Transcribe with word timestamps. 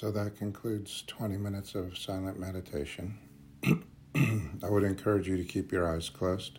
So 0.00 0.10
that 0.12 0.38
concludes 0.38 1.04
20 1.08 1.36
minutes 1.36 1.74
of 1.74 1.98
silent 1.98 2.40
meditation. 2.40 3.18
I 4.14 4.70
would 4.70 4.82
encourage 4.82 5.28
you 5.28 5.36
to 5.36 5.44
keep 5.44 5.70
your 5.70 5.94
eyes 5.94 6.08
closed 6.08 6.58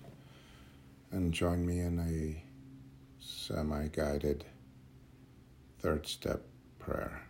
and 1.09 1.33
join 1.33 1.65
me 1.65 1.79
in 1.79 1.97
a 1.97 2.43
semi 3.19 3.87
guided 3.87 4.45
third 5.79 6.05
step 6.05 6.43
prayer. 6.77 7.23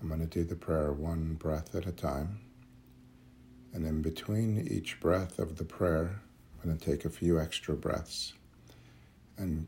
I'm 0.00 0.06
going 0.06 0.20
to 0.20 0.26
do 0.26 0.44
the 0.44 0.54
prayer 0.54 0.92
one 0.92 1.34
breath 1.34 1.74
at 1.74 1.86
a 1.86 1.92
time. 1.92 2.38
And 3.74 3.84
in 3.84 4.02
between 4.02 4.68
each 4.70 5.00
breath 5.00 5.40
of 5.40 5.56
the 5.56 5.64
prayer, 5.64 6.22
I'm 6.62 6.68
going 6.68 6.78
to 6.78 6.90
take 6.92 7.04
a 7.04 7.10
few 7.10 7.40
extra 7.40 7.74
breaths 7.74 8.34
and 9.36 9.66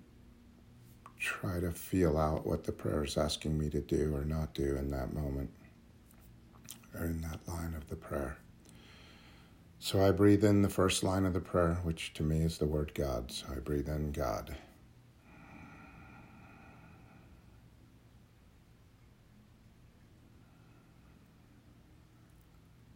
try 1.20 1.60
to 1.60 1.70
feel 1.70 2.16
out 2.16 2.46
what 2.46 2.64
the 2.64 2.72
prayer 2.72 3.04
is 3.04 3.18
asking 3.18 3.56
me 3.58 3.68
to 3.68 3.80
do 3.80 4.14
or 4.14 4.24
not 4.24 4.54
do 4.54 4.76
in 4.76 4.90
that 4.90 5.12
moment 5.12 5.50
or 6.98 7.04
in 7.04 7.20
that 7.20 7.38
line 7.46 7.74
of 7.74 7.88
the 7.88 7.94
prayer. 7.94 8.38
So 9.78 10.04
I 10.04 10.10
breathe 10.12 10.44
in 10.44 10.62
the 10.62 10.68
first 10.68 11.02
line 11.02 11.26
of 11.26 11.34
the 11.34 11.40
prayer, 11.40 11.78
which 11.84 12.14
to 12.14 12.22
me 12.22 12.40
is 12.40 12.58
the 12.58 12.66
word 12.66 12.92
God. 12.94 13.30
So 13.30 13.46
I 13.54 13.60
breathe 13.60 13.88
in 13.88 14.12
God. 14.12 14.56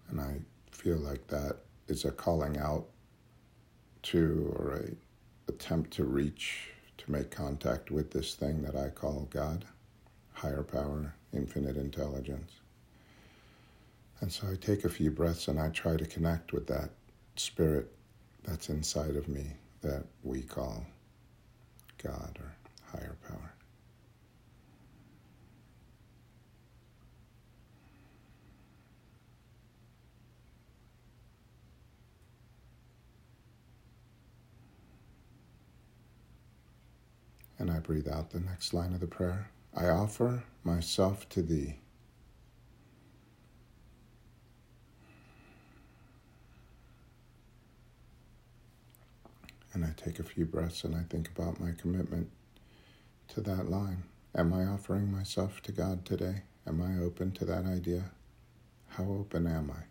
And 0.08 0.20
I 0.20 0.40
feel 0.70 0.96
like 0.98 1.26
that 1.28 1.56
is 1.88 2.04
a 2.04 2.10
calling 2.10 2.56
out 2.58 2.86
to 4.04 4.54
or 4.56 4.76
a 4.76 5.50
attempt 5.50 5.90
to 5.92 6.04
reach 6.04 6.73
to 7.04 7.12
make 7.12 7.30
contact 7.30 7.90
with 7.90 8.10
this 8.10 8.34
thing 8.34 8.62
that 8.62 8.76
I 8.76 8.88
call 8.88 9.28
God, 9.30 9.64
higher 10.32 10.62
power, 10.62 11.14
infinite 11.32 11.76
intelligence. 11.76 12.52
And 14.20 14.32
so 14.32 14.46
I 14.50 14.56
take 14.56 14.84
a 14.84 14.88
few 14.88 15.10
breaths 15.10 15.48
and 15.48 15.60
I 15.60 15.68
try 15.68 15.96
to 15.96 16.06
connect 16.06 16.52
with 16.52 16.66
that 16.68 16.90
spirit 17.36 17.92
that's 18.44 18.68
inside 18.68 19.16
of 19.16 19.28
me 19.28 19.44
that 19.82 20.04
we 20.22 20.42
call 20.42 20.86
God 22.02 22.38
or 22.40 22.54
higher 22.90 23.16
power. 23.28 23.53
And 37.64 37.72
I 37.72 37.78
breathe 37.78 38.08
out 38.08 38.28
the 38.28 38.40
next 38.40 38.74
line 38.74 38.92
of 38.92 39.00
the 39.00 39.06
prayer. 39.06 39.48
I 39.74 39.88
offer 39.88 40.44
myself 40.64 41.26
to 41.30 41.40
thee. 41.40 41.76
And 49.72 49.82
I 49.82 49.94
take 49.96 50.18
a 50.18 50.22
few 50.22 50.44
breaths 50.44 50.84
and 50.84 50.94
I 50.94 51.04
think 51.08 51.30
about 51.34 51.58
my 51.58 51.70
commitment 51.70 52.28
to 53.28 53.40
that 53.40 53.70
line. 53.70 54.02
Am 54.34 54.52
I 54.52 54.66
offering 54.66 55.10
myself 55.10 55.62
to 55.62 55.72
God 55.72 56.04
today? 56.04 56.42
Am 56.66 56.82
I 56.82 57.02
open 57.02 57.32
to 57.32 57.46
that 57.46 57.64
idea? 57.64 58.10
How 58.88 59.04
open 59.04 59.46
am 59.46 59.70
I? 59.70 59.84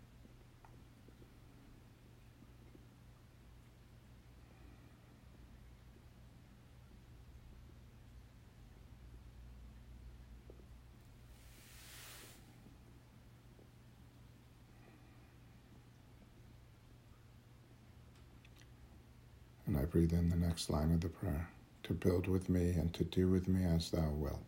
And 19.65 19.77
I 19.77 19.82
breathe 19.93 20.11
in 20.11 20.27
the 20.27 20.35
next 20.35 20.71
line 20.71 20.91
of 20.91 21.01
the 21.01 21.07
prayer 21.07 21.47
to 21.83 21.93
build 21.93 22.27
with 22.27 22.49
me 22.49 22.71
and 22.71 22.91
to 22.95 23.03
do 23.03 23.29
with 23.29 23.47
me 23.47 23.63
as 23.63 23.91
thou 23.91 24.09
wilt. 24.09 24.41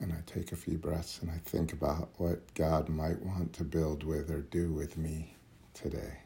And 0.00 0.12
I 0.12 0.18
take 0.26 0.52
a 0.52 0.56
few 0.56 0.76
breaths 0.76 1.20
and 1.22 1.30
I 1.30 1.38
think 1.46 1.72
about 1.72 2.10
what 2.18 2.52
God 2.52 2.90
might 2.90 3.22
want 3.22 3.54
to 3.54 3.64
build 3.64 4.04
with 4.04 4.30
or 4.30 4.42
do 4.42 4.70
with 4.70 4.98
me 4.98 5.34
today. 5.72 6.18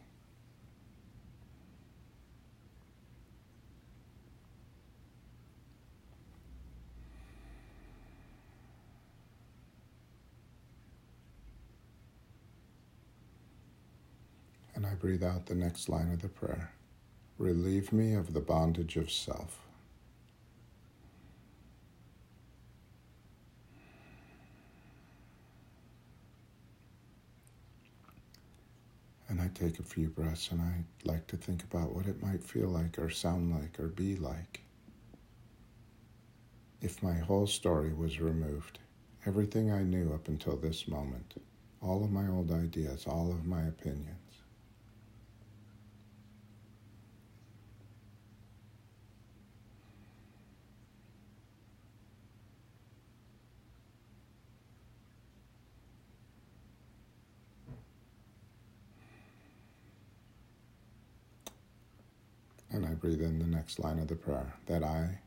And 14.74 14.84
I 14.84 14.93
breathe 15.04 15.22
out 15.22 15.44
the 15.44 15.54
next 15.54 15.90
line 15.90 16.10
of 16.10 16.22
the 16.22 16.28
prayer 16.28 16.72
Relieve 17.36 17.92
me 17.92 18.14
of 18.14 18.32
the 18.32 18.40
bondage 18.40 18.96
of 18.96 19.10
self. 19.10 19.60
And 29.28 29.42
I 29.42 29.50
take 29.52 29.78
a 29.78 29.82
few 29.82 30.08
breaths 30.08 30.50
and 30.50 30.62
I 30.62 30.84
like 31.04 31.26
to 31.26 31.36
think 31.36 31.64
about 31.64 31.94
what 31.94 32.06
it 32.06 32.22
might 32.22 32.42
feel 32.42 32.68
like 32.68 32.98
or 32.98 33.10
sound 33.10 33.52
like 33.54 33.78
or 33.78 33.88
be 33.88 34.16
like 34.16 34.62
if 36.80 37.02
my 37.02 37.18
whole 37.18 37.46
story 37.46 37.92
was 37.92 38.22
removed. 38.22 38.78
Everything 39.26 39.70
I 39.70 39.82
knew 39.82 40.14
up 40.14 40.28
until 40.28 40.56
this 40.56 40.88
moment, 40.88 41.34
all 41.82 42.02
of 42.02 42.10
my 42.10 42.26
old 42.26 42.50
ideas, 42.50 43.04
all 43.06 43.30
of 43.30 43.44
my 43.44 43.64
opinions. 43.64 44.16
And 62.74 62.84
I 62.84 62.93
breathe 63.04 63.20
in 63.20 63.38
the 63.38 63.44
next 63.44 63.78
line 63.78 63.98
of 63.98 64.08
the 64.08 64.14
prayer 64.14 64.54
that 64.64 64.82
I 64.82 65.18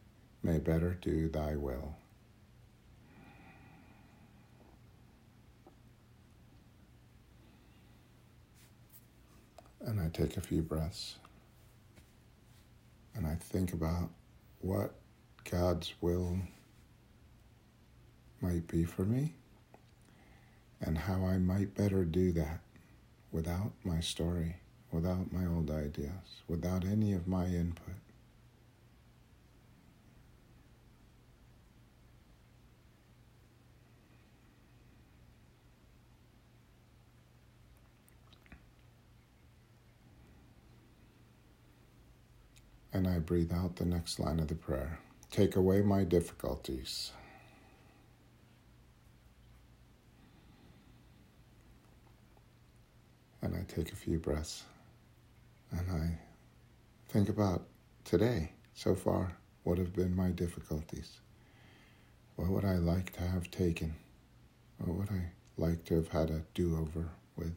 may 0.41 0.57
better 0.57 0.97
do 0.99 1.29
thy 1.29 1.55
will. 1.55 1.93
And 9.85 9.99
I 9.99 10.07
take 10.07 10.37
a 10.37 10.41
few 10.41 10.63
breaths 10.63 11.17
and 13.13 13.27
I 13.27 13.35
think 13.35 13.73
about 13.73 14.09
what 14.61 14.95
God's 15.43 15.93
will 16.01 16.39
might 18.41 18.67
be 18.67 18.85
for 18.85 19.03
me 19.03 19.35
and 20.81 20.97
how 20.97 21.23
I 21.23 21.37
might 21.37 21.75
better 21.75 22.03
do 22.05 22.31
that 22.31 22.59
without 23.31 23.71
my 23.83 23.99
story 23.99 24.55
without 24.97 25.31
my 25.31 25.45
old 25.45 25.69
ideas, 25.69 26.41
without 26.47 26.83
any 26.83 27.13
of 27.13 27.27
my 27.27 27.45
input. 27.45 27.93
And 42.91 43.07
I 43.07 43.19
breathe 43.19 43.53
out 43.53 43.75
the 43.75 43.85
next 43.85 44.19
line 44.19 44.39
of 44.39 44.47
the 44.47 44.55
prayer 44.55 44.97
Take 45.29 45.55
away 45.55 45.83
my 45.83 46.03
difficulties. 46.05 47.11
And 53.43 53.53
I 53.53 53.63
take 53.71 53.91
a 53.91 53.95
few 53.95 54.17
breaths 54.17 54.63
and 55.71 55.91
I 55.91 56.19
think 57.09 57.29
about 57.29 57.67
today 58.03 58.51
so 58.73 58.95
far, 58.95 59.37
what 59.63 59.77
have 59.77 59.93
been 59.93 60.15
my 60.15 60.29
difficulties? 60.29 61.19
What 62.35 62.49
would 62.49 62.65
I 62.65 62.75
like 62.75 63.13
to 63.13 63.21
have 63.21 63.49
taken? 63.51 63.95
What 64.77 64.95
would 64.95 65.09
I 65.09 65.31
like 65.57 65.83
to 65.85 65.95
have 65.95 66.09
had 66.09 66.29
a 66.29 66.43
do 66.53 66.77
over 66.77 67.09
with? 67.35 67.55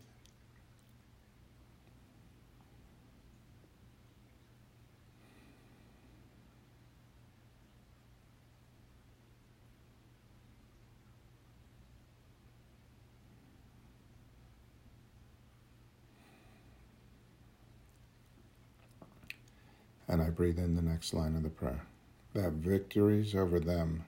And 20.10 20.20
I 20.20 20.28
breathe 20.28 20.58
in 20.58 20.74
the 20.74 20.82
next 20.82 21.14
line 21.14 21.36
of 21.36 21.44
the 21.44 21.50
prayer 21.50 21.86
that 22.34 22.54
victories 22.54 23.36
over 23.36 23.60
them 23.60 24.04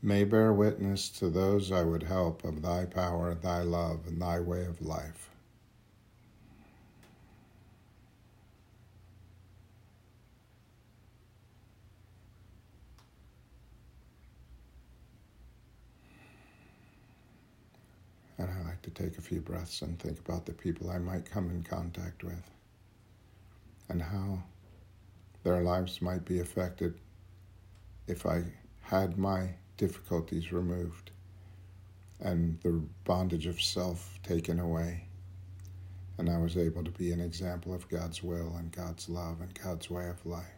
may 0.00 0.24
bear 0.24 0.50
witness 0.50 1.10
to 1.10 1.28
those 1.28 1.70
I 1.70 1.82
would 1.82 2.04
help 2.04 2.42
of 2.42 2.62
thy 2.62 2.86
power, 2.86 3.34
thy 3.34 3.60
love, 3.60 4.06
and 4.06 4.20
thy 4.20 4.40
way 4.40 4.64
of 4.64 4.80
life. 4.80 5.28
And 18.38 18.50
I 18.50 18.62
like 18.68 18.80
to 18.82 18.90
take 18.90 19.18
a 19.18 19.22
few 19.22 19.40
breaths 19.42 19.82
and 19.82 19.98
think 19.98 20.18
about 20.18 20.46
the 20.46 20.52
people 20.52 20.88
I 20.88 20.98
might 20.98 21.30
come 21.30 21.50
in 21.50 21.62
contact 21.62 22.24
with 22.24 22.50
and 23.90 24.00
how 24.00 24.42
their 25.46 25.62
lives 25.62 26.02
might 26.02 26.24
be 26.24 26.40
affected 26.40 26.98
if 28.08 28.26
I 28.26 28.42
had 28.80 29.16
my 29.16 29.50
difficulties 29.76 30.50
removed 30.50 31.12
and 32.18 32.58
the 32.64 32.82
bondage 33.04 33.46
of 33.46 33.62
self 33.62 34.18
taken 34.24 34.58
away. 34.58 35.04
And 36.18 36.28
I 36.28 36.38
was 36.38 36.56
able 36.56 36.82
to 36.82 36.90
be 36.90 37.12
an 37.12 37.20
example 37.20 37.72
of 37.72 37.88
God's 37.88 38.24
will 38.24 38.56
and 38.58 38.72
God's 38.72 39.08
love 39.08 39.40
and 39.40 39.54
God's 39.54 39.88
way 39.88 40.08
of 40.08 40.26
life. 40.26 40.55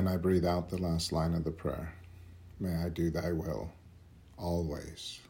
And 0.00 0.08
I 0.08 0.16
breathe 0.16 0.46
out 0.46 0.70
the 0.70 0.78
last 0.78 1.12
line 1.12 1.34
of 1.34 1.44
the 1.44 1.50
prayer 1.50 1.92
May 2.58 2.74
I 2.74 2.88
do 2.88 3.10
thy 3.10 3.32
will 3.32 3.70
always. 4.38 5.20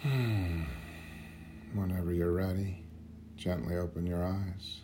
Hmm. 0.00 0.62
Whenever 1.74 2.12
you're 2.12 2.30
ready, 2.30 2.84
gently 3.34 3.76
open 3.76 4.06
your 4.06 4.24
eyes. 4.24 4.82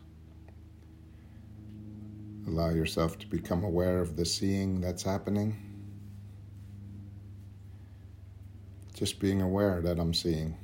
Allow 2.49 2.70
yourself 2.70 3.20
to 3.20 3.28
become 3.28 3.62
aware 3.62 4.00
of 4.00 4.17
the 4.17 4.26
seeing 4.26 4.81
that's 4.81 5.05
happening. 5.05 5.63
Just 8.94 9.19
being 9.19 9.43
aware 9.43 9.82
that 9.82 9.99
I'm 9.99 10.14
seeing. 10.14 10.56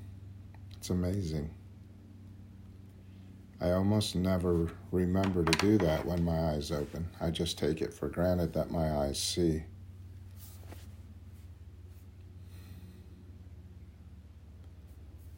It's 0.76 0.90
amazing. 0.90 1.50
I 3.60 3.72
almost 3.72 4.14
never 4.14 4.68
remember 4.92 5.44
to 5.44 5.58
do 5.58 5.76
that 5.78 6.06
when 6.06 6.24
my 6.24 6.52
eyes 6.52 6.70
open. 6.70 7.06
I 7.20 7.30
just 7.30 7.58
take 7.58 7.82
it 7.82 7.92
for 7.92 8.08
granted 8.08 8.54
that 8.54 8.70
my 8.70 8.90
eyes 8.98 9.20
see. 9.20 9.64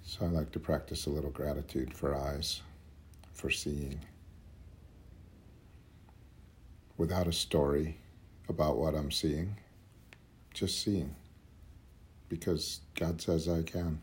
So 0.04 0.26
I 0.26 0.28
like 0.28 0.52
to 0.52 0.60
practice 0.60 1.06
a 1.06 1.10
little 1.10 1.30
gratitude 1.30 1.94
for 1.94 2.14
eyes, 2.14 2.60
for 3.32 3.50
seeing, 3.50 3.98
without 6.98 7.26
a 7.26 7.32
story 7.32 7.96
about 8.50 8.76
what 8.76 8.94
I'm 8.94 9.10
seeing, 9.10 9.56
just 10.52 10.82
seeing 10.82 11.16
because 12.32 12.80
God 12.94 13.20
says 13.20 13.46
I 13.46 13.60
can. 13.60 14.00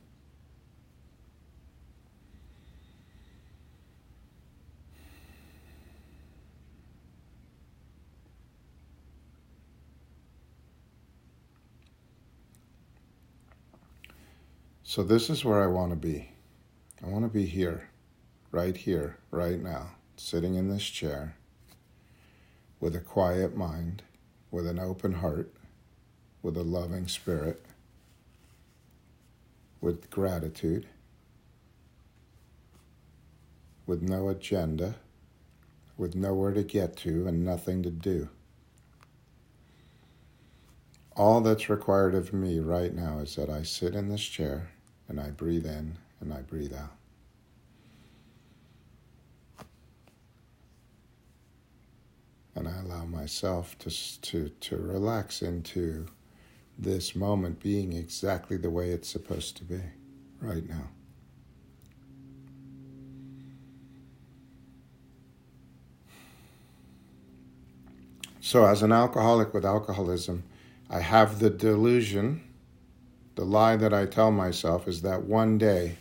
So, 14.84 15.02
this 15.02 15.32
is 15.32 15.44
where 15.44 15.64
I 15.64 15.66
want 15.66 15.90
to 15.90 15.96
be. 15.96 16.30
I 17.04 17.08
want 17.08 17.26
to 17.26 17.30
be 17.30 17.48
here, 17.48 17.90
right 18.52 18.78
here, 18.78 19.18
right 19.32 19.60
now, 19.60 19.94
sitting 20.18 20.54
in 20.54 20.70
this 20.70 20.84
chair 20.84 21.36
with 22.80 22.96
a 22.96 23.00
quiet 23.00 23.58
mind, 23.58 24.04
with 24.52 24.68
an 24.68 24.78
open 24.78 25.14
heart, 25.14 25.52
with 26.44 26.56
a 26.58 26.64
loving 26.64 27.08
spirit 27.08 27.66
with 29.82 30.10
gratitude, 30.10 30.88
with 33.86 34.02
no 34.02 34.30
agenda, 34.30 34.96
with 35.98 36.16
nowhere 36.16 36.54
to 36.54 36.64
get 36.64 36.96
to 36.98 37.28
and 37.28 37.44
nothing 37.44 37.84
to 37.84 37.90
do. 37.90 38.30
All 41.16 41.42
that's 41.42 41.70
required 41.70 42.16
of 42.16 42.34
me 42.34 42.60
right 42.60 42.94
now 42.94 43.20
is 43.20 43.36
that 43.36 43.50
I 43.50 43.64
sit 43.64 43.94
in 43.94 44.10
this 44.10 44.24
chair 44.24 44.70
and 45.10 45.20
I 45.20 45.32
breathe 45.32 45.66
in 45.66 45.98
and 46.22 46.34
I 46.34 46.42
breathe 46.42 46.74
out. 46.74 46.96
And 52.56 52.68
I 52.68 52.80
allow 52.80 53.06
myself 53.06 53.78
to, 53.80 54.22
to, 54.22 54.50
to 54.50 54.78
relax 54.78 55.42
into 55.42 56.08
this 56.82 57.16
moment 57.16 57.60
being 57.60 57.94
exactly 57.94 58.58
the 58.58 58.70
way 58.70 58.90
it's 58.92 59.10
supposed 59.10 59.58
to 59.58 59.64
be 59.64 59.82
right 60.42 60.68
now. 60.68 60.90
So, 68.40 68.66
as 68.66 68.82
an 68.82 68.92
alcoholic 68.92 69.54
with 69.54 69.66
alcoholism, 69.66 70.44
I 70.90 71.02
have 71.02 71.40
the 71.40 71.50
delusion, 71.50 72.42
the 73.36 73.46
lie 73.46 73.76
that 73.76 73.94
I 73.94 74.06
tell 74.06 74.32
myself 74.32 74.88
is 74.88 75.02
that 75.02 75.26
one 75.26 75.58
day, 75.58 75.98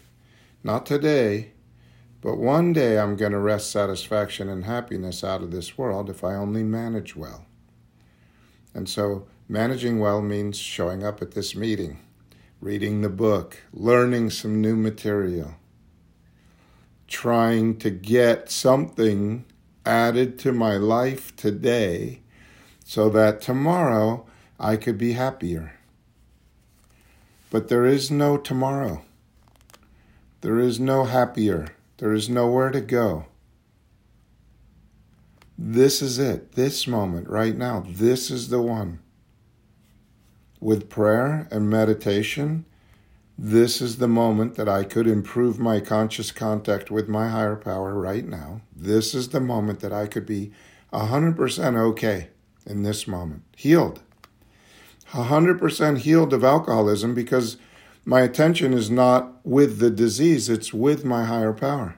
not 0.62 0.86
today, 0.86 1.50
but 2.20 2.36
one 2.36 2.72
day 2.72 2.98
I'm 2.98 3.16
going 3.16 3.32
to 3.32 3.38
wrest 3.38 3.70
satisfaction 3.70 4.48
and 4.48 4.64
happiness 4.64 5.22
out 5.22 5.42
of 5.42 5.50
this 5.50 5.76
world 5.76 6.08
if 6.08 6.24
I 6.24 6.34
only 6.36 6.62
manage 6.62 7.14
well. 7.14 7.44
And 8.72 8.88
so 8.88 9.26
Managing 9.50 9.98
well 9.98 10.20
means 10.20 10.58
showing 10.58 11.02
up 11.02 11.22
at 11.22 11.30
this 11.30 11.56
meeting, 11.56 12.00
reading 12.60 13.00
the 13.00 13.08
book, 13.08 13.62
learning 13.72 14.28
some 14.28 14.60
new 14.60 14.76
material, 14.76 15.54
trying 17.06 17.78
to 17.78 17.88
get 17.88 18.50
something 18.50 19.46
added 19.86 20.38
to 20.40 20.52
my 20.52 20.76
life 20.76 21.34
today 21.34 22.20
so 22.84 23.08
that 23.08 23.40
tomorrow 23.40 24.26
I 24.60 24.76
could 24.76 24.98
be 24.98 25.12
happier. 25.12 25.72
But 27.48 27.68
there 27.68 27.86
is 27.86 28.10
no 28.10 28.36
tomorrow. 28.36 29.02
There 30.42 30.58
is 30.58 30.78
no 30.78 31.04
happier. 31.04 31.74
There 31.96 32.12
is 32.12 32.28
nowhere 32.28 32.70
to 32.70 32.82
go. 32.82 33.24
This 35.56 36.02
is 36.02 36.18
it. 36.18 36.52
This 36.52 36.86
moment 36.86 37.30
right 37.30 37.56
now. 37.56 37.86
This 37.88 38.30
is 38.30 38.50
the 38.50 38.60
one 38.60 39.00
with 40.60 40.88
prayer 40.88 41.46
and 41.50 41.70
meditation, 41.70 42.64
this 43.36 43.80
is 43.80 43.98
the 43.98 44.08
moment 44.08 44.56
that 44.56 44.68
I 44.68 44.82
could 44.82 45.06
improve 45.06 45.58
my 45.58 45.78
conscious 45.78 46.32
contact 46.32 46.90
with 46.90 47.08
my 47.08 47.28
higher 47.28 47.54
power 47.54 47.94
right 47.94 48.26
now. 48.26 48.62
This 48.74 49.14
is 49.14 49.28
the 49.28 49.40
moment 49.40 49.80
that 49.80 49.92
I 49.92 50.06
could 50.06 50.26
be 50.26 50.52
100% 50.92 51.76
okay 51.76 52.28
in 52.66 52.82
this 52.82 53.06
moment, 53.06 53.42
healed. 53.56 54.02
100% 55.12 55.98
healed 55.98 56.32
of 56.32 56.44
alcoholism 56.44 57.14
because 57.14 57.56
my 58.04 58.22
attention 58.22 58.72
is 58.72 58.90
not 58.90 59.34
with 59.44 59.78
the 59.78 59.90
disease, 59.90 60.48
it's 60.48 60.74
with 60.74 61.04
my 61.04 61.24
higher 61.24 61.52
power. 61.52 61.96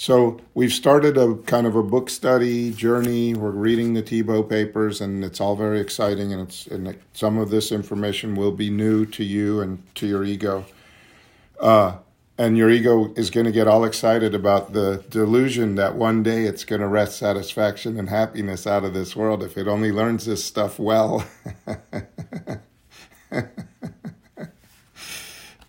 So 0.00 0.40
we've 0.54 0.72
started 0.72 1.18
a 1.18 1.34
kind 1.42 1.66
of 1.66 1.76
a 1.76 1.82
book 1.82 2.08
study 2.08 2.70
journey. 2.70 3.34
We're 3.34 3.50
reading 3.50 3.92
the 3.92 4.02
Tiebout 4.02 4.48
papers, 4.48 5.02
and 5.02 5.22
it's 5.22 5.42
all 5.42 5.56
very 5.56 5.78
exciting. 5.78 6.32
And 6.32 6.40
it's 6.40 6.66
and 6.68 6.98
some 7.12 7.36
of 7.36 7.50
this 7.50 7.70
information 7.70 8.34
will 8.34 8.52
be 8.52 8.70
new 8.70 9.04
to 9.04 9.22
you 9.22 9.60
and 9.60 9.82
to 9.96 10.06
your 10.06 10.24
ego. 10.24 10.64
Uh, 11.60 11.98
and 12.38 12.56
your 12.56 12.70
ego 12.70 13.12
is 13.14 13.28
going 13.28 13.44
to 13.44 13.52
get 13.52 13.68
all 13.68 13.84
excited 13.84 14.34
about 14.34 14.72
the 14.72 15.04
delusion 15.10 15.74
that 15.74 15.96
one 15.96 16.22
day 16.22 16.44
it's 16.44 16.64
going 16.64 16.80
to 16.80 16.88
wrest 16.88 17.18
satisfaction 17.18 17.98
and 17.98 18.08
happiness 18.08 18.66
out 18.66 18.86
of 18.86 18.94
this 18.94 19.14
world 19.14 19.42
if 19.42 19.58
it 19.58 19.68
only 19.68 19.92
learns 19.92 20.24
this 20.24 20.42
stuff 20.42 20.78
well. 20.78 21.26
and 23.30 23.50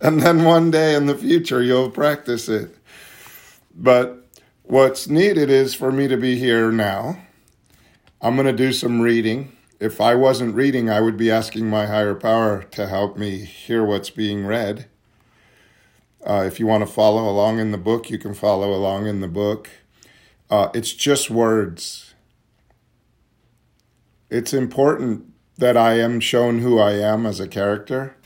then 0.00 0.42
one 0.42 0.70
day 0.70 0.94
in 0.94 1.04
the 1.04 1.18
future 1.18 1.62
you'll 1.62 1.90
practice 1.90 2.48
it. 2.48 2.74
But 3.74 4.21
What's 4.72 5.06
needed 5.06 5.50
is 5.50 5.74
for 5.74 5.92
me 5.92 6.08
to 6.08 6.16
be 6.16 6.38
here 6.38 6.72
now, 6.72 7.18
I'm 8.22 8.36
going 8.36 8.46
to 8.46 8.54
do 8.54 8.72
some 8.72 9.02
reading. 9.02 9.52
If 9.78 10.00
I 10.00 10.14
wasn't 10.14 10.54
reading, 10.54 10.88
I 10.88 11.02
would 11.02 11.18
be 11.18 11.30
asking 11.30 11.68
my 11.68 11.84
higher 11.84 12.14
power 12.14 12.62
to 12.70 12.86
help 12.86 13.18
me 13.18 13.44
hear 13.44 13.84
what's 13.84 14.08
being 14.08 14.46
read. 14.46 14.86
Uh, 16.26 16.44
if 16.46 16.58
you 16.58 16.66
want 16.66 16.86
to 16.86 16.90
follow 16.90 17.28
along 17.28 17.58
in 17.58 17.70
the 17.70 17.76
book, 17.76 18.08
you 18.08 18.16
can 18.16 18.32
follow 18.32 18.72
along 18.72 19.06
in 19.06 19.20
the 19.20 19.28
book. 19.28 19.68
Uh, 20.48 20.70
it's 20.72 20.94
just 20.94 21.28
words. 21.28 22.14
It's 24.30 24.54
important 24.54 25.34
that 25.58 25.76
I 25.76 25.98
am 25.98 26.18
shown 26.18 26.60
who 26.60 26.78
I 26.78 26.92
am 26.92 27.26
as 27.26 27.40
a 27.40 27.46
character. 27.46 28.16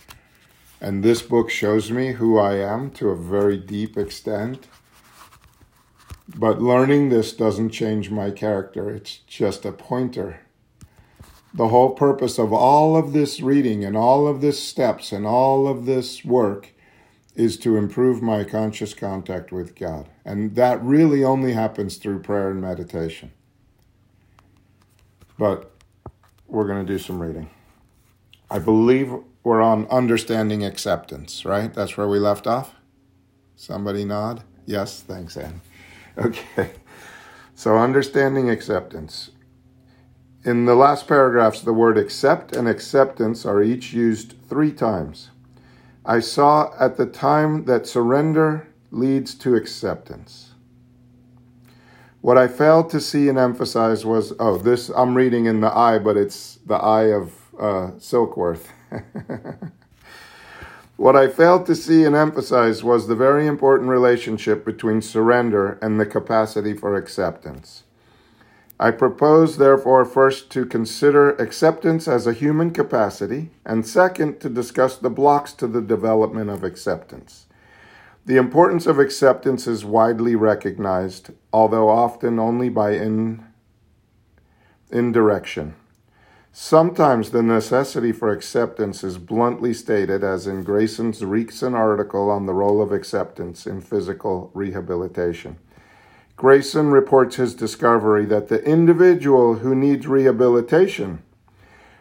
And 0.81 1.03
this 1.03 1.23
book 1.23 1.50
shows 1.50 1.91
me 1.91 2.12
who 2.12 2.38
I 2.38 2.55
am 2.55 2.93
to 2.93 3.09
a 3.09 3.17
very 3.17 3.57
deep 3.57 3.99
extent. 3.99 4.69
But 6.28 6.61
learning 6.61 7.09
this 7.09 7.33
doesn't 7.33 7.71
change 7.71 8.11
my 8.11 8.30
character, 8.30 8.90
it's 8.90 9.18
just 9.18 9.64
a 9.64 9.73
pointer. 9.73 10.40
The 11.54 11.68
whole 11.68 11.90
purpose 11.90 12.38
of 12.38 12.52
all 12.52 12.97
of 12.97 13.12
this 13.12 13.40
reading 13.40 13.85
and 13.85 13.97
all 13.97 14.26
of 14.26 14.40
this 14.40 14.62
steps 14.62 15.12
and 15.12 15.26
all 15.26 15.68
of 15.68 15.87
this 15.87 16.25
work 16.25 16.73
is 17.35 17.56
to 17.59 17.76
improve 17.76 18.23
my 18.23 18.45
conscious 18.45 18.92
contact 18.92 19.52
with 19.52 19.75
God. 19.75 20.09
And 20.25 20.54
that 20.56 20.83
really 20.83 21.23
only 21.23 21.52
happens 21.52 21.97
through 21.97 22.21
prayer 22.21 22.50
and 22.50 22.61
meditation. 22.61 23.33
But 25.38 25.71
we're 26.47 26.66
going 26.66 26.85
to 26.85 26.92
do 26.92 26.99
some 26.99 27.21
reading. 27.21 27.50
I 28.50 28.59
believe 28.59 29.12
we're 29.42 29.62
on 29.62 29.87
understanding 29.88 30.64
acceptance, 30.64 31.45
right? 31.45 31.73
That's 31.73 31.97
where 31.97 32.09
we 32.09 32.18
left 32.18 32.47
off. 32.47 32.75
Somebody 33.54 34.04
nod? 34.04 34.42
Yes, 34.64 35.00
thanks, 35.02 35.37
Anne. 35.37 35.61
Okay. 36.26 36.70
So, 37.54 37.76
understanding 37.76 38.50
acceptance. 38.50 39.30
In 40.44 40.64
the 40.64 40.75
last 40.75 41.08
paragraphs, 41.08 41.61
the 41.61 41.73
word 41.73 41.99
accept 41.99 42.54
and 42.54 42.68
acceptance 42.68 43.44
are 43.44 43.62
each 43.62 43.92
used 43.92 44.35
three 44.49 44.73
times. 44.73 45.30
I 46.04 46.20
saw 46.20 46.73
at 46.78 46.96
the 46.96 47.06
time 47.06 47.64
that 47.64 47.87
surrender 47.87 48.68
leads 48.90 49.35
to 49.37 49.56
acceptance. 49.56 50.52
What 52.20 52.38
I 52.38 52.46
failed 52.46 52.90
to 52.90 53.00
see 53.00 53.28
and 53.28 53.38
emphasize 53.38 54.04
was 54.04 54.32
oh, 54.38 54.58
this 54.58 54.88
I'm 54.90 55.16
reading 55.16 55.46
in 55.46 55.61
the 55.61 55.76
eye, 55.76 55.99
but 55.99 56.16
it's 56.16 56.56
the 56.66 56.76
eye 56.76 57.12
of 57.12 57.32
uh, 57.58 57.90
Silkworth. 57.99 58.66
what 60.97 61.15
I 61.15 61.29
failed 61.29 61.67
to 61.67 61.75
see 61.75 62.05
and 62.05 62.17
emphasize 62.17 62.83
was 62.83 63.07
the 63.07 63.15
very 63.15 63.47
important 63.47 63.91
relationship 63.91 64.65
between 64.65 65.03
surrender 65.03 65.79
and 65.83 66.00
the 66.00 66.07
capacity 66.07 66.73
for 66.73 66.97
acceptance. 66.97 67.83
I 68.79 68.91
propose, 68.91 69.57
therefore, 69.57 70.05
first 70.05 70.50
to 70.50 70.67
consider 70.67 71.31
acceptance 71.37 72.07
as 72.07 72.26
a 72.26 72.35
human 72.35 72.71
capacity, 72.73 73.50
and 73.65 73.87
second, 73.87 74.41
to 74.41 74.50
discuss 74.50 74.99
the 74.99 75.09
blocks 75.09 75.53
to 75.55 75.67
the 75.67 75.81
development 75.81 76.50
of 76.50 76.62
acceptance. 76.62 77.47
The 78.26 78.37
importance 78.37 78.87
of 78.87 78.99
acceptance 78.99 79.67
is 79.67 79.85
widely 79.85 80.35
recognized, 80.35 81.31
although 81.53 81.88
often 81.88 82.38
only 82.38 82.69
by 82.69 82.93
in, 82.93 83.47
indirection. 84.91 85.75
Sometimes 86.58 87.32
the 87.32 87.42
necessity 87.42 88.12
for 88.12 88.32
acceptance 88.32 89.04
is 89.04 89.18
bluntly 89.18 89.75
stated, 89.75 90.25
as 90.25 90.46
in 90.46 90.64
Grayson's 90.64 91.22
recent 91.22 91.76
article 91.76 92.30
on 92.30 92.46
the 92.46 92.54
role 92.54 92.80
of 92.80 92.92
acceptance 92.92 93.66
in 93.66 93.82
physical 93.82 94.50
rehabilitation. 94.54 95.58
Grayson 96.34 96.90
reports 96.90 97.36
his 97.36 97.54
discovery 97.54 98.25
that 98.25 98.48
the 98.48 98.64
individual 98.64 99.56
who 99.56 99.75
needs 99.75 100.06
rehabilitation 100.06 101.22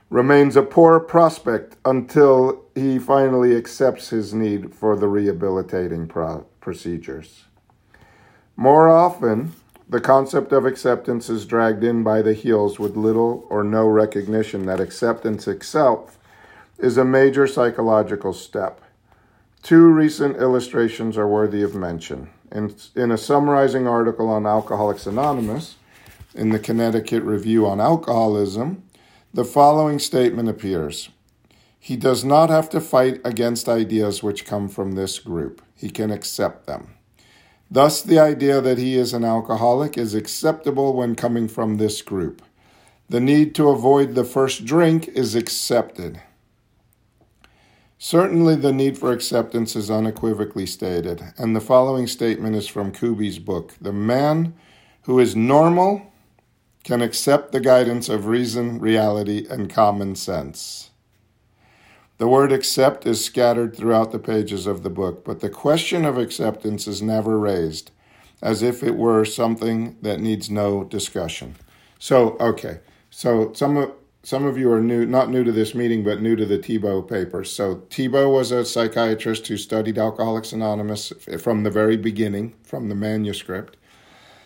remains 0.10 0.56
a 0.56 0.64
poor 0.64 1.02
prospect 1.02 1.76
until 1.84 2.64
he 2.76 2.98
finally 2.98 3.58
accepts 3.58 4.12
his 4.12 4.34
need 4.34 4.74
for 4.74 4.96
the 4.96 5.10
rehabilitating 5.10 6.08
pro- 6.08 6.46
procedures. 6.62 7.44
More 8.56 8.88
often, 8.88 9.52
the 9.88 10.02
concept 10.02 10.52
of 10.52 10.66
acceptance 10.66 11.30
is 11.30 11.46
dragged 11.46 11.84
in 11.84 12.04
by 12.04 12.22
the 12.22 12.34
heels 12.34 12.80
with 12.80 12.98
little 12.98 13.46
or 13.50 13.64
no 13.64 13.88
recognition 13.88 14.66
that 14.66 14.80
acceptance 14.80 15.48
itself 15.48 16.18
is 16.80 16.98
a 16.98 17.06
major 17.06 17.46
psychological 17.46 18.34
step. 18.34 18.82
Two 19.62 19.88
recent 19.88 20.38
illustrations 20.38 21.18
are 21.18 21.28
worthy 21.28 21.62
of 21.62 21.76
mention. 21.76 22.30
In, 22.52 22.76
in 22.96 23.12
a 23.12 23.18
summarizing 23.18 23.88
article 23.88 24.30
on 24.30 24.46
Alcoholics 24.46 25.06
Anonymous 25.06 25.76
in 26.34 26.50
the 26.50 26.60
Connecticut 26.60 27.24
Review 27.24 27.66
on 27.66 27.80
Alcoholism, 27.80 28.84
the 29.34 29.46
following 29.46 30.00
statement 30.00 30.50
appears 30.50 31.10
He 31.80 31.96
does 31.96 32.24
not 32.24 32.50
have 32.50 32.70
to 32.72 32.82
fight 32.82 33.22
against 33.24 33.70
ideas 33.70 34.24
which 34.24 34.46
come 34.46 34.68
from 34.68 34.94
this 34.94 35.20
group, 35.20 35.62
he 35.76 35.90
can 35.90 36.10
accept 36.10 36.66
them. 36.66 36.95
Thus, 37.76 38.02
the 38.02 38.20
idea 38.20 38.62
that 38.62 38.78
he 38.78 38.96
is 38.96 39.12
an 39.12 39.26
alcoholic 39.26 39.98
is 39.98 40.16
acceptable 40.16 40.94
when 40.94 41.14
coming 41.14 41.50
from 41.50 41.76
this 41.76 42.02
group. 42.02 42.42
The 43.10 43.20
need 43.20 43.54
to 43.56 43.68
avoid 43.68 44.16
the 44.16 44.24
first 44.24 44.64
drink 44.64 45.10
is 45.10 45.36
accepted. 45.36 46.22
Certainly, 47.98 48.56
the 48.56 48.72
need 48.72 48.98
for 48.98 49.12
acceptance 49.12 49.76
is 49.76 49.92
unequivocally 49.92 50.66
stated, 50.66 51.22
and 51.38 51.54
the 51.54 51.60
following 51.60 52.08
statement 52.08 52.56
is 52.56 52.70
from 52.70 52.94
Kubie's 52.94 53.40
book 53.40 53.74
The 53.82 53.92
man 53.92 54.54
who 55.02 55.20
is 55.20 55.36
normal 55.36 56.14
can 56.86 57.02
accept 57.02 57.52
the 57.52 57.60
guidance 57.60 58.08
of 58.08 58.28
reason, 58.28 58.80
reality, 58.80 59.48
and 59.50 59.70
common 59.70 60.16
sense. 60.16 60.92
The 62.18 62.28
word 62.28 62.54
accept 62.54 63.06
is 63.06 63.24
scattered 63.24 63.76
throughout 63.76 64.12
the 64.12 64.20
pages 64.20 64.68
of 64.68 64.84
the 64.84 64.90
book, 64.90 65.26
but 65.26 65.42
the 65.42 65.50
question 65.50 66.06
of 66.06 66.18
acceptance 66.18 66.88
is 66.88 67.02
never 67.02 67.38
raised, 67.38 67.92
as 68.42 68.64
if 68.64 68.82
it 68.84 68.96
were 68.96 69.26
something 69.26 69.98
that 70.02 70.22
needs 70.22 70.50
no 70.50 70.86
discussion. 70.86 71.56
So, 72.00 72.38
okay, 72.40 72.80
so 73.10 73.52
some 73.54 73.78
of 73.78 73.92
some 74.24 74.46
of 74.46 74.58
you 74.58 74.72
are 74.72 74.82
new, 74.82 75.06
not 75.06 75.30
new 75.30 75.44
to 75.44 75.52
this 75.52 75.76
meeting, 75.76 76.04
but 76.04 76.20
new 76.20 76.36
to 76.36 76.48
the 76.48 76.58
Tiebout 76.58 77.08
papers. 77.08 77.52
So 77.52 77.84
Tiebout 77.92 78.34
was 78.34 78.52
a 78.52 78.66
psychiatrist 78.66 79.46
who 79.46 79.56
studied 79.56 80.00
Alcoholics 80.00 80.52
Anonymous 80.52 81.14
from 81.40 81.62
the 81.62 81.70
very 81.70 81.96
beginning, 81.96 82.56
from 82.64 82.90
the 82.90 82.96
manuscript. 82.96 83.78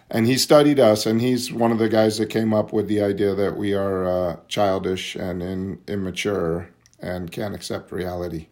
And 0.10 0.28
he 0.28 0.38
studied 0.38 0.82
us, 0.82 1.06
and 1.06 1.22
he's 1.22 1.54
one 1.54 1.72
of 1.72 1.78
the 1.78 1.88
guys 1.88 2.18
that 2.18 2.26
came 2.26 2.54
up 2.54 2.74
with 2.74 2.90
the 2.90 3.02
idea 3.02 3.34
that 3.36 3.56
we 3.56 3.74
are 3.74 4.06
uh, 4.06 4.38
childish 4.50 5.16
and 5.16 5.42
in, 5.42 5.80
immature 5.88 6.68
and 7.02 7.32
can't 7.32 7.56
accept 7.56 7.92
reality. 7.92 8.48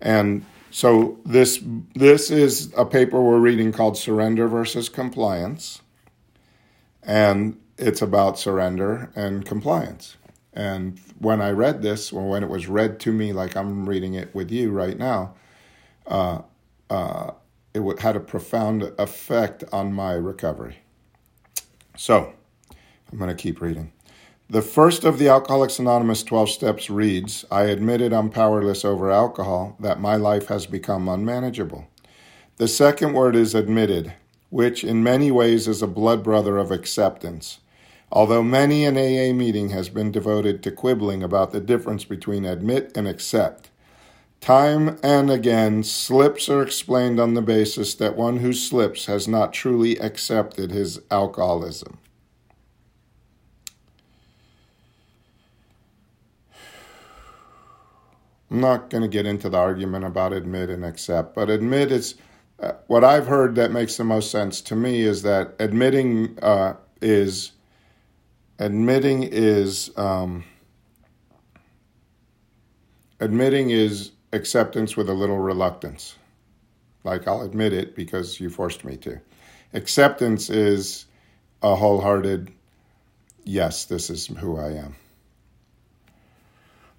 And 0.00 0.44
so 0.70 1.18
this 1.24 1.62
this 1.94 2.30
is 2.30 2.72
a 2.76 2.84
paper 2.84 3.20
we're 3.20 3.38
reading 3.38 3.72
called 3.72 3.96
Surrender 3.96 4.48
versus 4.48 4.88
Compliance, 4.88 5.82
and 7.02 7.60
it's 7.78 8.02
about 8.02 8.38
surrender 8.38 9.10
and 9.14 9.44
compliance. 9.44 10.16
And 10.52 11.00
when 11.18 11.40
I 11.40 11.50
read 11.50 11.82
this, 11.82 12.12
or 12.12 12.28
when 12.28 12.42
it 12.42 12.48
was 12.50 12.68
read 12.68 13.00
to 13.00 13.12
me, 13.12 13.32
like 13.32 13.56
I'm 13.56 13.88
reading 13.88 14.14
it 14.14 14.34
with 14.34 14.50
you 14.50 14.70
right 14.70 14.98
now, 14.98 15.34
uh, 16.06 16.42
uh, 16.90 17.30
it 17.74 18.00
had 18.00 18.16
a 18.16 18.20
profound 18.20 18.92
effect 18.98 19.64
on 19.72 19.92
my 19.92 20.12
recovery. 20.12 20.78
So, 21.96 22.32
I'm 23.10 23.18
going 23.18 23.34
to 23.34 23.40
keep 23.40 23.60
reading. 23.60 23.92
The 24.52 24.60
first 24.60 25.04
of 25.04 25.18
the 25.18 25.28
Alcoholics 25.28 25.78
Anonymous 25.78 26.22
12 26.22 26.50
steps 26.50 26.90
reads 26.90 27.46
I 27.50 27.62
admitted 27.62 28.12
I'm 28.12 28.28
powerless 28.28 28.84
over 28.84 29.10
alcohol, 29.10 29.78
that 29.80 29.98
my 29.98 30.16
life 30.16 30.48
has 30.48 30.66
become 30.66 31.08
unmanageable. 31.08 31.86
The 32.58 32.68
second 32.68 33.14
word 33.14 33.34
is 33.34 33.54
admitted, 33.54 34.12
which 34.50 34.84
in 34.84 35.02
many 35.02 35.30
ways 35.30 35.66
is 35.66 35.80
a 35.80 35.86
blood 35.86 36.22
brother 36.22 36.58
of 36.58 36.70
acceptance. 36.70 37.60
Although 38.10 38.42
many 38.42 38.84
an 38.84 38.98
AA 38.98 39.34
meeting 39.34 39.70
has 39.70 39.88
been 39.88 40.12
devoted 40.12 40.62
to 40.64 40.70
quibbling 40.70 41.22
about 41.22 41.52
the 41.52 41.60
difference 41.60 42.04
between 42.04 42.44
admit 42.44 42.92
and 42.94 43.08
accept, 43.08 43.70
time 44.42 44.98
and 45.02 45.30
again 45.30 45.82
slips 45.82 46.50
are 46.50 46.60
explained 46.60 47.18
on 47.18 47.32
the 47.32 47.40
basis 47.40 47.94
that 47.94 48.16
one 48.16 48.40
who 48.40 48.52
slips 48.52 49.06
has 49.06 49.26
not 49.26 49.54
truly 49.54 49.98
accepted 49.98 50.70
his 50.70 51.00
alcoholism. 51.10 51.96
I'm 58.52 58.60
not 58.60 58.90
going 58.90 59.00
to 59.00 59.08
get 59.08 59.24
into 59.24 59.48
the 59.48 59.56
argument 59.56 60.04
about 60.04 60.34
admit 60.34 60.68
and 60.68 60.84
accept, 60.84 61.34
but 61.34 61.48
admit 61.48 61.90
is 61.90 62.16
uh, 62.60 62.72
what 62.86 63.02
I've 63.02 63.26
heard 63.26 63.54
that 63.54 63.72
makes 63.72 63.96
the 63.96 64.04
most 64.04 64.30
sense 64.30 64.60
to 64.62 64.76
me 64.76 65.00
is 65.00 65.22
that 65.22 65.54
admitting 65.58 66.38
uh, 66.42 66.74
is 67.00 67.52
admitting 68.58 69.22
is 69.22 69.90
um, 69.96 70.44
admitting 73.20 73.70
is 73.70 74.10
acceptance 74.34 74.98
with 74.98 75.08
a 75.08 75.14
little 75.14 75.38
reluctance. 75.38 76.16
Like 77.04 77.26
I'll 77.26 77.40
admit 77.40 77.72
it 77.72 77.96
because 77.96 78.38
you 78.38 78.50
forced 78.50 78.84
me 78.84 78.98
to. 78.98 79.18
Acceptance 79.72 80.50
is 80.50 81.06
a 81.62 81.74
wholehearted 81.74 82.52
yes, 83.44 83.86
this 83.86 84.10
is 84.10 84.26
who 84.26 84.58
I 84.58 84.72
am. 84.72 84.96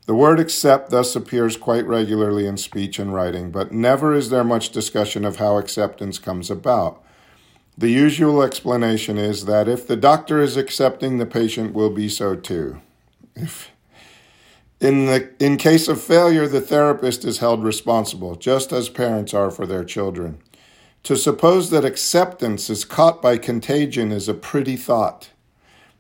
The 0.06 0.16
word 0.16 0.40
accept 0.40 0.90
thus 0.90 1.16
appears 1.16 1.56
quite 1.56 1.86
regularly 1.86 2.46
in 2.46 2.58
speech 2.58 3.00
and 3.00 3.14
writing, 3.14 3.52
but 3.52 3.72
never 3.72 4.14
is 4.14 4.30
there 4.30 4.44
much 4.44 4.70
discussion 4.70 5.24
of 5.24 5.38
how 5.38 5.58
acceptance 5.58 6.20
comes 6.20 6.52
about. 6.52 7.02
The 7.78 7.90
usual 7.90 8.44
explanation 8.44 9.18
is 9.18 9.46
that 9.46 9.68
if 9.68 9.88
the 9.88 9.96
doctor 9.96 10.42
is 10.42 10.58
accepting, 10.58 11.18
the 11.18 11.26
patient 11.26 11.74
will 11.74 11.90
be 11.90 12.10
so 12.10 12.36
too. 12.36 12.82
If 13.36 13.72
in 14.80 15.06
the 15.06 15.30
in 15.40 15.56
case 15.58 15.88
of 15.88 16.02
failure, 16.02 16.48
the 16.48 16.62
therapist 16.62 17.24
is 17.24 17.40
held 17.40 17.64
responsible, 17.64 18.36
just 18.36 18.74
as 18.74 18.90
parents 18.90 19.34
are 19.34 19.50
for 19.50 19.66
their 19.66 19.86
children. 19.86 20.40
To 21.04 21.16
suppose 21.16 21.70
that 21.70 21.86
acceptance 21.86 22.70
is 22.70 22.86
caught 22.86 23.22
by 23.22 23.38
contagion 23.38 24.12
is 24.12 24.28
a 24.28 24.34
pretty 24.34 24.76
thought. 24.76 25.30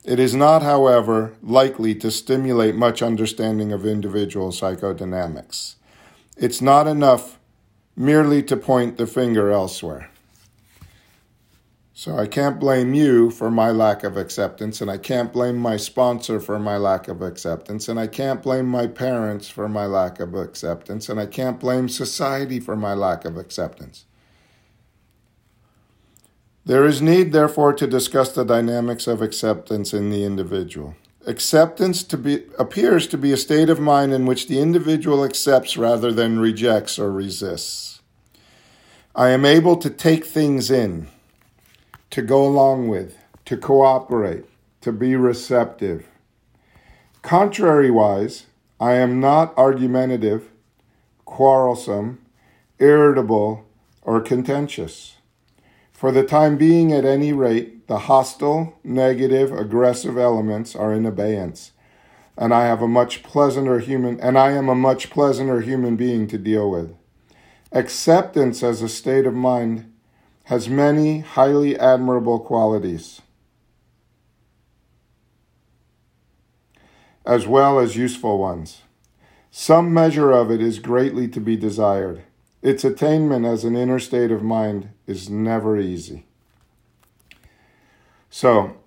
It 0.05 0.19
is 0.19 0.35
not, 0.35 0.63
however, 0.63 1.33
likely 1.41 1.95
to 1.95 2.11
stimulate 2.11 2.75
much 2.75 3.01
understanding 3.01 3.71
of 3.71 3.85
individual 3.85 4.49
psychodynamics. 4.49 5.75
It's 6.35 6.61
not 6.61 6.87
enough 6.87 7.39
merely 7.95 8.43
to 8.43 8.57
point 8.57 8.97
the 8.97 9.07
finger 9.07 9.49
elsewhere. 9.49 10.09
So 11.93 12.17
I 12.17 12.27
can't 12.27 12.59
blame 12.59 12.93
you 12.93 13.29
for 13.29 13.49
my 13.49 13.69
lack 13.69 14.03
of 14.03 14.17
acceptance, 14.17 14.81
and 14.81 14.91
I 14.91 14.97
can't 14.97 15.31
blame 15.31 15.55
my 15.55 15.77
sponsor 15.77 16.41
for 16.41 16.59
my 16.59 16.75
lack 16.75 17.07
of 17.07 17.21
acceptance, 17.21 17.87
and 17.87 17.97
I 17.97 18.07
can't 18.07 18.43
blame 18.43 18.65
my 18.65 18.87
parents 18.87 19.47
for 19.47 19.69
my 19.69 19.85
lack 19.85 20.19
of 20.19 20.33
acceptance, 20.33 21.07
and 21.07 21.17
I 21.17 21.27
can't 21.27 21.61
blame 21.61 21.87
society 21.87 22.59
for 22.59 22.75
my 22.75 22.93
lack 22.93 23.23
of 23.23 23.37
acceptance. 23.37 24.03
There 26.65 26.85
is 26.85 27.01
need, 27.01 27.33
therefore, 27.33 27.73
to 27.73 27.87
discuss 27.87 28.31
the 28.31 28.45
dynamics 28.45 29.05
of 29.05 29.21
acceptance 29.21 29.93
in 29.93 30.09
the 30.09 30.23
individual. 30.23 30.95
Acceptance 31.25 32.03
to 32.03 32.17
be, 32.17 32.43
appears 32.57 33.05
to 33.07 33.17
be 33.17 33.33
a 33.33 33.37
state 33.37 33.69
of 33.69 33.79
mind 33.79 34.13
in 34.13 34.25
which 34.25 34.47
the 34.47 34.59
individual 34.59 35.25
accepts 35.25 35.75
rather 35.75 36.11
than 36.11 36.39
rejects 36.39 36.97
or 36.97 37.11
resists. 37.11 38.01
I 39.15 39.29
am 39.29 39.45
able 39.45 39.75
to 39.77 39.89
take 39.89 40.25
things 40.25 40.71
in, 40.71 41.07
to 42.11 42.21
go 42.21 42.45
along 42.45 42.87
with, 42.87 43.17
to 43.45 43.57
cooperate, 43.57 44.45
to 44.81 44.91
be 44.91 45.15
receptive. 45.15 46.07
Contrariwise, 47.21 48.45
I 48.79 48.93
am 48.93 49.19
not 49.19 49.57
argumentative, 49.57 50.49
quarrelsome, 51.25 52.19
irritable, 52.79 53.65
or 54.01 54.19
contentious. 54.21 55.12
For 56.03 56.11
the 56.11 56.25
time 56.25 56.57
being, 56.57 56.91
at 56.91 57.05
any 57.05 57.31
rate, 57.31 57.87
the 57.87 57.97
hostile, 57.97 58.77
negative, 58.83 59.53
aggressive 59.53 60.17
elements 60.17 60.75
are 60.75 60.91
in 60.93 61.05
abeyance, 61.05 61.71
and 62.37 62.53
I 62.53 62.65
have 62.65 62.81
a 62.81 62.89
much 62.89 63.23
pleasanter 63.23 63.79
human 63.79 64.19
and 64.19 64.37
I 64.37 64.51
am 64.51 64.67
a 64.67 64.75
much 64.75 65.09
pleasanter 65.09 65.61
human 65.61 65.95
being 65.95 66.27
to 66.27 66.37
deal 66.37 66.69
with. 66.69 66.93
Acceptance 67.71 68.63
as 68.63 68.81
a 68.81 68.89
state 68.89 69.25
of 69.25 69.33
mind 69.33 69.93
has 70.43 70.67
many 70.67 71.19
highly 71.19 71.79
admirable 71.79 72.41
qualities, 72.41 73.21
as 77.25 77.47
well 77.47 77.79
as 77.79 77.95
useful 77.95 78.39
ones. 78.39 78.81
Some 79.51 79.93
measure 79.93 80.33
of 80.33 80.51
it 80.51 80.61
is 80.61 80.79
greatly 80.79 81.29
to 81.29 81.39
be 81.39 81.55
desired. 81.55 82.23
Its 82.63 82.85
attainment 82.85 83.45
as 83.45 83.65
an 83.65 83.75
inner 83.75 83.99
state 83.99 84.31
of 84.31 84.41
mind 84.41 84.89
is 85.05 85.29
never 85.29 85.77
easy. 85.77 86.25
So, 88.29 88.77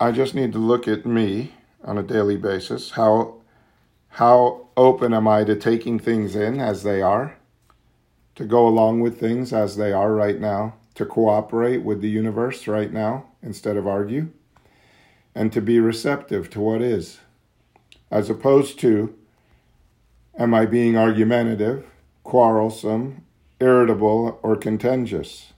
I 0.00 0.10
just 0.10 0.34
need 0.34 0.52
to 0.54 0.58
look 0.58 0.88
at 0.88 1.06
me 1.06 1.54
on 1.84 1.96
a 1.96 2.02
daily 2.02 2.36
basis. 2.36 2.90
How 2.90 3.36
how 4.08 4.66
open 4.76 5.14
am 5.14 5.28
I 5.28 5.44
to 5.44 5.54
taking 5.54 6.00
things 6.00 6.34
in 6.34 6.60
as 6.60 6.82
they 6.82 7.00
are? 7.00 7.36
To 8.34 8.44
go 8.44 8.66
along 8.66 9.00
with 9.00 9.20
things 9.20 9.52
as 9.52 9.76
they 9.76 9.92
are 9.92 10.12
right 10.12 10.40
now, 10.40 10.74
to 10.96 11.06
cooperate 11.06 11.84
with 11.84 12.00
the 12.00 12.10
universe 12.10 12.66
right 12.66 12.92
now 12.92 13.26
instead 13.40 13.76
of 13.76 13.86
argue, 13.86 14.30
and 15.32 15.52
to 15.52 15.60
be 15.60 15.78
receptive 15.78 16.50
to 16.50 16.60
what 16.60 16.82
is, 16.82 17.20
as 18.10 18.28
opposed 18.28 18.80
to 18.80 19.14
am 20.36 20.52
I 20.52 20.66
being 20.66 20.96
argumentative? 20.96 21.86
quarrelsome, 22.22 23.21
irritable, 23.62 24.40
or 24.42 24.56
contentious, 24.56 25.52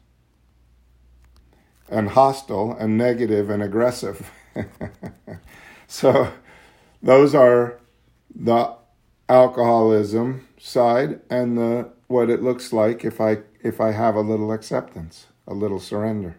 and 1.88 2.10
hostile, 2.10 2.76
and 2.78 2.98
negative, 2.98 3.50
and 3.50 3.62
aggressive. 3.62 4.30
so, 5.86 6.32
those 7.02 7.34
are 7.34 7.80
the 8.34 8.74
alcoholism 9.28 10.46
side 10.58 11.20
and 11.30 11.56
the 11.56 11.90
what 12.06 12.28
it 12.28 12.42
looks 12.42 12.72
like 12.72 13.04
if 13.04 13.20
I 13.20 13.38
if 13.62 13.80
I 13.80 13.92
have 13.92 14.14
a 14.14 14.20
little 14.20 14.52
acceptance, 14.52 15.26
a 15.46 15.54
little 15.54 15.80
surrender. 15.80 16.36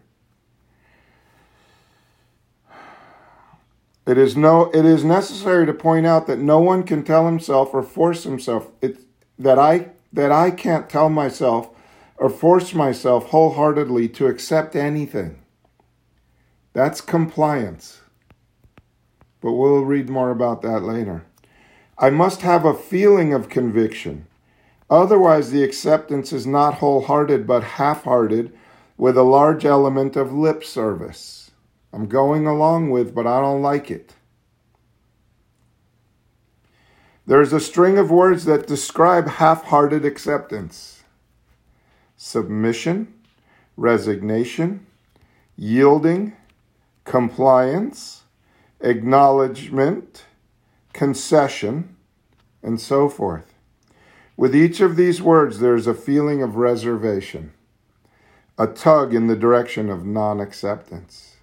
It 4.06 4.19
is 4.19 4.38
no 4.38 4.69
it 4.71 4.86
is 4.86 5.04
necessary 5.04 5.65
to 5.65 5.73
point 5.73 6.06
out 6.06 6.28
that 6.28 6.38
no 6.38 6.60
one 6.60 6.84
can 6.84 7.04
tell 7.04 7.25
himself 7.25 7.73
or 7.73 7.82
force 7.82 8.23
himself 8.23 8.71
it, 8.82 8.99
that 9.39 9.58
I 9.58 9.91
that 10.15 10.32
I 10.32 10.49
can't 10.49 10.89
tell 10.89 11.10
myself 11.10 11.69
or 12.17 12.30
force 12.30 12.73
myself 12.73 13.28
wholeheartedly 13.28 14.08
to 14.10 14.28
accept 14.28 14.75
anything. 14.75 15.39
That's 16.73 17.01
compliance. 17.01 18.01
But 19.41 19.54
we'll 19.54 19.84
read 19.84 20.10
more 20.10 20.32
about 20.32 20.62
that 20.62 20.84
later. 20.84 21.25
I 21.97 22.10
must 22.10 22.41
have 22.41 22.65
a 22.65 22.73
feeling 22.73 23.34
of 23.34 23.49
conviction. 23.49 24.28
Otherwise, 24.89 25.51
the 25.51 25.63
acceptance 25.63 26.32
is 26.34 26.47
not 26.47 26.75
wholehearted 26.75 27.45
but 27.45 27.63
half 27.63 28.04
hearted 28.04 28.58
with 28.97 29.17
a 29.17 29.23
large 29.23 29.65
element 29.65 30.15
of 30.15 30.34
lip 30.34 30.63
service. 30.63 31.51
I'm 31.91 32.08
going 32.08 32.47
along 32.47 32.89
with, 32.89 33.13
but 33.13 33.28
I 33.28 33.41
don't 33.41 33.62
like 33.62 33.91
it. 33.91 34.14
There's 37.27 37.53
a 37.53 37.59
string 37.59 37.97
of 37.97 38.11
words 38.11 38.45
that 38.45 38.67
describe 38.67 39.27
half 39.27 39.63
hearted 39.65 40.05
acceptance 40.05 41.03
submission, 42.17 43.13
resignation, 43.75 44.85
yielding, 45.57 46.33
compliance, 47.03 48.23
acknowledgement, 48.79 50.25
concession, 50.93 51.95
and 52.63 52.79
so 52.79 53.09
forth. 53.09 53.53
With 54.38 54.55
each 54.55 54.79
of 54.79 54.95
these 54.95 55.21
words, 55.21 55.59
there 55.59 55.75
is 55.75 55.88
a 55.88 55.93
feeling 55.93 56.41
of 56.41 56.55
reservation, 56.55 57.53
a 58.57 58.67
tug 58.67 59.13
in 59.13 59.27
the 59.27 59.35
direction 59.35 59.89
of 59.89 60.05
non 60.05 60.39
acceptance. 60.39 61.35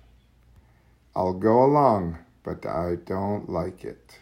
I'll 1.15 1.35
go 1.35 1.65
along, 1.65 2.19
but 2.43 2.65
I 2.67 2.97
don't 3.05 3.51
like 3.51 3.85
it. 3.85 4.19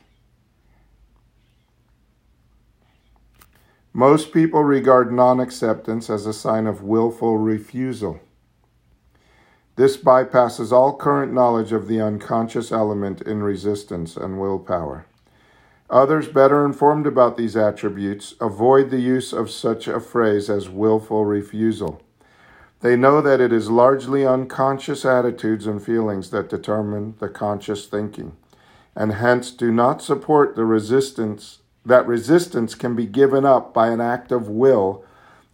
Most 3.93 4.33
people 4.33 4.63
regard 4.63 5.13
non 5.13 5.41
acceptance 5.41 6.09
as 6.09 6.25
a 6.25 6.33
sign 6.33 6.69
of 6.69 6.83
willful 6.83 7.39
refusal. 7.39 8.21
This 9.75 9.97
bypasses 9.97 10.71
all 10.71 10.97
current 10.97 11.33
knowledge 11.33 11.73
of 11.73 11.89
the 11.89 12.01
unconscious 12.01 12.71
element 12.71 13.21
in 13.23 13.43
resistance 13.43 14.17
and 14.17 14.39
willpower. 14.39 15.07
Others, 15.89 16.29
better 16.29 16.65
informed 16.65 17.07
about 17.07 17.37
these 17.37 17.57
attributes, 17.57 18.35
avoid 18.41 18.91
the 18.91 19.01
use 19.01 19.33
of 19.33 19.51
such 19.51 19.89
a 19.89 19.99
phrase 19.99 20.49
as 20.49 20.69
willful 20.69 21.25
refusal. 21.25 22.01
They 22.81 22.95
know 22.95 23.21
that 23.21 23.41
it 23.41 23.53
is 23.53 23.71
largely 23.71 24.25
unconscious 24.25 25.05
attitudes 25.05 25.67
and 25.67 25.83
feelings 25.83 26.31
that 26.31 26.49
determine 26.49 27.17
the 27.19 27.29
conscious 27.29 27.87
thinking, 27.87 28.37
and 28.95 29.15
hence 29.15 29.51
do 29.51 29.73
not 29.73 30.01
support 30.01 30.55
the 30.55 30.65
resistance 30.65 31.60
that 31.85 32.07
resistance 32.07 32.75
can 32.75 32.95
be 32.95 33.07
given 33.07 33.45
up 33.45 33.73
by 33.73 33.89
an 33.89 34.01
act 34.01 34.33
of 34.33 34.49
will 34.49 35.05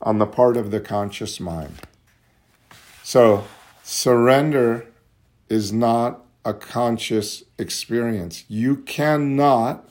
on 0.03 0.19
the 0.19 0.27
part 0.27 0.57
of 0.57 0.71
the 0.71 0.81
conscious 0.81 1.41
mind. 1.41 1.81
So, 3.03 3.45
surrender 3.83 4.87
is 5.49 5.73
not 5.73 6.25
a 6.45 6.53
conscious 6.53 7.45
experience. 7.59 8.45
You 8.49 8.77
cannot 8.77 9.89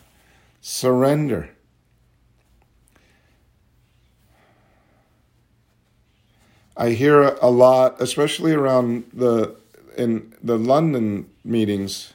surrender. 0.62 1.50
I 6.78 6.90
hear 6.90 7.22
a 7.22 7.50
lot, 7.50 8.02
especially 8.02 8.52
around 8.52 9.06
the 9.14 9.56
in 9.98 10.34
the 10.44 10.58
London 10.58 11.30
meetings, 11.44 12.12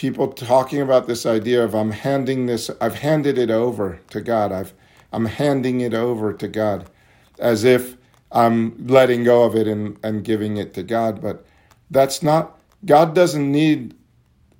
people 0.00 0.28
talking 0.28 0.80
about 0.80 1.06
this 1.06 1.26
idea 1.26 1.62
of 1.62 1.74
I'm 1.74 1.90
handing 1.90 2.46
this, 2.46 2.70
I've 2.80 2.94
handed 2.94 3.36
it 3.36 3.50
over 3.50 4.00
to 4.08 4.22
God. 4.22 4.50
I've, 4.50 4.72
I'm 5.12 5.26
handing 5.26 5.82
it 5.82 5.92
over 5.92 6.32
to 6.32 6.48
God 6.48 6.88
as 7.38 7.64
if 7.64 7.98
I'm 8.32 8.86
letting 8.86 9.24
go 9.24 9.44
of 9.44 9.54
it 9.54 9.68
and, 9.68 9.98
and 10.02 10.24
giving 10.24 10.56
it 10.56 10.72
to 10.72 10.82
God. 10.82 11.20
But 11.20 11.44
that's 11.90 12.22
not, 12.22 12.58
God 12.86 13.14
doesn't 13.14 13.52
need 13.52 13.94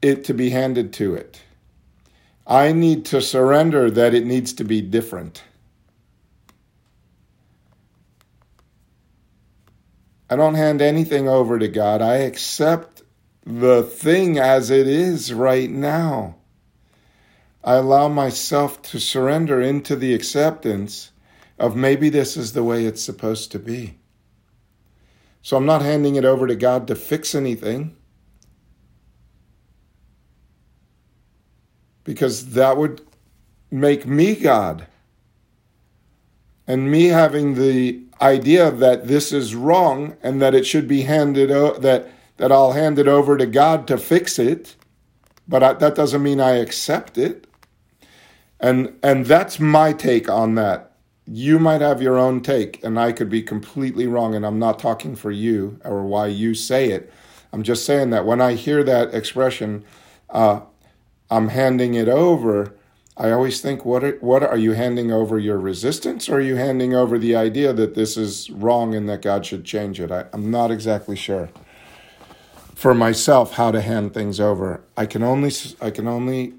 it 0.03 0.24
to 0.24 0.35
be 0.35 0.50
handed 0.50 0.92
to 0.94 1.14
it. 1.14 1.40
I 2.46 2.72
need 2.72 3.07
to 3.07 3.22
surrender 3.22 3.90
that 3.90 4.12
it 4.12 4.26
needs 4.26 4.53
to 4.53 4.64
be 4.64 4.83
different. 4.83 5.42
I 10.29 10.37
don't 10.37 10.55
hand 10.55 10.83
anything 10.83 11.31
over 11.31 11.59
to 11.59 11.68
God. 11.68 12.03
I 12.03 12.16
accept 12.16 12.99
the 13.44 13.83
thing 13.83 14.38
as 14.38 14.70
it 14.70 14.87
is 14.87 15.33
right 15.33 15.70
now. 15.70 16.37
I 17.62 17.74
allow 17.74 18.09
myself 18.09 18.81
to 18.83 18.98
surrender 18.98 19.61
into 19.61 19.96
the 19.96 20.14
acceptance 20.14 21.11
of 21.59 21.76
maybe 21.76 22.09
this 22.09 22.37
is 22.37 22.53
the 22.53 22.64
way 22.64 22.87
it's 22.87 23.03
supposed 23.03 23.53
to 23.53 23.59
be. 23.59 23.98
So 25.42 25.57
I'm 25.57 25.66
not 25.66 25.83
handing 25.83 26.16
it 26.16 26.24
over 26.24 26.46
to 26.46 26.55
God 26.55 26.87
to 26.88 26.94
fix 26.94 27.35
anything. 27.35 27.96
Because 32.05 32.50
that 32.50 32.76
would 32.76 33.03
make 33.70 34.07
me 34.07 34.35
God. 34.35 34.87
And 36.66 36.90
me 36.90 37.07
having 37.07 37.55
the 37.55 38.03
idea 38.20 38.70
that 38.70 39.07
this 39.07 39.33
is 39.33 39.55
wrong 39.55 40.16
and 40.22 40.40
that 40.40 40.55
it 40.55 40.66
should 40.66 40.87
be 40.87 41.03
handed 41.03 41.50
o- 41.50 41.79
that 41.79 42.11
that 42.40 42.50
I'll 42.50 42.72
hand 42.72 42.98
it 42.98 43.07
over 43.07 43.37
to 43.37 43.44
God 43.44 43.87
to 43.88 43.98
fix 43.98 44.38
it, 44.38 44.74
but 45.46 45.62
I, 45.62 45.74
that 45.74 45.94
doesn't 45.94 46.22
mean 46.22 46.40
I 46.40 46.53
accept 46.53 47.18
it. 47.18 47.46
And 48.59 48.98
and 49.03 49.26
that's 49.26 49.61
my 49.61 49.92
take 49.92 50.31
on 50.31 50.55
that. 50.55 50.92
You 51.26 51.59
might 51.59 51.83
have 51.83 52.00
your 52.00 52.18
own 52.18 52.40
take, 52.40 52.83
and 52.83 52.98
I 52.98 53.12
could 53.12 53.29
be 53.29 53.42
completely 53.42 54.07
wrong. 54.07 54.35
And 54.35 54.46
I'm 54.46 54.59
not 54.59 54.79
talking 54.79 55.16
for 55.16 55.31
you 55.31 55.79
or 55.85 56.03
why 56.05 56.29
you 56.29 56.55
say 56.55 56.90
it. 56.92 57.12
I'm 57.53 57.62
just 57.62 57.85
saying 57.85 58.09
that 58.11 58.24
when 58.24 58.40
I 58.40 58.55
hear 58.55 58.83
that 58.85 59.14
expression, 59.14 59.85
uh, 60.31 60.61
I'm 61.31 61.48
handing 61.48 61.92
it 61.92 62.09
over. 62.09 62.74
I 63.18 63.33
always 63.33 63.61
think, 63.61 63.85
what 63.85 64.03
are, 64.03 64.16
what 64.22 64.42
are 64.42 64.57
you 64.57 64.72
handing 64.72 65.12
over 65.12 65.38
your 65.38 65.59
resistance, 65.59 66.26
or 66.26 66.37
are 66.37 66.40
you 66.40 66.57
handing 66.57 66.94
over 66.94 67.18
the 67.18 67.37
idea 67.37 67.74
that 67.74 67.94
this 67.94 68.16
is 68.16 68.48
wrong 68.48 68.94
and 68.94 69.07
that 69.11 69.20
God 69.20 69.44
should 69.44 69.66
change 69.66 70.00
it? 70.00 70.11
I, 70.11 70.24
I'm 70.33 70.50
not 70.50 70.70
exactly 70.70 71.16
sure. 71.16 71.50
For 72.80 72.94
myself, 72.94 73.52
how 73.52 73.72
to 73.72 73.82
hand 73.82 74.14
things 74.14 74.40
over, 74.40 74.82
I 74.96 75.04
can 75.04 75.22
only 75.22 75.52
I 75.82 75.90
can 75.90 76.08
only 76.08 76.54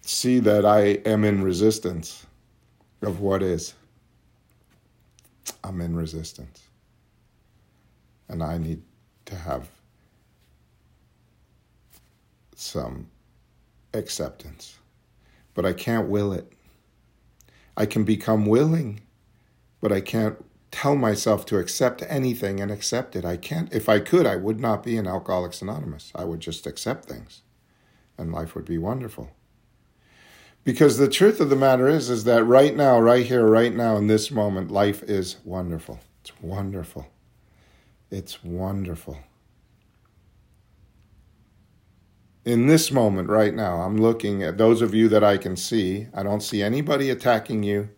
see 0.00 0.38
that 0.38 0.64
I 0.64 1.00
am 1.04 1.24
in 1.24 1.42
resistance 1.42 2.24
of 3.02 3.18
what 3.18 3.42
is. 3.42 3.74
I'm 5.64 5.80
in 5.80 5.96
resistance. 5.96 6.68
And 8.28 8.44
I 8.44 8.58
need 8.58 8.80
to 9.24 9.34
have 9.34 9.68
some 12.54 13.08
acceptance. 13.92 14.78
But 15.54 15.66
I 15.66 15.72
can't 15.72 16.08
will 16.08 16.32
it. 16.32 16.52
I 17.76 17.86
can 17.86 18.04
become 18.04 18.46
willing, 18.46 19.00
but 19.80 19.90
I 19.90 20.00
can't 20.00 20.36
tell 20.70 20.96
myself 20.96 21.46
to 21.46 21.58
accept 21.58 22.02
anything 22.08 22.60
and 22.60 22.70
accept 22.70 23.16
it. 23.16 23.24
I 23.24 23.36
can't. 23.36 23.72
If 23.72 23.88
I 23.88 24.00
could, 24.00 24.26
I 24.26 24.36
would 24.36 24.60
not 24.60 24.82
be 24.82 24.96
an 24.96 25.06
Alcoholics 25.06 25.62
Anonymous. 25.62 26.12
I 26.14 26.24
would 26.24 26.40
just 26.40 26.66
accept 26.66 27.06
things 27.06 27.42
and 28.18 28.32
life 28.32 28.54
would 28.54 28.64
be 28.64 28.78
wonderful. 28.78 29.30
Because 30.64 30.98
the 30.98 31.08
truth 31.08 31.40
of 31.40 31.48
the 31.48 31.56
matter 31.56 31.88
is, 31.88 32.10
is 32.10 32.24
that 32.24 32.44
right 32.44 32.74
now, 32.74 32.98
right 32.98 33.24
here, 33.24 33.46
right 33.46 33.72
now, 33.72 33.96
in 33.96 34.08
this 34.08 34.30
moment, 34.30 34.70
life 34.70 35.02
is 35.04 35.36
wonderful. 35.44 36.00
It's 36.20 36.32
wonderful. 36.40 37.06
It's 38.10 38.42
wonderful. 38.42 39.18
In 42.44 42.66
this 42.66 42.90
moment, 42.90 43.28
right 43.28 43.54
now, 43.54 43.82
I'm 43.82 43.96
looking 43.96 44.42
at 44.42 44.58
those 44.58 44.82
of 44.82 44.94
you 44.94 45.08
that 45.08 45.22
I 45.22 45.36
can 45.36 45.56
see. 45.56 46.08
I 46.14 46.22
don't 46.22 46.42
see 46.42 46.62
anybody 46.62 47.10
attacking 47.10 47.62
you. 47.62 47.90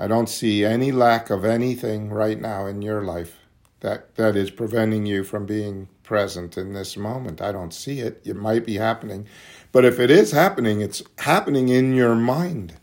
I 0.00 0.06
don't 0.06 0.30
see 0.30 0.64
any 0.64 0.92
lack 0.92 1.28
of 1.28 1.44
anything 1.44 2.08
right 2.08 2.40
now 2.40 2.64
in 2.64 2.80
your 2.80 3.02
life 3.02 3.36
that, 3.80 4.14
that 4.14 4.34
is 4.34 4.50
preventing 4.50 5.04
you 5.04 5.22
from 5.24 5.44
being 5.44 5.88
present 6.02 6.56
in 6.56 6.72
this 6.72 6.96
moment. 6.96 7.42
I 7.42 7.52
don't 7.52 7.74
see 7.74 8.00
it. 8.00 8.22
It 8.24 8.34
might 8.34 8.64
be 8.64 8.76
happening. 8.78 9.26
But 9.72 9.84
if 9.84 10.00
it 10.00 10.10
is 10.10 10.32
happening, 10.32 10.80
it's 10.80 11.02
happening 11.18 11.68
in 11.68 11.92
your 11.92 12.14
mind 12.14 12.76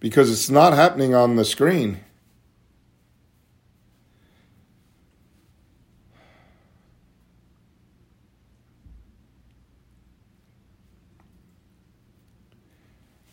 because 0.00 0.32
it's 0.32 0.50
not 0.50 0.72
happening 0.72 1.14
on 1.14 1.36
the 1.36 1.44
screen. 1.44 2.00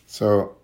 So 0.06 0.57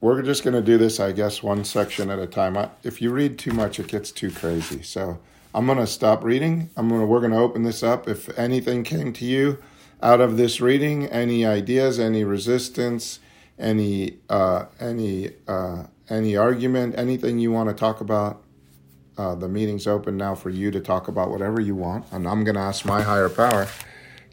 we're 0.00 0.22
just 0.22 0.44
going 0.44 0.54
to 0.54 0.62
do 0.62 0.78
this, 0.78 1.00
I 1.00 1.12
guess, 1.12 1.42
one 1.42 1.64
section 1.64 2.10
at 2.10 2.18
a 2.18 2.26
time. 2.26 2.56
If 2.82 3.02
you 3.02 3.10
read 3.10 3.38
too 3.38 3.52
much, 3.52 3.80
it 3.80 3.88
gets 3.88 4.12
too 4.12 4.30
crazy. 4.30 4.82
So 4.82 5.18
I'm 5.54 5.66
going 5.66 5.78
to 5.78 5.86
stop 5.86 6.22
reading. 6.22 6.70
I'm 6.76 6.88
going 6.88 7.00
to, 7.00 7.06
we're 7.06 7.20
going 7.20 7.32
to 7.32 7.38
open 7.38 7.64
this 7.64 7.82
up. 7.82 8.08
If 8.08 8.36
anything 8.38 8.84
came 8.84 9.12
to 9.14 9.24
you, 9.24 9.58
out 10.02 10.20
of 10.20 10.36
this 10.36 10.60
reading 10.60 11.06
any 11.06 11.44
ideas, 11.44 11.98
any 11.98 12.22
resistance, 12.22 13.18
any 13.58 14.18
uh, 14.28 14.66
any 14.78 15.30
uh, 15.48 15.84
any 16.08 16.36
argument, 16.36 16.94
anything 16.96 17.38
you 17.38 17.50
want 17.50 17.68
to 17.68 17.74
talk 17.74 18.00
about. 18.00 18.42
Uh, 19.16 19.34
the 19.34 19.48
meeting's 19.48 19.88
open 19.88 20.16
now 20.16 20.32
for 20.36 20.48
you 20.48 20.70
to 20.70 20.78
talk 20.78 21.08
about 21.08 21.28
whatever 21.28 21.60
you 21.60 21.74
want, 21.74 22.06
and 22.12 22.28
I'm 22.28 22.44
going 22.44 22.54
to 22.54 22.60
ask 22.60 22.84
my 22.84 23.02
higher 23.02 23.28
power 23.28 23.66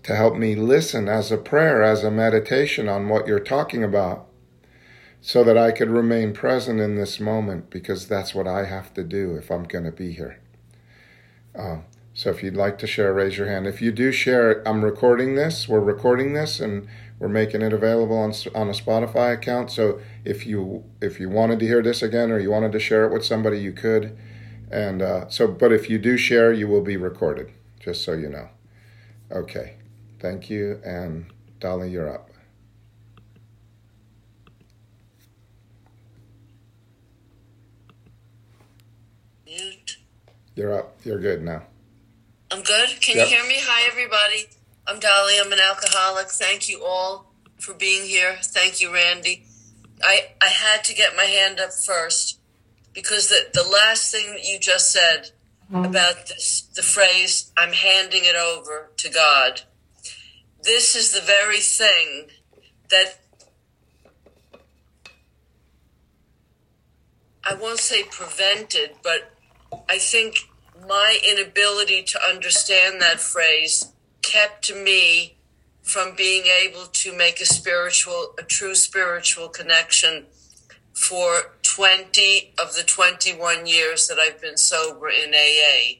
to 0.03 0.15
help 0.15 0.35
me 0.35 0.53
listen 0.53 1.09
as 1.09 1.31
a 1.31 1.37
prayer, 1.37 1.81
as 1.81 2.03
a 2.03 2.11
meditation 2.11 2.87
on 2.87 3.09
what 3.09 3.25
you're 3.25 3.39
talking 3.39 3.83
about, 3.83 4.27
so 5.25 5.43
that 5.43 5.57
I 5.57 5.71
could 5.71 5.89
remain 5.89 6.33
present 6.33 6.79
in 6.79 6.97
this 6.97 7.19
moment 7.19 7.71
because 7.71 8.07
that's 8.07 8.35
what 8.35 8.47
I 8.47 8.65
have 8.65 8.93
to 8.93 9.03
do 9.03 9.35
if 9.35 9.49
I'm 9.49 9.63
going 9.63 9.85
to 9.85 9.91
be 9.91 10.11
here. 10.11 10.39
Uh, 11.57 11.77
so 12.13 12.29
if 12.29 12.43
you'd 12.43 12.55
like 12.55 12.77
to 12.77 12.85
share, 12.85 13.11
raise 13.11 13.35
your 13.35 13.47
hand. 13.47 13.65
If 13.65 13.81
you 13.81 13.91
do 13.91 14.11
share, 14.11 14.61
I'm 14.67 14.85
recording 14.85 15.33
this. 15.33 15.67
We're 15.67 15.79
recording 15.79 16.33
this 16.33 16.59
and 16.59 16.87
we're 17.17 17.27
making 17.27 17.63
it 17.63 17.73
available 17.73 18.15
on 18.15 18.33
on 18.53 18.69
a 18.69 18.73
Spotify 18.73 19.33
account. 19.33 19.71
So 19.71 19.99
if 20.23 20.45
you 20.45 20.83
if 21.01 21.19
you 21.19 21.27
wanted 21.27 21.57
to 21.61 21.65
hear 21.65 21.81
this 21.81 22.03
again 22.03 22.29
or 22.29 22.37
you 22.37 22.51
wanted 22.51 22.71
to 22.73 22.79
share 22.79 23.03
it 23.05 23.11
with 23.11 23.25
somebody, 23.25 23.59
you 23.59 23.71
could. 23.71 24.15
And 24.69 25.01
uh, 25.01 25.27
so, 25.29 25.47
but 25.47 25.71
if 25.71 25.89
you 25.89 25.97
do 25.97 26.17
share, 26.17 26.53
you 26.53 26.67
will 26.67 26.83
be 26.83 26.97
recorded. 26.97 27.51
Just 27.79 28.03
so 28.03 28.13
you 28.13 28.29
know. 28.29 28.49
Okay. 29.31 29.77
Thank 30.19 30.51
you. 30.51 30.79
And 30.85 31.25
Dolly, 31.59 31.89
you're 31.89 32.13
up. 32.13 32.29
You're 40.55 40.73
up. 40.73 40.95
You're 41.03 41.19
good 41.19 41.43
now. 41.43 41.63
I'm 42.49 42.63
good. 42.63 43.01
Can 43.01 43.17
Yep. 43.17 43.29
you 43.29 43.35
hear 43.35 43.45
me? 43.45 43.57
Hi, 43.59 43.87
everybody. 43.87 44.47
I'm 44.87 44.99
Dolly. 44.99 45.37
I'm 45.37 45.51
an 45.51 45.59
alcoholic. 45.59 46.29
Thank 46.29 46.69
you 46.69 46.85
all 46.85 47.33
for 47.59 47.73
being 47.73 48.07
here. 48.07 48.39
Thank 48.41 48.79
you, 48.79 48.93
Randy. 48.93 49.45
I 50.01 50.31
I 50.41 50.47
had 50.47 50.83
to 50.85 50.93
get 50.93 51.15
my 51.15 51.25
hand 51.25 51.59
up 51.59 51.73
first 51.73 52.39
because 52.93 53.27
the 53.27 53.49
the 53.53 53.67
last 53.67 54.11
thing 54.11 54.31
that 54.31 54.45
you 54.45 54.57
just 54.59 54.91
said 54.91 55.31
mm-hmm. 55.71 55.85
about 55.85 56.27
this, 56.27 56.61
the 56.73 56.83
phrase 56.83 57.51
"I'm 57.57 57.73
handing 57.73 58.23
it 58.23 58.35
over 58.35 58.91
to 58.95 59.09
God." 59.09 59.61
This 60.63 60.95
is 60.95 61.11
the 61.11 61.21
very 61.21 61.59
thing 61.59 62.29
that 62.89 63.19
I 67.43 67.53
won't 67.53 67.79
say 67.79 68.03
prevented, 68.03 68.95
but 69.03 69.34
I 69.89 69.97
think 69.97 70.49
my 70.87 71.19
inability 71.27 72.03
to 72.03 72.19
understand 72.21 73.01
that 73.01 73.19
phrase 73.19 73.91
kept 74.21 74.73
me 74.73 75.37
from 75.81 76.15
being 76.15 76.45
able 76.45 76.85
to 76.87 77.15
make 77.15 77.39
a 77.39 77.45
spiritual, 77.45 78.33
a 78.39 78.43
true 78.43 78.75
spiritual 78.75 79.49
connection 79.49 80.25
for 80.93 81.53
20 81.61 82.53
of 82.57 82.73
the 82.73 82.83
21 82.83 83.67
years 83.67 84.07
that 84.07 84.17
I've 84.17 84.41
been 84.41 84.57
sober 84.57 85.09
in 85.09 85.33
AA. 85.33 85.99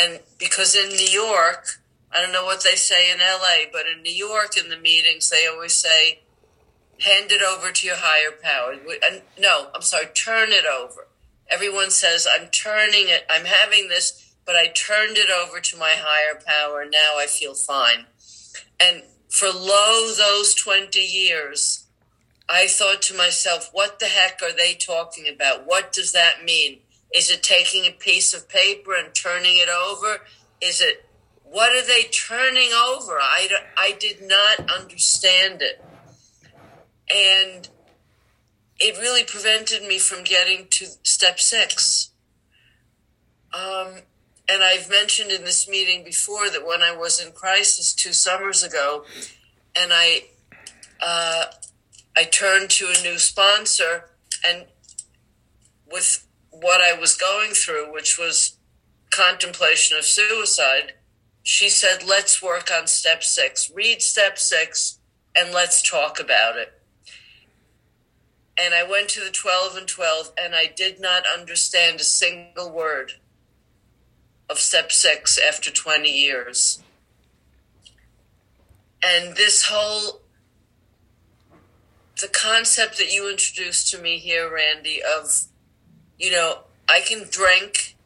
And 0.00 0.20
because 0.38 0.76
in 0.76 0.88
New 0.88 1.10
York, 1.10 1.80
I 2.12 2.22
don't 2.22 2.32
know 2.32 2.44
what 2.44 2.62
they 2.62 2.76
say 2.76 3.10
in 3.10 3.18
LA, 3.18 3.68
but 3.70 3.86
in 3.86 4.02
New 4.02 4.14
York, 4.14 4.56
in 4.56 4.70
the 4.70 4.76
meetings, 4.76 5.28
they 5.28 5.46
always 5.46 5.74
say, 5.74 6.20
hand 7.00 7.30
it 7.30 7.42
over 7.42 7.72
to 7.72 7.86
your 7.86 7.96
higher 7.98 8.30
power. 8.42 8.72
And 8.72 9.22
no, 9.38 9.68
I'm 9.74 9.82
sorry, 9.82 10.06
turn 10.14 10.50
it 10.52 10.64
over. 10.64 11.07
Everyone 11.48 11.90
says, 11.90 12.26
I'm 12.30 12.48
turning 12.48 13.08
it, 13.08 13.24
I'm 13.30 13.46
having 13.46 13.88
this, 13.88 14.34
but 14.44 14.56
I 14.56 14.68
turned 14.68 15.16
it 15.16 15.30
over 15.30 15.60
to 15.60 15.76
my 15.76 15.94
higher 15.96 16.38
power. 16.44 16.84
Now 16.84 17.18
I 17.18 17.26
feel 17.26 17.54
fine. 17.54 18.06
And 18.80 19.02
for 19.28 19.48
lo 19.48 20.12
those 20.16 20.54
20 20.54 21.00
years, 21.00 21.84
I 22.48 22.66
thought 22.66 23.02
to 23.02 23.16
myself, 23.16 23.70
what 23.72 23.98
the 23.98 24.06
heck 24.06 24.40
are 24.42 24.54
they 24.54 24.74
talking 24.74 25.26
about? 25.28 25.66
What 25.66 25.92
does 25.92 26.12
that 26.12 26.44
mean? 26.44 26.78
Is 27.14 27.30
it 27.30 27.42
taking 27.42 27.84
a 27.84 27.90
piece 27.90 28.34
of 28.34 28.48
paper 28.48 28.94
and 28.94 29.14
turning 29.14 29.56
it 29.56 29.68
over? 29.68 30.22
Is 30.60 30.80
it 30.80 31.04
what 31.50 31.74
are 31.74 31.86
they 31.86 32.04
turning 32.04 32.70
over? 32.72 33.18
I, 33.20 33.48
I 33.76 33.96
did 33.98 34.22
not 34.22 34.70
understand 34.70 35.62
it. 35.62 35.82
And 37.10 37.68
it 38.78 38.98
really 38.98 39.24
prevented 39.24 39.82
me 39.82 39.98
from 39.98 40.24
getting 40.24 40.66
to 40.70 40.86
step 41.02 41.40
six. 41.40 42.10
Um, 43.52 44.02
and 44.48 44.62
I've 44.62 44.88
mentioned 44.88 45.30
in 45.30 45.44
this 45.44 45.68
meeting 45.68 46.04
before 46.04 46.48
that 46.50 46.66
when 46.66 46.82
I 46.82 46.96
was 46.96 47.24
in 47.24 47.32
crisis 47.32 47.92
two 47.92 48.12
summers 48.12 48.62
ago, 48.62 49.04
and 49.76 49.90
I 49.92 50.24
uh, 51.00 51.44
I 52.16 52.24
turned 52.24 52.70
to 52.70 52.86
a 52.86 53.02
new 53.02 53.18
sponsor, 53.18 54.10
and 54.44 54.66
with 55.90 56.26
what 56.50 56.80
I 56.80 56.98
was 56.98 57.16
going 57.16 57.52
through, 57.52 57.92
which 57.92 58.18
was 58.18 58.56
contemplation 59.10 59.96
of 59.96 60.04
suicide, 60.04 60.94
she 61.42 61.68
said, 61.68 62.04
"Let's 62.06 62.42
work 62.42 62.70
on 62.70 62.86
step 62.86 63.22
six. 63.22 63.70
Read 63.74 64.02
step 64.02 64.38
six, 64.38 64.98
and 65.34 65.52
let's 65.52 65.82
talk 65.82 66.20
about 66.20 66.56
it." 66.56 66.77
And 68.60 68.74
I 68.74 68.82
went 68.82 69.08
to 69.10 69.20
the 69.20 69.30
12 69.30 69.76
and 69.76 69.86
12, 69.86 70.32
and 70.40 70.54
I 70.54 70.66
did 70.66 71.00
not 71.00 71.22
understand 71.32 72.00
a 72.00 72.04
single 72.04 72.70
word 72.70 73.12
of 74.50 74.58
step 74.58 74.90
six 74.90 75.38
after 75.38 75.70
20 75.70 76.10
years. 76.10 76.82
And 79.02 79.36
this 79.36 79.66
whole 79.66 80.22
the 82.20 82.28
concept 82.28 82.98
that 82.98 83.12
you 83.12 83.30
introduced 83.30 83.90
to 83.92 83.98
me 83.98 84.18
here, 84.18 84.52
Randy, 84.52 85.00
of, 85.02 85.44
you 86.18 86.30
know, 86.30 86.60
I 86.88 87.00
can 87.00 87.26
drink. 87.30 87.96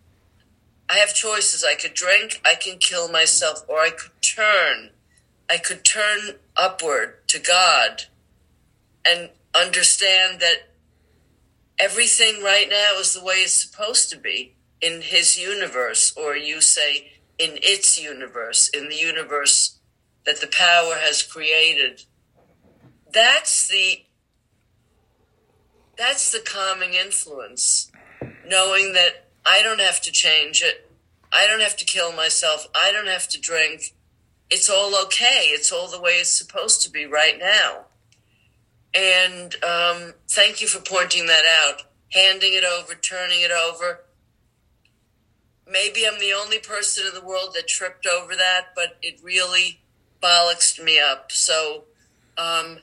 I 0.88 0.94
have 0.94 1.14
choices. 1.14 1.64
I 1.64 1.74
could 1.74 1.94
drink, 1.94 2.40
I 2.44 2.54
can 2.54 2.78
kill 2.78 3.08
myself, 3.08 3.64
or 3.68 3.78
I 3.78 3.90
could 3.90 4.10
turn. 4.20 4.90
I 5.48 5.58
could 5.58 5.84
turn 5.84 6.36
upward 6.56 7.26
to 7.28 7.38
God 7.38 8.04
and 9.04 9.30
understand 9.54 10.40
that 10.40 10.68
everything 11.78 12.42
right 12.42 12.68
now 12.70 12.98
is 12.98 13.14
the 13.14 13.24
way 13.24 13.36
it's 13.36 13.52
supposed 13.52 14.10
to 14.10 14.16
be 14.16 14.56
in 14.80 15.00
his 15.02 15.38
universe, 15.38 16.12
or 16.16 16.36
you 16.36 16.60
say 16.60 17.12
in 17.38 17.58
its 17.62 18.00
universe, 18.00 18.68
in 18.68 18.88
the 18.88 18.96
universe 18.96 19.78
that 20.24 20.40
the 20.40 20.46
power 20.46 20.94
has 20.96 21.22
created. 21.22 22.04
That's 23.12 23.68
the 23.68 24.04
that's 25.96 26.32
the 26.32 26.40
calming 26.40 26.94
influence. 26.94 27.90
Knowing 28.46 28.92
that 28.94 29.28
I 29.44 29.62
don't 29.62 29.80
have 29.80 30.00
to 30.02 30.12
change 30.12 30.62
it. 30.62 30.90
I 31.32 31.46
don't 31.46 31.60
have 31.60 31.76
to 31.76 31.84
kill 31.84 32.12
myself. 32.12 32.66
I 32.74 32.92
don't 32.92 33.06
have 33.06 33.28
to 33.28 33.40
drink. 33.40 33.94
It's 34.50 34.68
all 34.68 34.94
okay. 35.04 35.48
It's 35.50 35.72
all 35.72 35.88
the 35.88 36.00
way 36.00 36.12
it's 36.12 36.30
supposed 36.30 36.82
to 36.82 36.90
be 36.90 37.06
right 37.06 37.38
now. 37.38 37.86
And 38.94 39.54
um, 39.64 40.14
thank 40.28 40.60
you 40.60 40.68
for 40.68 40.80
pointing 40.80 41.26
that 41.26 41.44
out. 41.64 41.84
Handing 42.12 42.52
it 42.52 42.64
over, 42.64 42.94
turning 42.94 43.40
it 43.40 43.50
over 43.50 44.00
maybe 45.72 46.06
I'm 46.06 46.20
the 46.20 46.32
only 46.32 46.58
person 46.58 47.04
in 47.06 47.14
the 47.14 47.26
world 47.26 47.54
that 47.54 47.66
tripped 47.66 48.06
over 48.06 48.36
that, 48.36 48.68
but 48.74 48.98
it 49.00 49.20
really 49.22 49.80
bollocksed 50.22 50.82
me 50.82 51.00
up. 51.00 51.32
So, 51.32 51.84
um, 52.36 52.78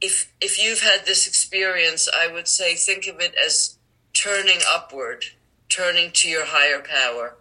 if 0.00 0.32
if 0.40 0.62
you've 0.62 0.80
had 0.80 1.06
this 1.06 1.26
experience, 1.26 2.08
I 2.08 2.26
would 2.26 2.48
say 2.48 2.74
think 2.74 3.06
of 3.06 3.20
it 3.20 3.34
as 3.34 3.78
turning 4.12 4.58
upward, 4.68 5.24
turning 5.68 6.10
to 6.12 6.28
your 6.28 6.46
higher 6.46 6.80
power, 6.80 7.36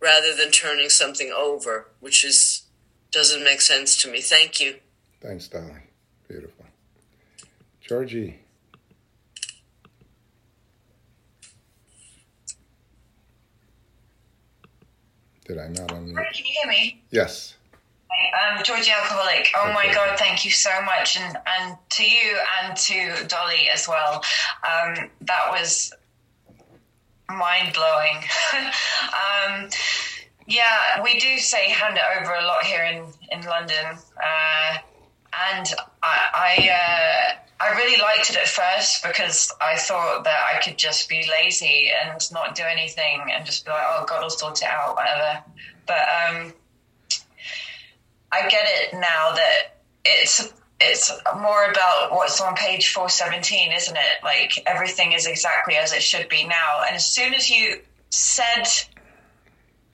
rather 0.00 0.34
than 0.36 0.50
turning 0.50 0.88
something 0.88 1.32
over, 1.34 1.88
which 2.00 2.24
is 2.24 2.66
doesn't 3.10 3.42
make 3.42 3.60
sense 3.60 4.00
to 4.02 4.10
me. 4.10 4.20
Thank 4.20 4.60
you. 4.60 4.76
Thanks, 5.20 5.48
darling. 5.48 5.89
Beautiful, 6.30 6.64
Georgie. 7.80 8.38
Did 15.44 15.58
I 15.58 15.66
not 15.66 15.88
unmute? 15.88 16.14
Can 16.14 16.44
you 16.44 16.44
hear 16.44 16.68
me? 16.68 17.02
Yes. 17.10 17.56
Um, 18.54 18.62
Georgie 18.62 18.92
Alcoholic. 18.92 19.48
Oh 19.56 19.64
okay. 19.64 19.74
my 19.74 19.92
God, 19.92 20.16
thank 20.20 20.44
you 20.44 20.52
so 20.52 20.70
much. 20.82 21.18
And, 21.18 21.36
and 21.58 21.76
to 21.90 22.04
you 22.04 22.38
and 22.62 22.76
to 22.76 23.26
Dolly 23.26 23.68
as 23.74 23.88
well. 23.88 24.22
Um, 24.62 25.10
that 25.22 25.48
was 25.50 25.92
mind 27.28 27.74
blowing. 27.74 28.22
um, 29.02 29.68
yeah, 30.46 31.02
we 31.02 31.18
do 31.18 31.38
say 31.38 31.70
hand 31.70 31.96
it 31.96 32.20
over 32.20 32.34
a 32.34 32.44
lot 32.44 32.62
here 32.62 32.84
in, 32.84 33.04
in 33.32 33.44
London. 33.46 33.98
Uh, 34.16 34.78
and 35.50 35.66
I, 36.02 36.18
I 36.34 36.70
uh, 36.70 37.40
I 37.60 37.76
really 37.76 38.00
liked 38.00 38.30
it 38.30 38.36
at 38.36 38.48
first 38.48 39.02
because 39.02 39.52
I 39.60 39.76
thought 39.76 40.24
that 40.24 40.38
I 40.54 40.60
could 40.60 40.78
just 40.78 41.08
be 41.10 41.28
lazy 41.30 41.90
and 42.04 42.20
not 42.32 42.54
do 42.54 42.62
anything 42.62 43.30
and 43.32 43.44
just 43.44 43.66
be 43.66 43.70
like, 43.70 43.82
oh, 43.84 44.04
God 44.08 44.22
will 44.22 44.30
sort 44.30 44.62
it 44.62 44.68
out, 44.68 44.96
whatever. 44.96 45.44
But 45.86 45.98
um, 45.98 46.54
I 48.32 48.48
get 48.48 48.62
it 48.64 48.94
now 48.94 49.32
that 49.34 49.82
it's 50.04 50.54
it's 50.80 51.12
more 51.36 51.66
about 51.70 52.12
what's 52.12 52.40
on 52.40 52.54
page 52.56 52.92
417, 52.94 53.72
isn't 53.72 53.96
it? 53.96 54.24
Like 54.24 54.52
everything 54.66 55.12
is 55.12 55.26
exactly 55.26 55.74
as 55.74 55.92
it 55.92 56.02
should 56.02 56.30
be 56.30 56.46
now. 56.46 56.82
And 56.86 56.96
as 56.96 57.06
soon 57.06 57.34
as 57.34 57.50
you 57.50 57.80
said 58.08 58.64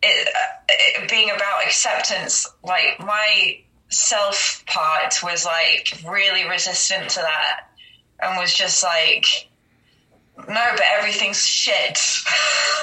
it, 0.02 0.28
it 0.68 1.10
being 1.10 1.30
about 1.30 1.64
acceptance, 1.64 2.48
like 2.62 3.00
my 3.00 3.58
self 3.88 4.64
part 4.66 5.22
was 5.22 5.44
like 5.44 6.03
really 6.09 6.49
resistant 6.49 7.11
to 7.11 7.20
that 7.20 7.68
and 8.20 8.38
was 8.38 8.55
just 8.55 8.83
like, 8.83 9.27
no, 10.37 10.64
but 10.72 10.85
everything's 10.99 11.44
shit. 11.44 11.99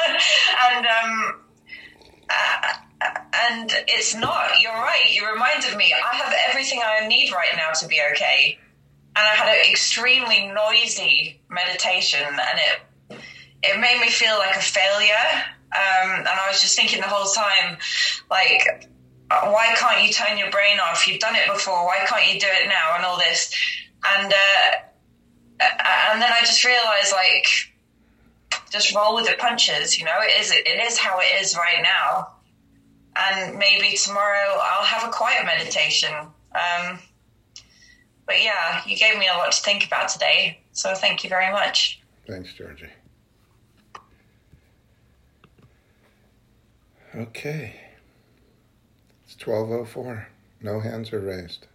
and, 0.72 0.86
um, 0.86 1.42
uh, 2.30 2.74
and 3.34 3.72
it's 3.88 4.16
not. 4.16 4.62
You're 4.62 4.72
right. 4.72 5.12
You 5.12 5.30
reminded 5.32 5.78
me. 5.78 5.94
I 5.94 6.16
have 6.16 6.34
everything 6.50 6.82
I 6.84 7.08
need 7.08 7.32
right 7.32 7.56
now 7.56 7.72
to 7.72 7.88
be 7.88 8.00
okay. 8.12 8.58
And 9.16 9.28
I 9.28 9.36
had 9.36 9.48
an 9.48 9.72
extremely 9.72 10.48
noisy 10.48 11.42
meditation, 11.50 12.22
and 12.24 12.60
it 12.60 13.20
it 13.64 13.80
made 13.80 14.00
me 14.02 14.10
feel 14.10 14.38
like 14.38 14.56
a 14.56 14.62
failure. 14.62 15.44
Um, 15.72 16.20
and 16.20 16.28
I 16.28 16.48
was 16.50 16.62
just 16.62 16.76
thinking 16.76 17.02
the 17.02 17.08
whole 17.08 17.32
time, 17.32 17.78
like, 18.30 18.90
why 19.52 19.74
can't 19.76 20.06
you 20.06 20.12
turn 20.12 20.38
your 20.38 20.52
brain 20.52 20.80
off? 20.80 21.08
You've 21.08 21.20
done 21.20 21.36
it 21.36 21.48
before. 21.52 21.86
Why 21.86 22.00
can't 22.06 22.34
you 22.34 22.40
do 22.40 22.48
it 22.48 22.68
now? 22.68 22.96
And 22.96 23.06
all 23.06 23.18
this. 23.18 23.54
And, 24.06 24.32
uh, 24.34 25.66
and 26.12 26.22
then 26.22 26.32
I 26.32 26.40
just 26.42 26.64
realized 26.64 27.12
like, 27.14 27.48
just 28.72 28.94
roll 28.96 29.16
with 29.16 29.28
the 29.28 29.36
punches, 29.38 30.00
you 30.00 30.06
know, 30.06 30.18
it 30.22 30.42
is, 30.42 30.52
it 30.52 30.84
is 30.88 30.98
how 30.98 31.20
it 31.20 31.42
is 31.42 31.56
right 31.56 31.84
now. 31.84 32.30
And 33.16 33.58
maybe 33.60 33.96
tomorrow 33.96 34.60
I'll 34.60 34.84
have 34.84 35.08
a 35.08 35.12
quiet 35.12 35.46
meditation. 35.46 36.12
Um, 36.56 37.00
but 38.26 38.44
yeah, 38.44 38.82
you 38.88 38.98
gave 38.98 39.18
me 39.20 39.28
a 39.32 39.38
lot 39.38 39.52
to 39.52 39.62
think 39.62 39.86
about 39.86 40.10
today. 40.10 40.60
So 40.72 40.96
thank 40.96 41.24
you 41.24 41.30
very 41.30 41.52
much. 41.52 42.02
Thanks, 42.28 42.52
Georgie. 42.54 42.88
Okay. 47.16 47.76
1204. 49.46 50.28
No 50.62 50.80
hands 50.80 51.12
are 51.12 51.20
raised. 51.20 51.68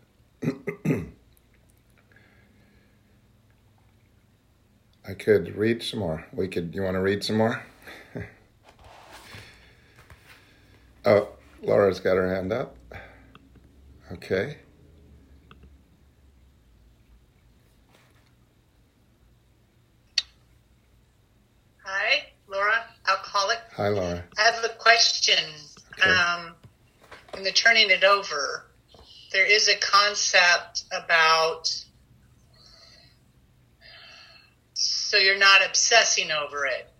I 5.06 5.14
could 5.14 5.54
read 5.56 5.82
some 5.82 6.00
more. 6.00 6.26
We 6.32 6.48
could. 6.48 6.74
You 6.74 6.82
want 6.82 6.94
to 6.94 7.00
read 7.00 7.22
some 7.24 7.36
more? 7.36 7.62
oh, 11.04 11.28
Laura's 11.62 12.00
got 12.00 12.16
her 12.16 12.34
hand 12.34 12.52
up. 12.52 12.76
Okay. 14.12 14.56
Hi, 21.84 22.26
Laura, 22.48 22.84
alcoholic. 23.06 23.58
Hi, 23.76 23.88
Laura. 23.88 24.24
I 24.38 24.42
have 24.42 24.64
a 24.64 24.68
question. 24.78 25.42
Okay. 25.98 26.10
Um, 26.10 26.54
in 27.38 27.44
the 27.44 27.52
turning 27.52 27.88
it 27.90 28.02
over, 28.02 28.64
there 29.32 29.46
is 29.46 29.68
a 29.68 29.76
concept 29.76 30.82
about 30.90 31.72
so 34.74 35.16
you're 35.16 35.38
not 35.38 35.66
obsessing 35.66 36.30
over 36.30 36.66
it. 36.66 36.90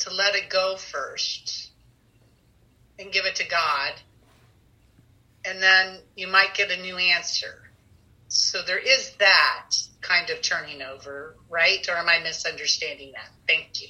To 0.00 0.14
let 0.14 0.34
it 0.34 0.48
go 0.48 0.76
first 0.76 1.70
and 2.98 3.12
give 3.12 3.24
it 3.26 3.34
to 3.36 3.48
God. 3.48 3.92
And 5.44 5.62
then 5.62 5.98
you 6.16 6.26
might 6.26 6.54
get 6.54 6.70
a 6.70 6.80
new 6.80 6.96
answer. 6.96 7.70
So 8.28 8.62
there 8.62 8.78
is 8.78 9.14
that 9.18 9.72
kind 10.00 10.30
of 10.30 10.40
turning 10.42 10.80
over, 10.80 11.34
right? 11.50 11.86
Or 11.88 11.96
am 11.96 12.08
I 12.08 12.20
misunderstanding 12.20 13.12
that? 13.12 13.28
Thank 13.46 13.82
you. 13.82 13.88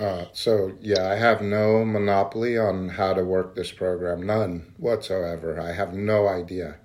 Uh, 0.00 0.24
so 0.32 0.72
yeah, 0.80 1.10
I 1.10 1.16
have 1.16 1.42
no 1.42 1.84
monopoly 1.84 2.56
on 2.56 2.88
how 2.88 3.12
to 3.12 3.22
work 3.22 3.54
this 3.54 3.70
program, 3.70 4.24
none 4.24 4.72
whatsoever. 4.78 5.60
I 5.60 5.72
have 5.72 5.92
no 5.92 6.26
idea. 6.26 6.76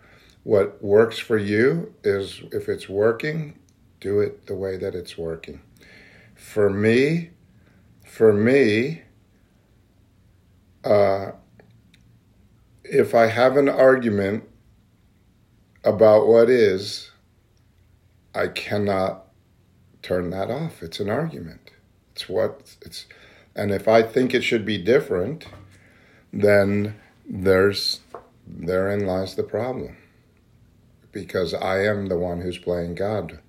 What 0.44 0.84
works 0.84 1.18
for 1.18 1.38
you 1.38 1.94
is 2.04 2.42
if 2.52 2.68
it's 2.68 2.90
working, 2.90 3.58
do 4.02 4.20
it 4.20 4.48
the 4.48 4.56
way 4.56 4.76
that 4.76 4.96
it's 4.96 5.18
working. 5.18 5.62
For 6.36 6.70
me, 6.70 7.30
for 8.06 8.34
me, 8.34 9.04
uh, 10.84 11.32
if 12.84 13.16
I 13.16 13.28
have 13.28 13.56
an 13.56 13.70
argument 13.70 14.44
about 15.86 16.28
what 16.28 16.50
is, 16.50 17.12
I 18.36 18.50
cannot 18.50 19.28
turn 20.02 20.32
that 20.32 20.52
off. 20.52 20.84
It's 20.84 21.00
an 21.00 21.10
argument. 21.10 21.72
It's 22.16 22.30
what 22.30 22.78
it's, 22.82 23.08
and 23.58 23.72
if 23.72 23.90
I 23.90 24.02
think 24.02 24.34
it 24.34 24.42
should 24.42 24.66
be 24.66 24.78
different, 24.78 25.48
then 26.32 26.96
there's 27.28 28.00
therein 28.48 29.06
lies 29.06 29.36
the 29.36 29.44
problem. 29.44 29.98
Because 31.12 31.54
I 31.54 31.84
am 31.84 32.08
the 32.08 32.18
one 32.18 32.40
who's 32.40 32.58
playing 32.58 32.96
God, 32.96 33.40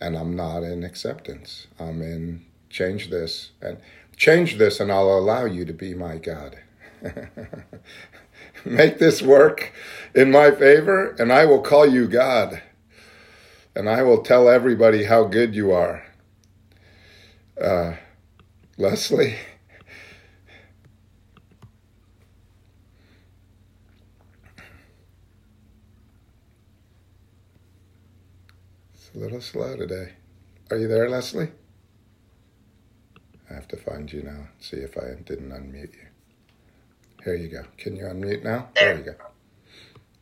and 0.00 0.16
I'm 0.16 0.36
not 0.36 0.62
in 0.62 0.84
acceptance. 0.84 1.66
I'm 1.80 2.00
in 2.00 2.44
change 2.70 3.10
this 3.10 3.50
and 3.60 3.78
change 4.16 4.56
this, 4.56 4.78
and 4.78 4.92
I'll 4.92 5.18
allow 5.18 5.44
you 5.44 5.64
to 5.64 5.72
be 5.72 5.92
my 5.92 6.18
God. 6.18 6.60
Make 8.64 8.98
this 9.00 9.20
work 9.20 9.72
in 10.14 10.30
my 10.30 10.52
favor, 10.52 11.16
and 11.18 11.32
I 11.32 11.44
will 11.44 11.60
call 11.60 11.86
you 11.86 12.06
God. 12.06 12.62
And 13.74 13.88
I 13.90 14.04
will 14.04 14.22
tell 14.22 14.48
everybody 14.48 15.04
how 15.04 15.24
good 15.24 15.56
you 15.56 15.72
are. 15.72 16.05
Uh, 17.60 17.94
Leslie? 18.76 19.34
It's 28.92 29.10
a 29.14 29.18
little 29.18 29.40
slow 29.40 29.76
today. 29.76 30.12
Are 30.70 30.76
you 30.76 30.86
there, 30.86 31.08
Leslie? 31.08 31.48
I 33.50 33.54
have 33.54 33.68
to 33.68 33.76
find 33.76 34.12
you 34.12 34.22
now, 34.22 34.48
see 34.60 34.76
if 34.76 34.98
I 34.98 35.14
didn't 35.24 35.50
unmute 35.50 35.94
you. 35.94 36.08
Here 37.24 37.36
you 37.36 37.48
go. 37.48 37.62
Can 37.78 37.96
you 37.96 38.04
unmute 38.04 38.44
now? 38.44 38.68
There, 38.74 38.94
there 38.94 38.98
you 38.98 39.12
go. 39.12 39.14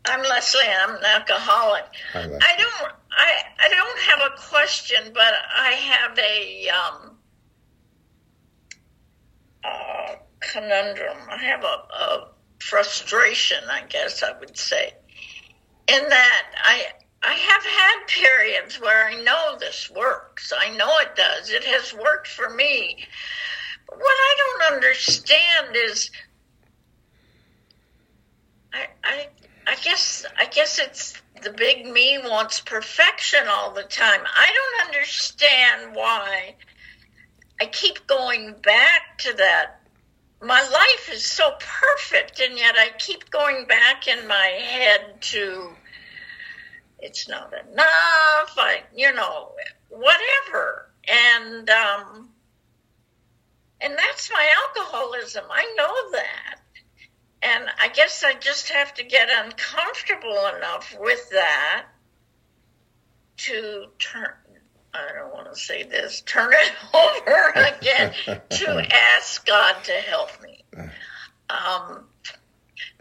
I'm 0.05 0.23
Leslie. 0.23 0.61
I'm 0.83 0.97
an 0.97 1.05
alcoholic. 1.05 1.85
Hi, 2.13 2.21
Leslie. 2.27 2.39
I 2.41 2.57
don't. 2.57 2.93
I 3.11 3.33
I 3.59 3.69
don't 3.69 3.99
have 4.01 4.33
a 4.33 4.41
question, 4.41 5.13
but 5.13 5.35
I 5.57 5.73
have 5.73 6.19
a 6.19 6.69
um, 6.69 7.14
uh, 9.65 10.15
conundrum. 10.41 11.17
I 11.31 11.39
have 11.39 11.65
a, 11.65 11.95
a 11.95 12.29
frustration, 12.61 13.59
I 13.71 13.83
guess 13.89 14.23
I 14.23 14.39
would 14.39 14.57
say, 14.57 14.93
in 15.89 16.09
that 16.09 16.43
I 16.63 16.87
I 17.27 17.33
have 17.33 17.65
had 17.65 18.07
periods 18.07 18.79
where 18.81 19.07
I 19.07 19.15
know 19.23 19.57
this 19.59 19.91
works. 19.91 20.53
I 20.57 20.77
know 20.77 20.99
it 20.99 21.17
does. 21.17 21.49
It 21.49 21.65
has 21.65 21.95
worked 21.95 22.29
for 22.29 22.51
me. 22.51 23.07
But 23.87 23.97
what 23.97 24.05
I 24.05 24.35
don't 24.39 24.75
understand 24.75 25.75
is 25.75 26.11
I, 28.75 28.89
I, 29.03 29.29
I 29.67 29.75
guess, 29.77 30.27
I 30.37 30.47
guess 30.47 30.79
it's 30.79 31.15
the 31.43 31.51
big 31.51 31.87
me 31.87 32.19
wants 32.23 32.61
perfection 32.61 33.49
all 33.49 33.73
the 33.73 33.85
time. 33.85 34.21
I 34.23 34.53
don't 34.53 34.89
understand 34.89 35.95
why 35.97 36.57
I 37.61 37.67
keep 37.67 38.07
going 38.07 38.55
back 38.63 39.19
to 39.19 39.33
that. 39.35 39.81
My 40.43 40.61
life 40.61 41.11
is 41.13 41.25
so 41.25 41.53
perfect, 41.59 42.41
and 42.41 42.59
yet 42.59 42.75
I 42.77 42.91
keep 42.99 43.31
going 43.31 43.67
back 43.67 44.09
in 44.09 44.27
my 44.27 44.47
head 44.63 45.23
to 45.23 45.71
it's 46.99 47.29
not 47.29 47.53
enough. 47.53 48.55
I, 48.57 48.83
you 48.95 49.13
know, 49.13 49.53
whatever, 49.91 50.91
and 51.07 51.69
um, 51.69 52.31
and 53.81 53.95
that's 53.97 54.31
my 54.33 54.49
alcoholism. 54.65 55.45
I 55.51 55.75
know 55.77 56.11
that. 56.13 56.61
And 57.43 57.69
I 57.79 57.89
guess 57.89 58.25
I 58.25 58.33
just 58.35 58.71
have 58.71 58.95
to 58.95 59.05
get 59.05 59.29
uncomfortable 59.31 60.47
enough 60.57 60.97
with 60.99 61.29
that 61.31 61.87
to 63.37 63.87
turn, 63.99 64.33
I 64.95 65.13
don't 65.19 65.35
want 65.35 65.53
to 65.53 65.59
say 65.59 65.83
this, 65.83 66.23
turn 66.23 66.53
it 66.53 66.73
over 66.95 67.51
again 67.57 68.13
to 68.51 68.87
ask 69.17 69.45
God 69.45 69.77
to 69.85 69.93
help 69.93 70.31
me. 70.43 70.65
Um, 71.51 72.05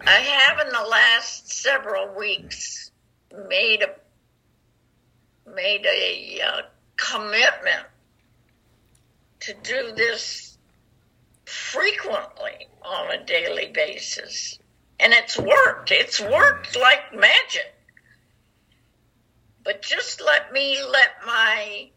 I 0.06 0.12
have 0.12 0.60
in 0.66 0.74
the 0.74 0.88
last 0.90 1.52
several 1.52 2.16
weeks 2.16 2.92
made 3.48 3.84
a 3.84 3.90
made 5.50 5.86
a 5.86 6.42
uh, 6.42 6.62
commitment 6.96 7.86
to 9.42 9.54
do 9.62 9.94
this 9.96 10.58
frequently 11.46 12.68
on 12.82 13.12
a 13.12 13.24
daily 13.26 13.68
basis. 13.74 14.58
And 15.00 15.14
it's 15.14 15.38
worked. 15.38 15.92
It's 15.92 16.22
worked 16.22 16.78
like 16.80 17.14
magic. 17.14 17.73
But 19.64 19.82
just 19.82 20.22
let 20.22 20.52
me 20.52 20.80
let 20.84 21.12
my 21.26 21.90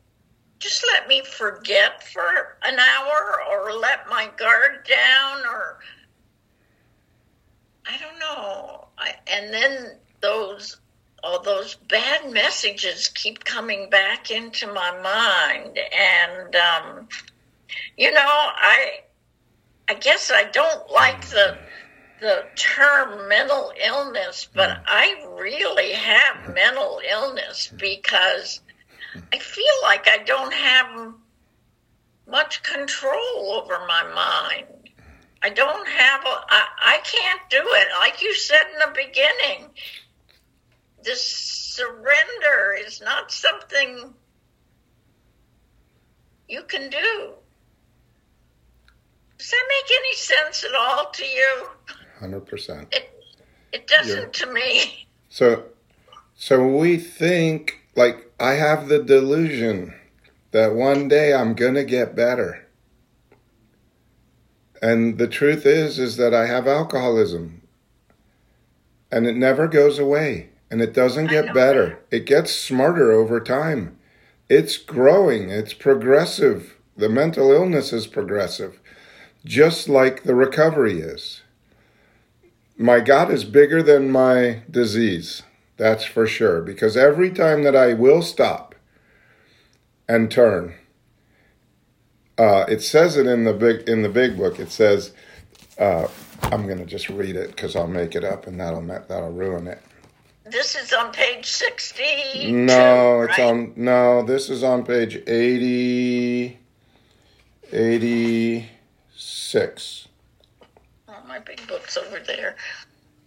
just 0.59 0.85
let 0.92 1.09
me 1.09 1.22
forget 1.22 2.02
for 2.09 2.59
an 2.62 2.79
hour 2.79 3.40
or 3.50 3.72
let 3.74 4.09
my 4.09 4.29
guard 4.37 4.88
down 4.88 5.44
or 5.46 5.79
I 7.87 7.98
don't 7.98 8.18
know. 8.18 8.88
I, 8.98 9.14
and 9.26 9.52
then 9.52 9.96
those 10.20 10.81
all 11.22 11.42
those 11.42 11.74
bad 11.74 12.31
messages 12.33 13.09
keep 13.09 13.44
coming 13.44 13.90
back 13.90 14.31
into 14.31 14.66
my 14.68 14.90
mind 15.02 15.79
and 15.79 16.57
um, 16.57 17.09
you 17.96 18.12
know 18.12 18.20
I 18.24 19.00
I 19.88 19.94
guess 19.94 20.31
I 20.35 20.44
don't 20.44 20.90
like 20.90 21.26
the 21.29 21.59
the 22.20 22.44
term 22.57 23.29
mental 23.29 23.72
illness, 23.85 24.48
but 24.55 24.70
mm. 24.70 24.83
I 24.87 25.26
really 25.38 25.92
have 25.92 26.55
mental 26.55 27.00
illness 27.09 27.72
because 27.79 28.61
I 29.33 29.38
feel 29.38 29.64
like 29.83 30.09
I 30.09 30.18
don't 30.18 30.52
have 30.52 31.14
much 32.26 32.62
control 32.62 33.62
over 33.62 33.79
my 33.87 34.02
mind. 34.14 34.90
I 35.42 35.50
don't 35.50 35.87
have 35.87 36.20
a, 36.22 36.44
I, 36.48 36.66
I 36.79 37.00
can't 37.05 37.40
do 37.50 37.62
it. 37.62 37.88
Like 37.98 38.22
you 38.22 38.35
said 38.35 38.61
in 38.72 38.79
the 38.81 38.94
beginning, 38.94 39.70
this 41.02 41.22
surrender 41.22 42.76
is 42.85 43.00
not 43.00 43.31
something 43.31 44.12
you 46.48 46.62
can 46.62 46.90
do. 46.90 47.33
Does 49.38 49.50
that 49.50 49.66
make 49.68 49.98
any 49.98 50.14
sense 50.14 50.64
at 50.64 50.74
all 50.74 51.11
to 51.11 51.24
you? 51.24 51.68
Hundred 52.18 52.46
percent. 52.46 52.88
It 52.92 53.11
it 53.72 53.87
doesn't 53.87 54.16
You're, 54.16 54.29
to 54.29 54.52
me. 54.52 55.07
So, 55.29 55.64
so 56.35 56.66
we 56.66 56.96
think 56.96 57.81
like 57.94 58.33
I 58.40 58.52
have 58.52 58.88
the 58.88 59.02
delusion 59.02 59.94
that 60.52 60.74
one 60.74 61.09
day 61.09 61.35
I'm 61.35 61.55
gonna 61.55 61.85
get 61.85 62.16
better. 62.16 62.66
And 64.83 65.18
the 65.18 65.29
truth 65.29 65.66
is, 65.66 65.98
is 65.98 66.16
that 66.16 66.35
I 66.35 66.46
have 66.46 66.66
alcoholism, 66.66 67.62
and 69.11 69.26
it 69.26 69.37
never 69.37 69.68
goes 69.68 69.98
away, 69.98 70.50
and 70.70 70.83
it 70.83 70.92
doesn't 70.92 71.29
get 71.29 71.55
better. 71.55 71.98
That. 72.11 72.16
It 72.18 72.26
gets 72.26 72.52
smarter 72.52 73.11
over 73.11 73.40
time. 73.40 73.98
It's 74.48 74.76
growing. 74.76 75.50
It's 75.50 75.73
progressive. 75.73 76.77
The 76.96 77.08
mental 77.08 77.50
illness 77.52 77.92
is 77.92 78.06
progressive 78.06 78.81
just 79.46 79.88
like 79.88 80.25
the 80.25 80.35
recovery 80.35 81.00
is. 81.00 81.42
My 82.79 83.00
God 83.00 83.31
is 83.31 83.44
bigger 83.44 83.83
than 83.83 84.10
my 84.10 84.62
disease, 84.70 85.42
that's 85.77 86.04
for 86.04 86.27
sure, 86.27 86.60
because 86.60 86.96
every 86.96 87.31
time 87.31 87.62
that 87.62 87.74
I 87.74 87.94
will 87.94 88.20
stop 88.20 88.74
and 90.06 90.31
turn, 90.31 90.74
uh, 92.38 92.66
it 92.68 92.83
says 92.83 93.16
it 93.16 93.27
in 93.27 93.44
the 93.44 93.54
big 93.54 93.88
in 93.88 94.02
the 94.02 94.10
big 94.10 94.37
book. 94.37 94.58
It 94.58 94.70
says, 94.70 95.12
uh, 95.79 96.08
"I'm 96.42 96.66
going 96.66 96.79
to 96.79 96.85
just 96.85 97.08
read 97.08 97.35
it 97.35 97.48
because 97.50 97.74
I'll 97.74 97.87
make 97.87 98.14
it 98.14 98.24
up, 98.24 98.46
and 98.46 98.60
that'll 98.60 98.83
that'll 98.83 99.33
ruin 99.33 99.66
it." 99.66 99.81
This 100.44 100.77
is 100.77 100.92
on 100.92 101.12
page 101.12 101.46
sixty. 101.46 102.52
No, 102.52 103.22
it's 103.22 103.38
right? 103.38 103.46
on 103.48 103.72
no. 103.74 104.22
This 104.22 104.50
is 104.50 104.62
on 104.62 104.85
page 104.85 105.16
80, 105.27 106.58
80 107.72 108.68
6. 109.16 110.06
Oh, 110.06 110.06
my 111.37 111.42
big 111.42 111.66
book's 111.68 111.98
over 111.98 112.18
there. 112.18 112.56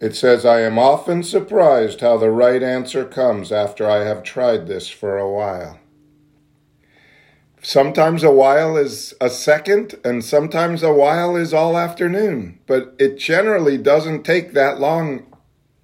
It 0.00 0.16
says, 0.16 0.44
I 0.44 0.62
am 0.62 0.80
often 0.80 1.22
surprised 1.22 2.00
how 2.00 2.16
the 2.16 2.30
right 2.30 2.60
answer 2.60 3.04
comes 3.04 3.52
after 3.52 3.88
I 3.88 3.98
have 4.04 4.24
tried 4.24 4.66
this 4.66 4.88
for 4.88 5.16
a 5.16 5.30
while. 5.30 5.78
Sometimes 7.62 8.24
a 8.24 8.32
while 8.32 8.76
is 8.76 9.14
a 9.20 9.30
second, 9.30 9.94
and 10.04 10.24
sometimes 10.24 10.82
a 10.82 10.92
while 10.92 11.36
is 11.36 11.54
all 11.54 11.78
afternoon. 11.78 12.58
But 12.66 12.96
it 12.98 13.16
generally 13.16 13.78
doesn't 13.78 14.24
take 14.24 14.54
that 14.54 14.80
long 14.80 15.26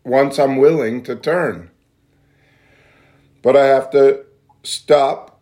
once 0.02 0.38
I'm 0.38 0.56
willing 0.56 1.04
to 1.04 1.14
turn. 1.14 1.70
But 3.40 3.56
I 3.56 3.66
have 3.66 3.90
to 3.90 4.24
stop 4.64 5.36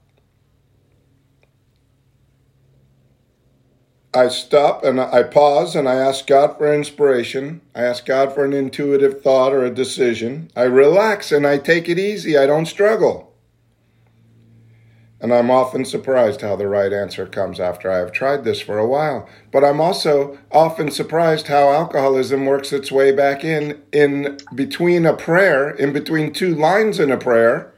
I 4.15 4.29
stop 4.29 4.85
and 4.85 5.01
I 5.01 5.25
pause 5.25 5.75
and 5.75 5.89
I 5.89 5.97
ask 5.97 6.27
God 6.29 6.57
for 6.57 6.73
inspiration. 6.73 7.61
I 7.75 7.83
ask 7.83 8.07
God 8.07 8.33
for 8.33 8.45
an 8.45 8.53
intuitive 8.53 9.23
thought 9.23 9.53
or 9.53 9.65
a 9.65 9.75
decision. 9.75 10.51
I 10.55 10.63
relax 10.63 11.33
and 11.33 11.45
I 11.45 11.59
take 11.59 11.89
it 11.89 11.99
easy. 11.99 12.39
I 12.39 12.47
don't 12.47 12.67
struggle. 12.67 13.33
And 15.21 15.33
I'm 15.33 15.51
often 15.51 15.85
surprised 15.85 16.43
how 16.43 16.55
the 16.55 16.69
right 16.69 16.93
answer 16.93 17.27
comes 17.27 17.59
after 17.59 17.91
I 17.91 17.97
have 17.99 18.13
tried 18.13 18.45
this 18.45 18.61
for 18.61 18.79
a 18.79 18.87
while. 18.87 19.29
But 19.51 19.65
I'm 19.65 19.81
also 19.81 20.39
often 20.53 20.91
surprised 20.91 21.49
how 21.49 21.73
alcoholism 21.73 22.47
works 22.47 22.73
its 22.73 22.93
way 22.93 23.11
back 23.11 23.43
in 23.43 23.83
in 23.91 24.39
between 24.55 25.07
a 25.07 25.17
prayer, 25.17 25.71
in 25.71 25.93
between 25.93 26.33
two 26.33 26.55
lines 26.55 27.01
in 27.01 27.11
a 27.11 27.17
prayer 27.17 27.74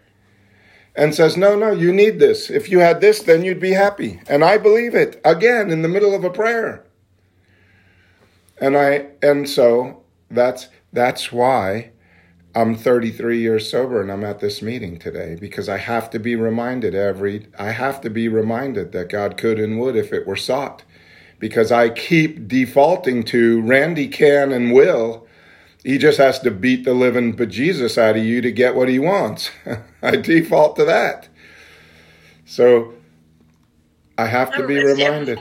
and 0.97 1.15
says, 1.15 1.37
No, 1.37 1.57
no, 1.57 1.71
you 1.71 1.93
need 1.93 2.19
this. 2.19 2.51
If 2.51 2.71
you 2.71 2.79
had 2.81 3.01
this, 3.01 3.21
then 3.21 3.45
you'd 3.45 3.61
be 3.61 3.73
happy. 3.73 4.21
And 4.29 4.43
I 4.45 4.59
believe 4.59 4.95
it 4.95 5.21
again 5.25 5.71
in 5.71 5.83
the 5.83 5.89
middle 5.89 6.15
of 6.15 6.25
a 6.25 6.31
prayer. 6.31 6.85
And 8.59 8.77
I 8.77 9.09
and 9.23 9.49
so 9.49 10.03
that's 10.31 10.69
that's 10.93 11.31
why 11.31 11.91
I'm 12.55 12.75
33 12.75 13.39
years 13.39 13.71
sober 13.71 14.01
and 14.01 14.11
I'm 14.11 14.25
at 14.25 14.41
this 14.41 14.63
meeting 14.63 14.99
today 14.99 15.37
because 15.39 15.69
I 15.69 15.77
have 15.77 16.09
to 16.11 16.19
be 16.19 16.35
reminded 16.35 16.95
every 16.95 17.49
I 17.59 17.73
have 17.73 18.01
to 18.01 18.11
be 18.11 18.29
reminded 18.29 18.93
that 18.93 19.11
God 19.11 19.37
could 19.37 19.61
and 19.61 19.79
would 19.79 19.95
if 19.95 20.13
it 20.13 20.27
were 20.27 20.37
sought. 20.37 20.83
Because 21.39 21.71
I 21.71 21.91
keep 21.91 22.49
defaulting 22.49 23.23
to 23.25 23.61
Randy 23.61 24.09
can 24.09 24.53
and 24.53 24.73
will 24.73 25.26
he 25.87 25.99
just 25.99 26.19
has 26.19 26.41
to 26.41 26.51
beat 26.51 26.85
the 26.85 26.95
living 26.95 27.37
bejesus 27.37 27.97
out 27.97 28.17
of 28.17 28.25
you 28.25 28.41
to 28.41 28.51
get 28.51 28.75
what 28.75 28.89
he 28.89 28.99
wants. 28.99 29.53
I 30.03 30.17
default 30.17 30.75
to 30.77 30.85
that. 30.85 31.29
So 32.45 32.95
I 34.19 34.27
have 34.27 34.53
to 34.57 34.67
be 34.67 34.83
reminded. 34.83 35.39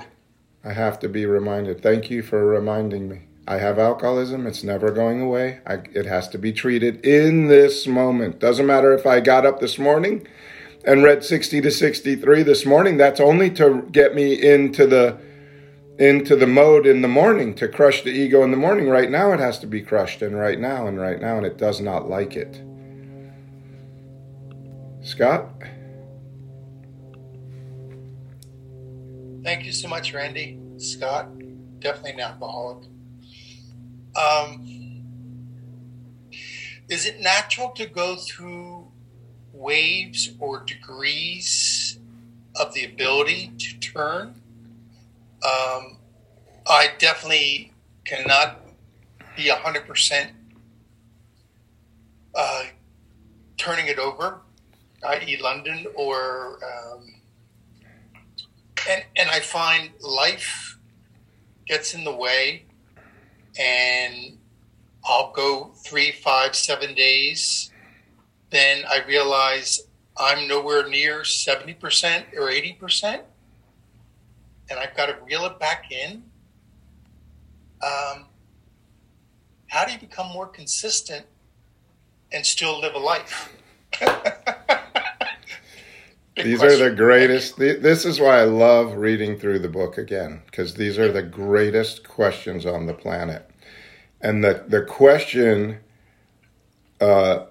I 0.64 0.74
have 0.74 1.00
to 1.00 1.10
be 1.10 1.26
reminded. 1.26 1.82
Thank 1.82 2.12
you 2.12 2.22
for 2.22 2.46
reminding 2.46 3.10
me. 3.10 3.22
I 3.48 3.58
have 3.58 3.80
alcoholism. 3.80 4.46
It's 4.46 4.64
never 4.64 4.92
going 4.92 5.20
away. 5.20 5.62
I, 5.66 5.80
it 5.96 6.06
has 6.06 6.28
to 6.30 6.38
be 6.38 6.54
treated 6.54 7.04
in 7.04 7.48
this 7.48 7.88
moment. 7.88 8.38
Doesn't 8.38 8.68
matter 8.68 8.94
if 8.94 9.08
I 9.08 9.22
got 9.22 9.48
up 9.48 9.60
this 9.60 9.80
morning 9.80 10.28
and 10.84 11.04
read 11.04 11.24
60 11.24 11.60
to 11.62 11.72
63 11.72 12.44
this 12.44 12.68
morning. 12.68 12.98
That's 12.98 13.20
only 13.20 13.50
to 13.52 13.82
get 13.92 14.14
me 14.14 14.40
into 14.40 14.86
the 14.86 15.18
into 15.98 16.36
the 16.36 16.48
mode 16.48 16.86
in 16.86 17.02
the 17.02 17.08
morning 17.08 17.54
to 17.56 17.68
crush 17.68 18.02
the 18.02 18.10
ego 18.10 18.44
in 18.44 18.52
the 18.52 18.58
morning. 18.58 18.90
Right 18.90 19.10
now, 19.10 19.32
it 19.32 19.40
has 19.40 19.60
to 19.60 19.68
be 19.68 19.82
crushed, 19.82 20.22
and 20.22 20.38
right 20.38 20.60
now, 20.60 20.88
and 20.88 21.00
right 21.00 21.22
now, 21.22 21.38
and 21.38 21.46
it 21.46 21.58
does 21.58 21.80
not 21.80 22.10
like 22.10 22.36
it. 22.36 22.62
Scott? 25.02 25.50
Thank 29.44 29.66
you 29.66 29.72
so 29.72 29.88
much, 29.88 30.14
Randy. 30.14 30.60
Scott, 30.78 31.30
definitely 31.80 32.12
an 32.14 32.20
alcoholic. 32.22 32.88
Um, 34.16 35.04
is 36.90 37.06
it 37.06 37.20
natural 37.22 37.70
to 37.70 37.86
go 37.86 38.16
through 38.16 38.92
waves 39.54 40.32
or 40.40 40.64
degrees 40.64 42.00
of 42.60 42.74
the 42.74 42.86
ability 42.86 43.54
to 43.58 43.78
turn? 43.80 44.42
Um, 45.46 45.98
I 46.68 46.90
definitely 46.98 47.72
cannot 48.04 48.62
be 49.36 49.50
100% 49.50 50.32
uh, 52.34 52.64
turning 53.58 53.88
it 53.88 54.00
over, 54.00 54.42
i.e., 55.08 55.38
London, 55.42 55.86
or. 55.96 56.60
Um, 56.64 57.16
and, 58.90 59.04
and 59.16 59.30
I 59.30 59.40
find 59.40 59.92
life 60.02 60.78
gets 61.68 61.94
in 61.94 62.04
the 62.04 62.14
way, 62.14 62.66
and 63.60 64.38
I'll 65.04 65.32
go 65.32 65.72
three, 65.86 66.12
five, 66.12 66.56
seven 66.56 66.94
days. 66.94 67.72
Then 68.50 68.84
I 68.90 69.04
realize 69.08 69.82
I'm 70.18 70.48
nowhere 70.48 70.88
near 70.88 71.22
70% 71.22 72.34
or 72.38 72.50
80% 72.50 73.22
and 74.70 74.80
I've 74.80 74.96
got 74.96 75.08
to 75.08 75.18
reel 75.26 75.46
it 75.46 75.60
back 75.60 75.92
in. 75.92 76.24
Um, 77.82 78.26
how 79.68 79.86
do 79.86 79.92
you 79.92 80.00
become 80.00 80.28
more 80.32 80.48
consistent 80.48 81.26
and 82.32 82.46
still 82.46 82.80
live 82.80 82.96
a 82.96 83.00
life? 83.00 83.52
these 86.36 86.60
question. 86.60 86.82
are 86.82 86.90
the 86.90 86.96
greatest. 86.96 87.58
This 87.58 88.06
is 88.06 88.20
why 88.20 88.40
I 88.40 88.46
love 88.46 88.96
reading 88.96 89.38
through 89.38 89.60
the 89.60 89.70
book 89.70 89.98
again, 89.98 90.42
because 90.46 90.76
these 90.76 90.98
are 90.98 91.12
the 91.12 91.24
greatest 91.24 92.08
questions 92.08 92.66
on 92.66 92.86
the 92.86 92.94
planet. 92.94 93.50
And 94.22 94.44
the, 94.44 94.64
the 94.68 94.82
question, 94.82 95.80
uh, 97.00 97.46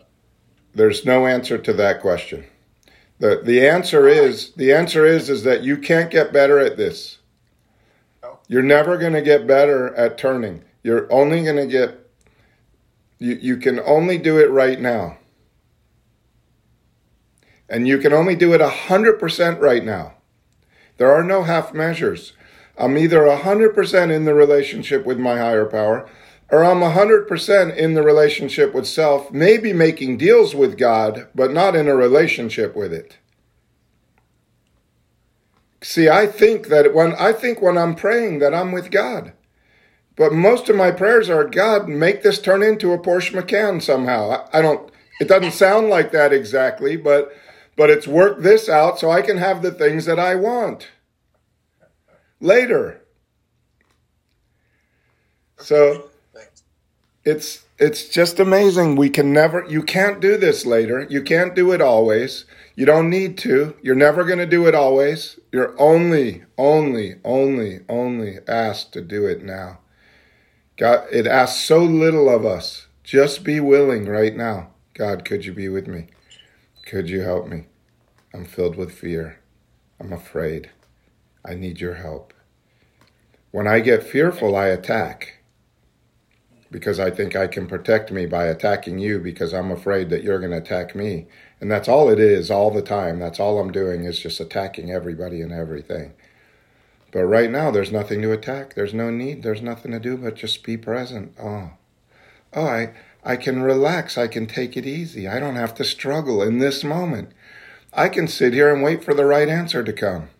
there's 0.74 1.04
no 1.04 1.26
answer 1.26 1.58
to 1.58 1.72
that 1.74 2.00
question. 2.00 2.46
The 3.24 3.40
the 3.42 3.66
answer 3.66 4.06
is 4.06 4.52
the 4.52 4.70
answer 4.70 5.06
is 5.06 5.30
is 5.30 5.44
that 5.44 5.62
you 5.62 5.78
can't 5.78 6.10
get 6.10 6.30
better 6.30 6.58
at 6.58 6.76
this. 6.76 7.20
You're 8.48 8.62
never 8.62 8.98
going 8.98 9.14
to 9.14 9.22
get 9.22 9.46
better 9.46 9.94
at 9.94 10.18
turning. 10.18 10.62
You're 10.82 11.10
only 11.10 11.42
going 11.42 11.56
to 11.56 11.66
get 11.66 12.06
you 13.18 13.38
you 13.40 13.56
can 13.56 13.80
only 13.80 14.18
do 14.18 14.38
it 14.38 14.50
right 14.50 14.78
now. 14.78 15.16
And 17.66 17.88
you 17.88 17.96
can 17.96 18.12
only 18.12 18.36
do 18.36 18.52
it 18.52 18.60
100% 18.60 19.58
right 19.58 19.82
now. 19.82 20.16
There 20.98 21.10
are 21.10 21.24
no 21.24 21.44
half 21.44 21.72
measures. 21.72 22.34
I'm 22.76 22.98
either 22.98 23.20
100% 23.20 24.10
in 24.10 24.26
the 24.26 24.34
relationship 24.34 25.06
with 25.06 25.18
my 25.18 25.38
higher 25.38 25.64
power 25.64 26.06
or 26.54 26.64
I'm 26.64 26.78
100% 26.78 27.76
in 27.76 27.94
the 27.94 28.02
relationship 28.04 28.72
with 28.72 28.86
self, 28.86 29.32
maybe 29.32 29.72
making 29.72 30.18
deals 30.18 30.54
with 30.54 30.78
God, 30.78 31.26
but 31.34 31.52
not 31.52 31.74
in 31.74 31.88
a 31.88 31.96
relationship 31.96 32.76
with 32.76 32.92
it. 32.92 33.18
See, 35.82 36.08
I 36.08 36.28
think 36.28 36.68
that 36.68 36.94
when 36.94 37.12
I 37.16 37.32
think 37.32 37.60
when 37.60 37.76
I'm 37.76 37.96
praying 37.96 38.38
that 38.38 38.54
I'm 38.54 38.70
with 38.70 38.92
God. 38.92 39.32
But 40.14 40.32
most 40.32 40.68
of 40.68 40.76
my 40.76 40.92
prayers 40.92 41.28
are 41.28 41.42
God, 41.42 41.88
make 41.88 42.22
this 42.22 42.40
turn 42.40 42.62
into 42.62 42.92
a 42.92 43.00
Porsche 43.00 43.34
Macan 43.34 43.80
somehow. 43.80 44.30
I, 44.30 44.58
I 44.60 44.62
don't 44.62 44.92
it 45.20 45.26
doesn't 45.26 45.54
sound 45.54 45.88
like 45.88 46.12
that 46.12 46.32
exactly, 46.32 46.96
but 46.96 47.32
but 47.74 47.90
it's 47.90 48.06
work 48.06 48.42
this 48.42 48.68
out 48.68 49.00
so 49.00 49.10
I 49.10 49.22
can 49.22 49.38
have 49.38 49.60
the 49.60 49.72
things 49.72 50.04
that 50.04 50.20
I 50.20 50.36
want 50.36 50.86
later. 52.38 53.02
So 55.58 56.10
it's 57.24 57.64
it's 57.78 58.08
just 58.08 58.38
amazing. 58.38 58.96
We 58.96 59.10
can 59.10 59.32
never 59.32 59.64
you 59.68 59.82
can't 59.82 60.20
do 60.20 60.36
this 60.36 60.64
later. 60.66 61.06
You 61.08 61.22
can't 61.22 61.54
do 61.54 61.72
it 61.72 61.80
always. 61.80 62.44
You 62.76 62.86
don't 62.86 63.10
need 63.10 63.38
to. 63.38 63.76
You're 63.82 63.94
never 63.94 64.24
going 64.24 64.38
to 64.38 64.46
do 64.46 64.66
it 64.66 64.74
always. 64.74 65.38
You're 65.52 65.74
only 65.80 66.44
only 66.58 67.16
only 67.24 67.80
only 67.88 68.38
asked 68.46 68.92
to 68.92 69.00
do 69.00 69.26
it 69.26 69.42
now. 69.42 69.78
God 70.76 71.06
it 71.10 71.26
asks 71.26 71.60
so 71.60 71.82
little 71.82 72.28
of 72.28 72.44
us. 72.44 72.88
Just 73.02 73.44
be 73.44 73.60
willing 73.60 74.06
right 74.06 74.34
now. 74.36 74.70
God, 74.94 75.24
could 75.24 75.44
you 75.44 75.52
be 75.52 75.68
with 75.68 75.86
me? 75.86 76.06
Could 76.86 77.08
you 77.08 77.22
help 77.22 77.48
me? 77.48 77.66
I'm 78.32 78.44
filled 78.44 78.76
with 78.76 78.92
fear. 78.92 79.40
I'm 79.98 80.12
afraid. 80.12 80.70
I 81.44 81.54
need 81.54 81.80
your 81.80 81.94
help. 81.94 82.32
When 83.50 83.66
I 83.66 83.80
get 83.80 84.02
fearful, 84.02 84.56
I 84.56 84.66
attack 84.66 85.43
because 86.74 86.98
I 86.98 87.08
think 87.08 87.36
I 87.36 87.46
can 87.46 87.68
protect 87.68 88.10
me 88.10 88.26
by 88.26 88.46
attacking 88.46 88.98
you 88.98 89.20
because 89.20 89.54
I'm 89.54 89.70
afraid 89.70 90.10
that 90.10 90.24
you're 90.24 90.40
going 90.40 90.50
to 90.50 90.56
attack 90.56 90.96
me. 90.96 91.28
And 91.60 91.70
that's 91.70 91.86
all 91.86 92.10
it 92.10 92.18
is 92.18 92.50
all 92.50 92.72
the 92.72 92.82
time. 92.82 93.20
That's 93.20 93.38
all 93.38 93.60
I'm 93.60 93.70
doing 93.70 94.06
is 94.06 94.18
just 94.18 94.40
attacking 94.40 94.90
everybody 94.90 95.40
and 95.40 95.52
everything. 95.52 96.14
But 97.12 97.26
right 97.26 97.48
now, 97.48 97.70
there's 97.70 97.92
nothing 97.92 98.20
to 98.22 98.32
attack. 98.32 98.74
There's 98.74 98.92
no 98.92 99.08
need. 99.08 99.44
There's 99.44 99.62
nothing 99.62 99.92
to 99.92 100.00
do 100.00 100.16
but 100.16 100.34
just 100.34 100.64
be 100.64 100.76
present. 100.76 101.36
Oh, 101.40 101.70
oh, 102.54 102.66
I, 102.66 102.92
I 103.22 103.36
can 103.36 103.62
relax. 103.62 104.18
I 104.18 104.26
can 104.26 104.48
take 104.48 104.76
it 104.76 104.84
easy. 104.84 105.28
I 105.28 105.38
don't 105.38 105.54
have 105.54 105.74
to 105.74 105.84
struggle 105.84 106.42
in 106.42 106.58
this 106.58 106.82
moment. 106.82 107.30
I 107.92 108.08
can 108.08 108.26
sit 108.26 108.52
here 108.52 108.74
and 108.74 108.82
wait 108.82 109.04
for 109.04 109.14
the 109.14 109.26
right 109.26 109.48
answer 109.48 109.84
to 109.84 109.92
come. 109.92 110.30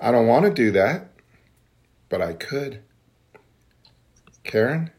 I 0.00 0.12
don't 0.12 0.28
want 0.28 0.44
to 0.44 0.52
do 0.52 0.70
that, 0.70 1.08
but 2.08 2.22
I 2.22 2.34
could. 2.34 2.84
Karen? 4.44 4.90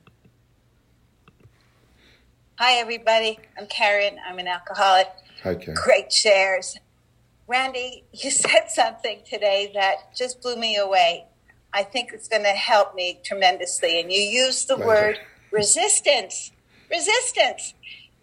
Hi, 2.60 2.74
everybody. 2.76 3.40
I'm 3.58 3.68
Karen. 3.68 4.18
I'm 4.28 4.40
an 4.40 4.48
alcoholic. 4.48 5.08
Hi, 5.44 5.56
Karen. 5.56 5.78
Great 5.84 6.12
shares. 6.12 6.78
Randy, 7.48 8.06
you 8.14 8.32
said 8.46 8.70
something 8.70 9.22
today 9.30 9.72
that 9.74 10.16
just 10.16 10.42
blew 10.42 10.56
me 10.56 10.78
away. 10.78 11.26
I 11.74 11.84
think 11.84 12.12
it's 12.14 12.28
going 12.28 12.44
to 12.44 12.50
help 12.50 12.96
me 12.96 13.20
tremendously. 13.24 14.00
And 14.00 14.12
you 14.12 14.22
used 14.22 14.68
the 14.68 14.76
Pleasure. 14.76 14.88
word 14.88 15.20
resistance, 15.52 16.52
resistance. 16.90 17.74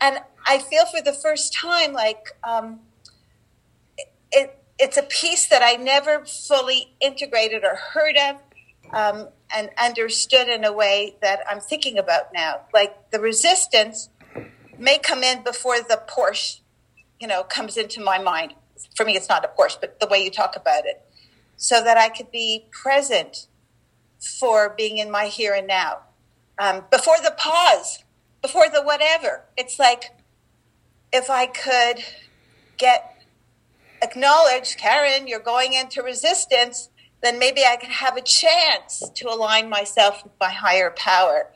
And 0.01 0.21
I 0.47 0.59
feel 0.59 0.87
for 0.87 1.03
the 1.03 1.13
first 1.13 1.53
time 1.53 1.93
like 1.93 2.29
um, 2.45 2.81
it, 4.33 4.57
it's 4.79 4.97
a 4.97 5.03
piece 5.03 5.49
that 5.49 5.63
I 5.63 5.75
never 5.83 6.25
fully 6.25 6.95
integrated 7.01 7.65
or 7.65 7.77
heard 7.77 8.17
of 8.17 8.37
um, 8.93 9.29
and 9.55 9.71
understood 9.83 10.49
in 10.49 10.65
a 10.65 10.73
way 10.73 11.17
that 11.23 11.41
I'm 11.49 11.61
thinking 11.61 11.99
about 11.99 12.33
now. 12.35 12.61
Like 12.73 13.11
the 13.11 13.21
resistance 13.21 14.09
may 14.79 14.99
come 14.99 15.23
in 15.23 15.43
before 15.43 15.79
the 15.79 16.03
Porsche, 16.09 16.61
you 17.21 17.27
know, 17.27 17.43
comes 17.43 17.77
into 17.77 18.01
my 18.01 18.19
mind. 18.19 18.55
For 18.95 19.05
me, 19.05 19.17
it's 19.17 19.29
not 19.29 19.45
a 19.45 19.49
Porsche, 19.49 19.79
but 19.81 20.01
the 20.01 20.07
way 20.07 20.23
you 20.25 20.31
talk 20.31 20.57
about 20.57 20.87
it, 20.87 21.03
so 21.57 21.83
that 21.83 21.97
I 21.97 22.09
could 22.09 22.31
be 22.31 22.67
present 22.71 23.47
for 24.19 24.75
being 24.77 24.99
in 24.99 25.11
my 25.11 25.27
here 25.27 25.55
and 25.55 25.67
now. 25.67 26.01
Um, 26.59 26.85
before 26.91 27.17
the 27.23 27.35
pause, 27.37 28.05
before 28.43 28.69
the 28.69 28.83
whatever. 28.83 29.45
It's 29.57 29.79
like 29.79 30.17
if 31.13 31.31
I 31.31 31.47
could 31.47 32.05
get 32.77 33.23
acknowledged, 34.03 34.79
Karen, 34.79 35.27
you're 35.27 35.41
going 35.41 35.73
into 35.73 36.03
resistance, 36.03 36.89
then 37.23 37.39
maybe 37.39 37.63
I 37.65 37.77
can 37.77 37.91
have 37.91 38.17
a 38.17 38.23
chance 38.23 39.09
to 39.15 39.29
align 39.29 39.69
myself 39.69 40.25
with 40.25 40.33
my 40.41 40.51
higher 40.51 40.91
power 40.91 41.51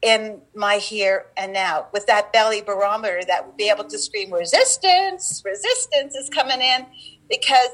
in 0.00 0.40
my 0.54 0.76
here 0.76 1.26
and 1.36 1.52
now 1.52 1.88
with 1.92 2.06
that 2.06 2.32
belly 2.32 2.60
barometer 2.60 3.20
that 3.26 3.44
would 3.44 3.56
be 3.56 3.68
able 3.68 3.82
to 3.82 3.98
scream 3.98 4.32
resistance 4.32 5.42
resistance 5.44 6.14
is 6.14 6.28
coming 6.28 6.60
in 6.60 6.86
because 7.28 7.70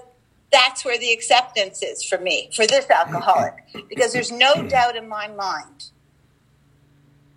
that's 0.55 0.85
where 0.85 0.97
the 0.99 1.13
acceptance 1.13 1.83
is 1.83 2.05
for 2.05 2.17
me 2.19 2.49
for 2.55 2.67
this 2.67 2.89
alcoholic. 2.89 3.55
Because 3.89 4.13
there's 4.13 4.31
no 4.31 4.55
doubt 4.69 4.97
in 4.97 5.09
my 5.09 5.27
mind 5.29 5.91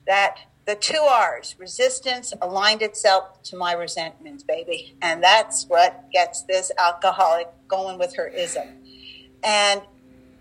that 0.06 0.38
the 0.66 0.76
two 0.76 1.02
r's 1.02 1.56
resistance 1.58 2.34
aligned 2.42 2.82
itself 2.82 3.42
to 3.42 3.58
my 3.58 3.74
resentments 3.74 4.44
baby. 4.44 4.96
And 5.02 5.24
that's 5.24 5.66
what 5.66 6.12
gets 6.12 6.44
this 6.44 6.72
alcoholic 6.78 7.48
going 7.68 7.98
with 7.98 8.16
her 8.16 8.28
ism 8.28 8.77
and 9.48 9.82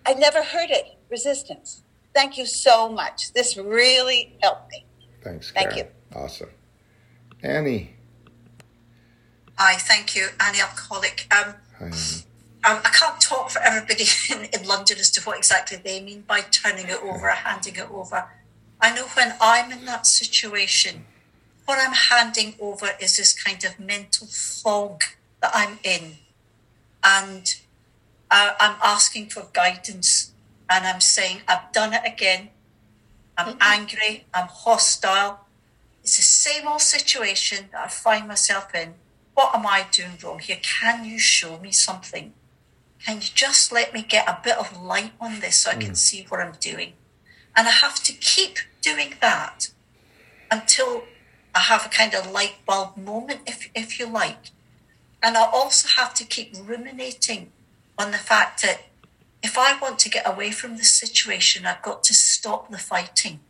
i 0.05 0.13
never 0.13 0.43
heard 0.43 0.71
it 0.71 0.99
resistance 1.11 1.83
Thank 2.17 2.39
you 2.39 2.47
so 2.47 2.89
much. 2.89 3.35
This 3.35 3.59
really 3.59 4.39
helped 4.43 4.73
me. 4.73 4.87
Thanks, 5.23 5.51
Karen. 5.51 5.69
Thank 5.69 5.85
you. 5.85 6.19
Awesome. 6.19 6.49
Annie. 7.43 7.95
Hi, 9.59 9.75
thank 9.75 10.17
you, 10.17 10.29
Annie 10.41 10.63
Alcoholic. 10.63 11.31
Um, 11.31 11.55
Hi, 11.79 11.89
um, 11.89 12.81
I 12.83 12.91
can't 12.99 13.21
talk 13.21 13.51
for 13.51 13.59
everybody 13.59 14.05
in, 14.31 14.47
in 14.47 14.67
London 14.67 14.97
as 14.99 15.11
to 15.11 15.21
what 15.25 15.37
exactly 15.37 15.77
they 15.77 16.01
mean 16.03 16.23
by 16.23 16.41
turning 16.41 16.87
it 16.87 17.03
over, 17.03 17.29
or 17.29 17.33
handing 17.33 17.77
it 17.77 17.91
over. 17.91 18.27
I 18.81 18.95
know 18.95 19.09
when 19.09 19.35
I'm 19.39 19.71
in 19.71 19.85
that 19.85 20.07
situation, 20.07 21.05
what 21.67 21.79
I'm 21.79 21.93
handing 21.93 22.55
over 22.59 22.93
is 22.99 23.19
this 23.19 23.35
kind 23.35 23.63
of 23.63 23.79
mental 23.79 24.27
fog 24.27 25.03
that 25.43 25.51
I'm 25.53 25.81
in. 25.85 26.17
And 27.05 27.57
uh, 28.31 28.55
I'm 28.59 28.77
asking 28.83 29.29
for 29.29 29.49
guidance 29.53 30.33
and 30.69 30.87
I'm 30.87 31.01
saying, 31.01 31.43
I've 31.47 31.73
done 31.73 31.93
it 31.93 32.03
again. 32.05 32.51
I'm 33.39 33.57
angry, 33.61 34.25
I'm 34.33 34.49
hostile. 34.49 35.47
It's 36.03 36.17
the 36.17 36.23
same 36.23 36.67
old 36.67 36.81
situation 36.81 37.69
that 37.73 37.85
I 37.85 37.89
find 37.89 38.27
myself 38.27 38.75
in. 38.75 38.95
What 39.35 39.55
am 39.55 39.67
I 39.67 39.87
doing 39.91 40.13
wrong 40.23 40.39
here? 40.39 40.59
Can 40.63 41.05
you 41.05 41.19
show 41.19 41.59
me 41.59 41.71
something? 41.71 42.33
Can 43.05 43.17
you 43.17 43.29
just 43.35 43.71
let 43.71 43.93
me 43.93 44.03
get 44.03 44.27
a 44.27 44.41
bit 44.43 44.57
of 44.57 44.81
light 44.81 45.13
on 45.21 45.41
this 45.41 45.57
so 45.57 45.71
I 45.71 45.75
can 45.75 45.95
see 45.95 46.25
what 46.29 46.41
I'm 46.41 46.55
doing? 46.59 46.95
And 47.55 47.69
I 47.69 47.71
have 47.71 48.03
to 48.05 48.13
keep 48.13 48.59
doing 48.81 49.15
that 49.21 49.69
until 50.51 51.05
I 51.55 51.61
have 51.61 51.87
a 51.87 51.89
kind 51.89 52.15
of 52.15 52.31
light 52.31 52.57
bulb 52.67 52.97
moment, 52.97 53.41
if, 53.47 53.71
if 53.75 53.99
you 53.99 54.07
like. 54.07 54.51
And 55.23 55.37
I 55.37 55.45
also 55.45 55.89
have 55.97 56.15
to 56.15 56.25
keep 56.25 56.55
ruminating 56.63 57.53
on 57.99 58.11
the 58.11 58.19
fact 58.19 58.63
that 58.63 58.83
if 59.43 59.57
I 59.57 59.79
want 59.79 59.99
to 60.01 60.11
get 60.11 60.27
away 60.27 60.51
from 60.51 60.77
this 60.77 60.93
situation, 60.93 61.67
I've 61.67 61.83
got 61.83 62.03
to 62.05 62.15
stop 62.15 62.71
the 62.71 62.79
fighting. 62.79 63.41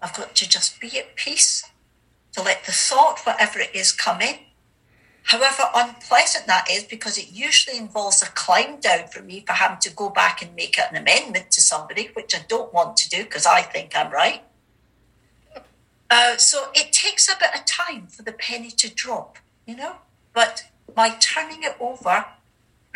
I've 0.00 0.14
got 0.14 0.34
to 0.36 0.48
just 0.48 0.80
be 0.80 0.98
at 0.98 1.16
peace, 1.16 1.64
to 2.32 2.42
let 2.42 2.64
the 2.64 2.72
thought, 2.72 3.20
whatever 3.24 3.58
it 3.58 3.74
is, 3.74 3.92
come 3.92 4.20
in. 4.20 4.36
However 5.24 5.64
unpleasant 5.74 6.46
that 6.46 6.70
is, 6.70 6.84
because 6.84 7.18
it 7.18 7.30
usually 7.30 7.76
involves 7.76 8.22
a 8.22 8.26
climb 8.26 8.80
down 8.80 9.08
for 9.08 9.22
me 9.22 9.44
for 9.46 9.52
having 9.52 9.78
to 9.80 9.92
go 9.94 10.08
back 10.08 10.40
and 10.40 10.54
make 10.56 10.78
an 10.78 10.96
amendment 10.96 11.50
to 11.50 11.60
somebody, 11.60 12.10
which 12.14 12.34
I 12.34 12.44
don't 12.48 12.72
want 12.72 12.96
to 12.98 13.08
do 13.10 13.24
because 13.24 13.44
I 13.44 13.60
think 13.60 13.92
I'm 13.94 14.10
right. 14.10 14.42
Uh, 16.10 16.36
so 16.38 16.70
it 16.74 16.92
takes 16.92 17.28
a 17.28 17.38
bit 17.38 17.50
of 17.54 17.66
time 17.66 18.06
for 18.06 18.22
the 18.22 18.32
penny 18.32 18.70
to 18.70 18.88
drop, 18.92 19.38
you 19.66 19.76
know. 19.76 19.96
But 20.32 20.64
my 20.96 21.10
turning 21.20 21.62
it 21.62 21.76
over 21.78 22.24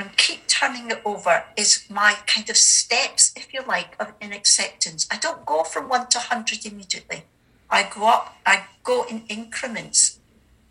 and 0.02 0.16
keep 0.16 0.48
turning 0.48 0.90
it 0.90 1.00
over 1.04 1.44
is 1.56 1.84
my 1.88 2.16
kind 2.26 2.50
of 2.50 2.56
steps, 2.56 3.32
if 3.36 3.54
you 3.54 3.60
like, 3.68 3.94
of 4.00 4.12
in 4.20 4.32
acceptance. 4.32 5.06
I 5.12 5.16
don't 5.16 5.46
go 5.46 5.62
from 5.62 5.88
one 5.88 6.08
to 6.08 6.18
hundred 6.18 6.66
immediately. 6.66 7.22
I 7.70 7.88
go 7.94 8.08
up, 8.08 8.36
I 8.44 8.64
go 8.82 9.04
in 9.04 9.22
increments, 9.28 10.18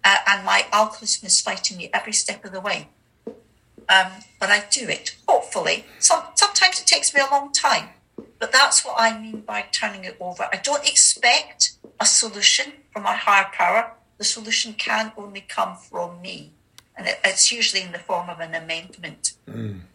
uh, 0.04 0.18
and 0.28 0.46
my 0.46 0.66
alcoholism 0.74 1.28
is 1.28 1.40
fighting 1.40 1.78
me 1.78 1.90
every 1.94 2.12
step 2.12 2.44
of 2.44 2.52
the 2.52 2.60
way. 2.60 2.90
Um, 3.88 4.12
but 4.38 4.50
I 4.50 4.66
do 4.70 4.88
it, 4.90 5.16
hopefully. 5.28 5.86
Some, 6.00 6.24
sometimes 6.36 6.82
it 6.82 6.88
takes 6.88 7.14
me 7.14 7.22
a 7.22 7.34
long 7.34 7.54
time, 7.54 7.90
but 8.38 8.52
that's 8.52 8.84
what 8.84 8.96
I 8.98 9.18
mean 9.18 9.42
by 9.42 9.66
turning 9.72 10.04
it 10.04 10.18
over. 10.20 10.50
I 10.52 10.58
don't 10.58 10.88
expect 10.88 11.78
a 12.02 12.06
solution 12.06 12.74
from 12.92 13.04
my 13.04 13.16
higher 13.16 13.48
power. 13.54 13.94
The 14.18 14.26
solution 14.26 14.74
can 14.74 15.14
only 15.18 15.42
come 15.42 15.78
from 15.78 16.22
me 16.22 16.52
and 16.96 17.08
it, 17.08 17.20
it's 17.24 17.52
usually 17.52 17.82
in 17.84 17.92
the 17.92 18.00
form 18.00 18.30
of 18.30 18.40
an 18.40 18.54
amendment. 18.54 19.34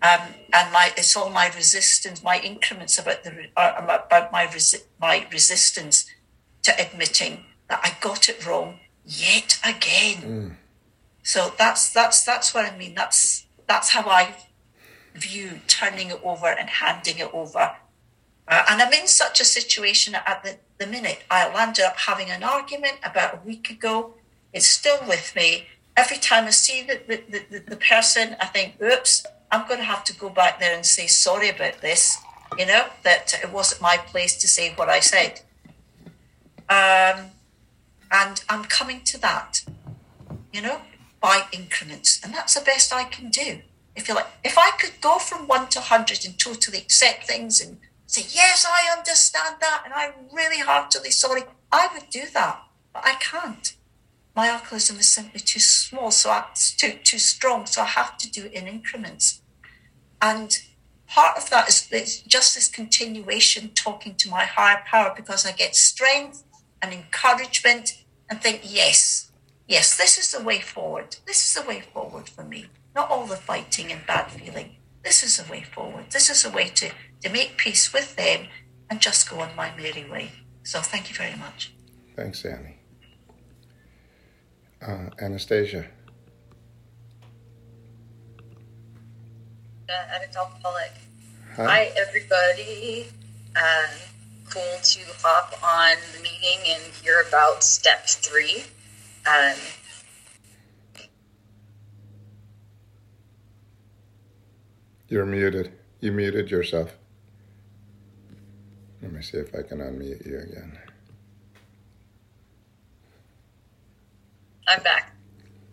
Um, 0.02 0.34
and 0.52 0.72
my 0.72 0.92
it's 0.96 1.16
all 1.16 1.30
my 1.30 1.48
resistance, 1.54 2.22
my 2.22 2.40
increments 2.40 2.98
about 2.98 3.24
the 3.24 3.48
about 3.56 4.32
my 4.32 4.46
resi- 4.46 4.84
my 5.00 5.26
resistance 5.32 6.06
to 6.62 6.72
admitting 6.80 7.44
that 7.68 7.80
I 7.82 7.96
got 8.00 8.28
it 8.28 8.46
wrong 8.46 8.80
yet 9.04 9.58
again. 9.64 10.22
So 11.22 11.52
that's 11.58 11.92
that's 11.92 12.24
that's 12.24 12.54
what 12.54 12.64
I 12.70 12.76
mean. 12.76 12.94
That's 12.94 13.46
that's 13.66 13.90
how 13.90 14.08
I 14.08 14.34
view 15.14 15.60
turning 15.66 16.10
it 16.10 16.20
over 16.22 16.46
and 16.46 16.68
handing 16.68 17.18
it 17.18 17.30
over. 17.32 17.76
Uh, 18.48 18.64
and 18.70 18.80
I'm 18.80 18.92
in 18.92 19.08
such 19.08 19.40
a 19.40 19.44
situation 19.44 20.14
at 20.14 20.44
the, 20.44 20.58
the 20.78 20.86
minute. 20.86 21.24
I 21.30 21.52
landed 21.52 21.84
up 21.84 21.96
having 21.96 22.30
an 22.30 22.44
argument 22.44 22.98
about 23.02 23.34
a 23.34 23.40
week 23.44 23.70
ago. 23.70 24.14
It's 24.52 24.66
still 24.66 24.98
with 25.08 25.34
me 25.34 25.66
every 25.96 26.18
time 26.18 26.44
I 26.44 26.50
see 26.50 26.82
the, 26.82 27.00
the, 27.06 27.42
the, 27.50 27.58
the, 27.60 27.76
person, 27.76 28.36
I 28.40 28.46
think, 28.46 28.80
oops, 28.82 29.24
I'm 29.50 29.66
going 29.66 29.80
to 29.80 29.86
have 29.86 30.04
to 30.04 30.14
go 30.14 30.28
back 30.28 30.60
there 30.60 30.74
and 30.74 30.84
say 30.84 31.06
sorry 31.06 31.48
about 31.48 31.80
this, 31.80 32.18
you 32.58 32.66
know, 32.66 32.86
that 33.02 33.38
it 33.42 33.50
wasn't 33.50 33.80
my 33.80 33.96
place 33.96 34.36
to 34.38 34.48
say 34.48 34.74
what 34.74 34.88
I 34.88 35.00
said. 35.00 35.40
Um, 36.68 37.30
and 38.12 38.42
I'm 38.48 38.64
coming 38.64 39.00
to 39.04 39.20
that, 39.20 39.64
you 40.52 40.60
know, 40.60 40.80
by 41.20 41.46
increments. 41.52 42.20
And 42.22 42.34
that's 42.34 42.54
the 42.54 42.60
best 42.60 42.92
I 42.92 43.04
can 43.04 43.30
do. 43.30 43.60
If 43.94 44.08
you 44.08 44.14
like, 44.14 44.26
if 44.44 44.58
I 44.58 44.72
could 44.72 45.00
go 45.00 45.18
from 45.18 45.46
one 45.46 45.68
to 45.68 45.78
100 45.78 46.24
and 46.26 46.38
totally 46.38 46.78
accept 46.78 47.26
things 47.26 47.60
and 47.60 47.78
say, 48.06 48.22
yes, 48.28 48.66
I 48.68 48.94
understand 48.96 49.56
that, 49.60 49.82
and 49.84 49.94
I'm 49.94 50.12
really 50.32 50.60
heartily 50.60 51.10
sorry, 51.10 51.42
I 51.72 51.88
would 51.94 52.10
do 52.10 52.24
that. 52.34 52.62
But 52.92 53.04
I 53.06 53.14
can't 53.14 53.75
my 54.36 54.48
alcoholism 54.48 54.98
is 54.98 55.08
simply 55.08 55.40
too 55.40 55.60
small, 55.60 56.10
so 56.10 56.30
I, 56.30 56.44
too 56.54 56.92
too 57.02 57.18
strong. 57.18 57.66
So 57.66 57.82
I 57.82 57.86
have 57.86 58.18
to 58.18 58.30
do 58.30 58.44
it 58.44 58.52
in 58.52 58.68
increments, 58.68 59.40
and 60.20 60.56
part 61.08 61.38
of 61.38 61.48
that 61.50 61.68
is 61.68 62.22
just 62.22 62.54
this 62.54 62.68
continuation, 62.68 63.70
talking 63.70 64.14
to 64.16 64.28
my 64.28 64.44
higher 64.44 64.82
power, 64.86 65.12
because 65.16 65.46
I 65.46 65.52
get 65.52 65.74
strength 65.74 66.44
and 66.82 66.92
encouragement, 66.92 68.04
and 68.28 68.40
think, 68.40 68.60
yes, 68.62 69.32
yes, 69.66 69.96
this 69.96 70.18
is 70.18 70.32
the 70.32 70.44
way 70.44 70.60
forward. 70.60 71.16
This 71.26 71.44
is 71.44 71.54
the 71.60 71.66
way 71.66 71.80
forward 71.80 72.28
for 72.28 72.44
me. 72.44 72.66
Not 72.94 73.10
all 73.10 73.26
the 73.26 73.36
fighting 73.36 73.90
and 73.92 74.06
bad 74.06 74.30
feeling. 74.30 74.76
This 75.02 75.22
is 75.22 75.36
the 75.38 75.50
way 75.50 75.62
forward. 75.62 76.06
This 76.10 76.28
is 76.28 76.44
a 76.44 76.50
way 76.50 76.68
to 76.68 76.90
to 77.22 77.30
make 77.30 77.56
peace 77.56 77.92
with 77.92 78.16
them 78.16 78.48
and 78.90 79.00
just 79.00 79.30
go 79.30 79.40
on 79.40 79.56
my 79.56 79.74
merry 79.76 80.04
way. 80.08 80.32
So 80.62 80.80
thank 80.80 81.08
you 81.08 81.14
very 81.14 81.36
much. 81.36 81.72
Thanks, 82.14 82.44
Annie. 82.44 82.78
Uh, 84.82 85.08
Anastasia. 85.20 85.86
uh, 89.88 90.14
addict 90.14 90.36
alcoholic. 90.36 90.92
Hi. 91.56 91.64
Hi, 91.64 91.92
everybody. 91.96 93.08
Um, 93.56 93.90
cool 94.50 94.78
to 94.82 95.00
hop 95.22 95.54
on 95.62 95.96
the 96.14 96.22
meeting 96.22 96.58
and 96.68 96.82
hear 97.02 97.24
about 97.28 97.62
step 97.64 98.06
three. 98.06 98.64
Um, 99.26 99.56
You're 105.08 105.26
muted. 105.26 105.72
You 106.00 106.12
muted 106.12 106.50
yourself. 106.50 106.96
Let 109.00 109.12
me 109.12 109.22
see 109.22 109.38
if 109.38 109.54
I 109.54 109.62
can 109.62 109.78
unmute 109.78 110.26
you 110.26 110.38
again. 110.38 110.78
I'm 114.68 114.82
back. 114.82 115.14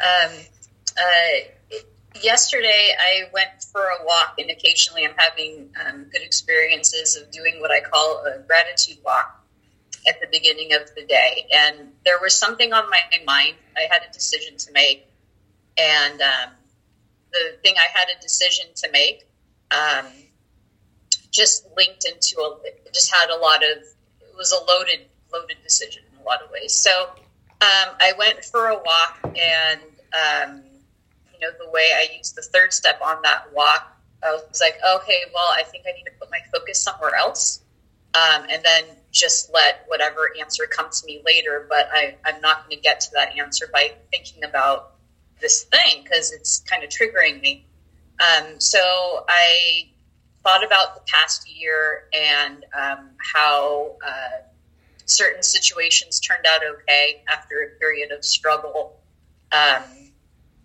Um, 0.02 0.32
uh, 0.98 1.78
yesterday, 2.22 2.96
I 3.00 3.24
went 3.34 3.64
for 3.72 3.82
a 3.82 4.06
walk, 4.06 4.36
and 4.38 4.52
occasionally 4.52 5.06
I'm 5.06 5.16
having 5.18 5.70
um, 5.84 6.06
good 6.12 6.22
experiences 6.22 7.16
of 7.16 7.32
doing 7.32 7.60
what 7.60 7.72
I 7.72 7.82
call 7.82 8.24
a 8.26 8.40
gratitude 8.40 8.98
walk 9.04 9.44
at 10.08 10.20
the 10.22 10.28
beginning 10.32 10.74
of 10.74 10.94
the 10.96 11.06
day. 11.06 11.48
And 11.52 11.94
there 12.06 12.20
was 12.22 12.38
something 12.38 12.72
on 12.74 12.90
my 12.90 13.00
mind. 13.26 13.56
I 13.76 13.88
had 13.90 14.08
a 14.08 14.14
decision 14.14 14.58
to 14.58 14.72
make. 14.74 15.08
And 15.78 16.22
um, 16.22 16.50
the 17.32 17.58
thing 17.64 17.76
I 17.78 17.98
had 17.98 18.10
a 18.16 18.22
decision 18.22 18.68
to 18.76 18.92
make 18.92 19.26
um, 19.72 20.06
just 21.32 21.66
linked 21.76 22.06
into 22.06 22.42
a, 22.42 22.58
just 22.92 23.12
had 23.12 23.30
a 23.32 23.38
lot 23.38 23.64
of, 23.64 23.78
it 24.22 24.36
was 24.38 24.52
a 24.52 24.64
loaded, 24.72 25.08
loaded 25.32 25.58
decision 25.64 26.04
in 26.12 26.22
a 26.22 26.24
lot 26.24 26.44
of 26.44 26.52
ways. 26.52 26.74
So 26.74 27.10
um, 27.64 27.96
I 28.02 28.12
went 28.18 28.44
for 28.44 28.68
a 28.68 28.76
walk 28.76 29.20
and, 29.24 29.82
um, 30.12 30.64
you 31.32 31.40
know, 31.40 31.50
the 31.64 31.70
way 31.72 31.90
I 31.96 32.08
used 32.18 32.36
the 32.36 32.42
third 32.42 32.74
step 32.74 33.00
on 33.02 33.22
that 33.24 33.54
walk, 33.54 33.98
I 34.22 34.32
was 34.32 34.60
like, 34.60 34.76
okay, 34.76 35.20
well, 35.34 35.50
I 35.56 35.64
think 35.64 35.86
I 35.88 35.94
need 35.96 36.04
to 36.04 36.12
put 36.20 36.30
my 36.30 36.40
focus 36.52 36.80
somewhere 36.80 37.16
else. 37.16 37.62
Um, 38.16 38.46
and 38.50 38.62
then 38.64 38.84
just 39.12 39.54
let 39.54 39.86
whatever 39.88 40.30
answer 40.40 40.66
come 40.70 40.90
to 40.92 41.06
me 41.06 41.22
later. 41.26 41.66
But 41.70 41.88
I, 41.94 42.16
I'm 42.26 42.42
not 42.42 42.66
going 42.68 42.78
to 42.78 42.84
get 42.84 43.00
to 43.02 43.12
that 43.14 43.38
answer 43.38 43.70
by 43.72 43.94
thinking 44.12 44.44
about 44.44 44.96
this 45.40 45.64
thing 45.64 46.04
because 46.04 46.34
it's 46.34 46.60
kind 46.60 46.84
of 46.84 46.90
triggering 46.90 47.42
me. 47.42 47.66
Um, 48.20 48.60
so 48.60 49.26
I 49.30 49.90
thought 50.44 50.66
about 50.66 50.96
the 50.96 51.02
past 51.08 51.50
year 51.50 52.10
and 52.14 52.66
um, 52.78 53.10
how 53.34 53.96
uh, 54.06 54.44
certain 55.06 55.44
situations 55.44 56.20
turned 56.20 56.46
out 56.48 56.62
okay 56.64 57.24
after 57.30 57.56
a 57.62 57.80
period 57.80 58.12
of 58.12 58.24
struggle. 58.24 59.00
Um, 59.52 59.84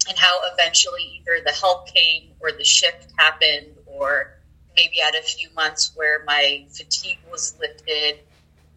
and 0.09 0.17
how 0.17 0.41
eventually 0.53 1.21
either 1.21 1.43
the 1.45 1.53
help 1.53 1.93
came 1.93 2.31
or 2.41 2.53
the 2.53 2.65
shift 2.65 3.13
happened, 3.19 3.67
or 3.87 4.39
maybe 4.75 4.97
had 5.03 5.15
a 5.15 5.23
few 5.23 5.51
months 5.55 5.93
where 5.95 6.25
my 6.25 6.65
fatigue 6.71 7.19
was 7.31 7.55
lifted 7.61 8.21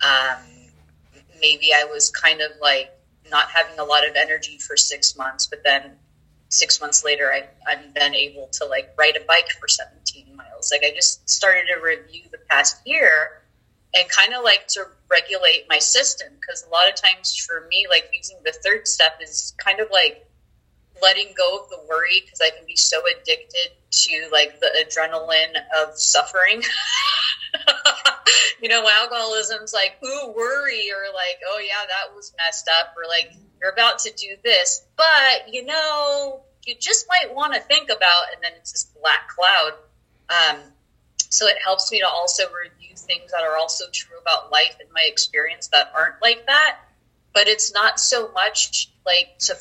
um, 0.01 0.37
maybe 1.39 1.69
I 1.73 1.85
was 1.85 2.09
kind 2.09 2.41
of 2.41 2.51
like 2.59 2.91
not 3.29 3.49
having 3.49 3.77
a 3.79 3.83
lot 3.83 4.07
of 4.07 4.15
energy 4.15 4.57
for 4.57 4.75
six 4.75 5.15
months, 5.15 5.47
but 5.47 5.63
then 5.63 5.91
six 6.49 6.81
months 6.81 7.05
later, 7.05 7.31
I, 7.31 7.47
I'm 7.67 7.93
then 7.93 8.15
able 8.15 8.47
to 8.53 8.65
like 8.65 8.93
ride 8.97 9.15
a 9.15 9.25
bike 9.25 9.49
for 9.59 9.67
17 9.67 10.35
miles. 10.35 10.71
Like 10.71 10.83
I 10.83 10.93
just 10.95 11.29
started 11.29 11.65
to 11.73 11.81
review 11.81 12.23
the 12.31 12.39
past 12.49 12.81
year 12.85 13.40
and 13.93 14.07
kind 14.09 14.33
of 14.33 14.43
like 14.43 14.67
to 14.67 14.85
regulate 15.09 15.65
my 15.69 15.79
system 15.79 16.27
because 16.39 16.65
a 16.65 16.69
lot 16.69 16.89
of 16.89 16.95
times 16.95 17.35
for 17.35 17.67
me, 17.69 17.87
like 17.89 18.09
using 18.13 18.37
the 18.43 18.53
third 18.53 18.87
step 18.87 19.19
is 19.21 19.53
kind 19.57 19.79
of 19.79 19.89
like 19.91 20.25
letting 21.01 21.33
go 21.35 21.59
of 21.63 21.69
the 21.69 21.79
worry 21.89 22.21
because 22.23 22.41
I 22.41 22.49
can 22.55 22.65
be 22.65 22.75
so 22.75 23.01
addicted 23.07 23.71
to 23.91 24.29
like 24.31 24.59
the 24.59 24.69
adrenaline 24.85 25.55
of 25.77 25.97
suffering. 25.97 26.61
you 28.61 28.69
know, 28.69 28.87
alcoholism's 29.01 29.73
like, 29.73 29.97
ooh, 30.03 30.33
worry, 30.35 30.91
or 30.91 31.13
like, 31.13 31.39
oh 31.49 31.59
yeah, 31.59 31.85
that 31.87 32.15
was 32.15 32.33
messed 32.37 32.69
up, 32.79 32.93
or 32.97 33.07
like, 33.09 33.33
you're 33.59 33.71
about 33.71 33.99
to 33.99 34.11
do 34.15 34.35
this, 34.43 34.85
but 34.95 35.53
you 35.53 35.65
know, 35.65 36.41
you 36.65 36.75
just 36.79 37.07
might 37.09 37.33
want 37.33 37.53
to 37.53 37.59
think 37.59 37.89
about, 37.89 38.33
and 38.33 38.43
then 38.43 38.51
it's 38.57 38.71
this 38.71 38.85
black 38.99 39.29
cloud. 39.29 39.73
Um, 40.29 40.61
so 41.31 41.47
it 41.47 41.57
helps 41.63 41.91
me 41.91 41.99
to 41.99 42.07
also 42.07 42.43
review 42.51 42.93
things 42.95 43.31
that 43.31 43.41
are 43.41 43.57
also 43.57 43.85
true 43.93 44.17
about 44.21 44.51
life 44.51 44.75
and 44.79 44.89
my 44.93 45.03
experience 45.05 45.67
that 45.69 45.91
aren't 45.95 46.21
like 46.21 46.45
that. 46.45 46.79
But 47.33 47.47
it's 47.47 47.73
not 47.73 47.99
so 47.99 48.31
much 48.33 48.91
like 49.05 49.39
to 49.39 49.55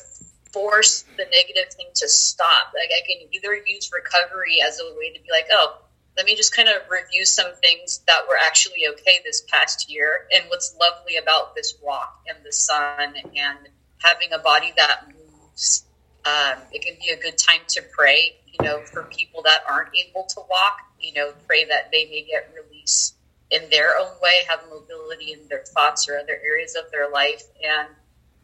force 0.53 1.05
the 1.17 1.25
negative 1.25 1.73
thing 1.73 1.87
to 1.95 2.09
stop. 2.09 2.73
Like 2.75 2.91
I 2.91 3.07
can 3.07 3.29
either 3.33 3.55
use 3.67 3.91
recovery 3.93 4.59
as 4.61 4.81
a 4.81 4.99
way 4.99 5.13
to 5.13 5.21
be 5.23 5.29
like, 5.31 5.47
oh, 5.53 5.79
let 6.17 6.27
me 6.27 6.35
just 6.35 6.55
kind 6.55 6.69
of 6.69 6.75
review 6.91 7.25
some 7.25 7.55
things 7.63 8.01
that 8.09 8.23
were 8.29 8.37
actually 8.37 8.89
okay 8.89 9.21
this 9.25 9.45
past 9.49 9.89
year 9.89 10.27
and 10.35 10.45
what's 10.49 10.77
lovely 10.79 11.17
about 11.17 11.55
this 11.55 11.75
walk 11.81 12.21
and 12.27 12.45
the 12.45 12.53
sun 12.53 13.15
and 13.17 13.59
having 13.99 14.33
a 14.33 14.39
body 14.39 14.73
that 14.77 15.05
moves. 15.09 15.85
Um, 16.25 16.59
it 16.73 16.83
can 16.83 16.95
be 17.01 17.11
a 17.11 17.17
good 17.17 17.39
time 17.39 17.61
to 17.69 17.83
pray, 17.97 18.37
you 18.47 18.65
know, 18.65 18.81
for 18.81 19.05
people 19.05 19.43
that 19.43 19.61
aren't 19.69 19.91
able 19.97 20.25
to 20.25 20.41
walk, 20.51 20.79
you 21.01 21.15
know, 21.15 21.33
pray 21.47 21.65
that 21.65 21.91
they 21.91 22.07
may 22.07 22.27
get 22.31 22.53
release 22.55 23.15
in 23.51 23.69
their 23.71 23.97
own 23.99 24.13
way, 24.23 24.41
have 24.49 24.61
mobility 24.71 25.33
in 25.33 25.49
their 25.49 25.65
thoughts 25.65 26.09
or 26.09 26.19
other 26.19 26.39
areas 26.45 26.77
of 26.77 26.91
their 26.93 27.11
life. 27.11 27.43
And 27.65 27.89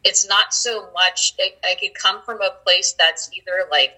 it's 0.03 0.27
not 0.27 0.53
so 0.53 0.89
much, 0.93 1.35
I 1.39 1.75
could 1.79 1.93
come 1.93 2.21
from 2.23 2.41
a 2.41 2.51
place 2.63 2.95
that's 2.97 3.29
either 3.33 3.67
like, 3.71 3.93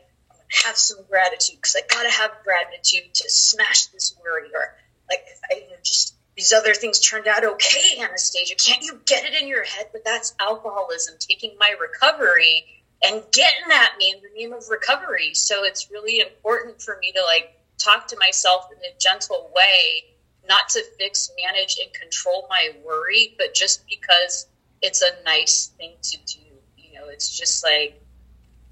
have 0.51 0.77
some 0.77 0.97
gratitude 1.09 1.57
because 1.57 1.75
I 1.75 1.81
gotta 1.87 2.09
have 2.09 2.31
gratitude 2.43 3.13
to 3.13 3.29
smash 3.29 3.87
this 3.87 4.15
worry 4.23 4.49
or 4.53 4.75
like 5.09 5.25
I 5.51 5.55
you 5.55 5.69
know, 5.69 5.75
just 5.83 6.15
these 6.35 6.53
other 6.53 6.73
things 6.73 6.99
turned 6.99 7.27
out 7.27 7.43
okay, 7.43 8.01
Anastasia. 8.01 8.55
Can't 8.55 8.83
you 8.83 8.99
get 9.05 9.25
it 9.25 9.39
in 9.39 9.47
your 9.47 9.63
head? 9.63 9.87
But 9.91 10.03
that's 10.05 10.33
alcoholism 10.39 11.15
taking 11.19 11.55
my 11.59 11.75
recovery 11.79 12.65
and 13.03 13.23
getting 13.31 13.71
at 13.71 13.97
me 13.97 14.11
in 14.11 14.21
the 14.21 14.29
name 14.37 14.53
of 14.53 14.67
recovery. 14.69 15.33
So 15.33 15.63
it's 15.63 15.89
really 15.89 16.19
important 16.19 16.81
for 16.81 16.97
me 17.01 17.11
to 17.13 17.21
like 17.23 17.55
talk 17.77 18.07
to 18.07 18.17
myself 18.19 18.67
in 18.71 18.77
a 18.79 18.97
gentle 18.99 19.51
way, 19.55 20.03
not 20.47 20.69
to 20.69 20.83
fix, 20.97 21.31
manage, 21.41 21.77
and 21.83 21.93
control 21.93 22.45
my 22.49 22.71
worry, 22.85 23.35
but 23.37 23.53
just 23.53 23.85
because 23.87 24.47
it's 24.81 25.01
a 25.01 25.23
nice 25.23 25.71
thing 25.77 25.93
to 26.01 26.17
do. 26.25 26.41
You 26.77 26.99
know, 26.99 27.07
it's 27.07 27.37
just 27.37 27.63
like 27.63 28.01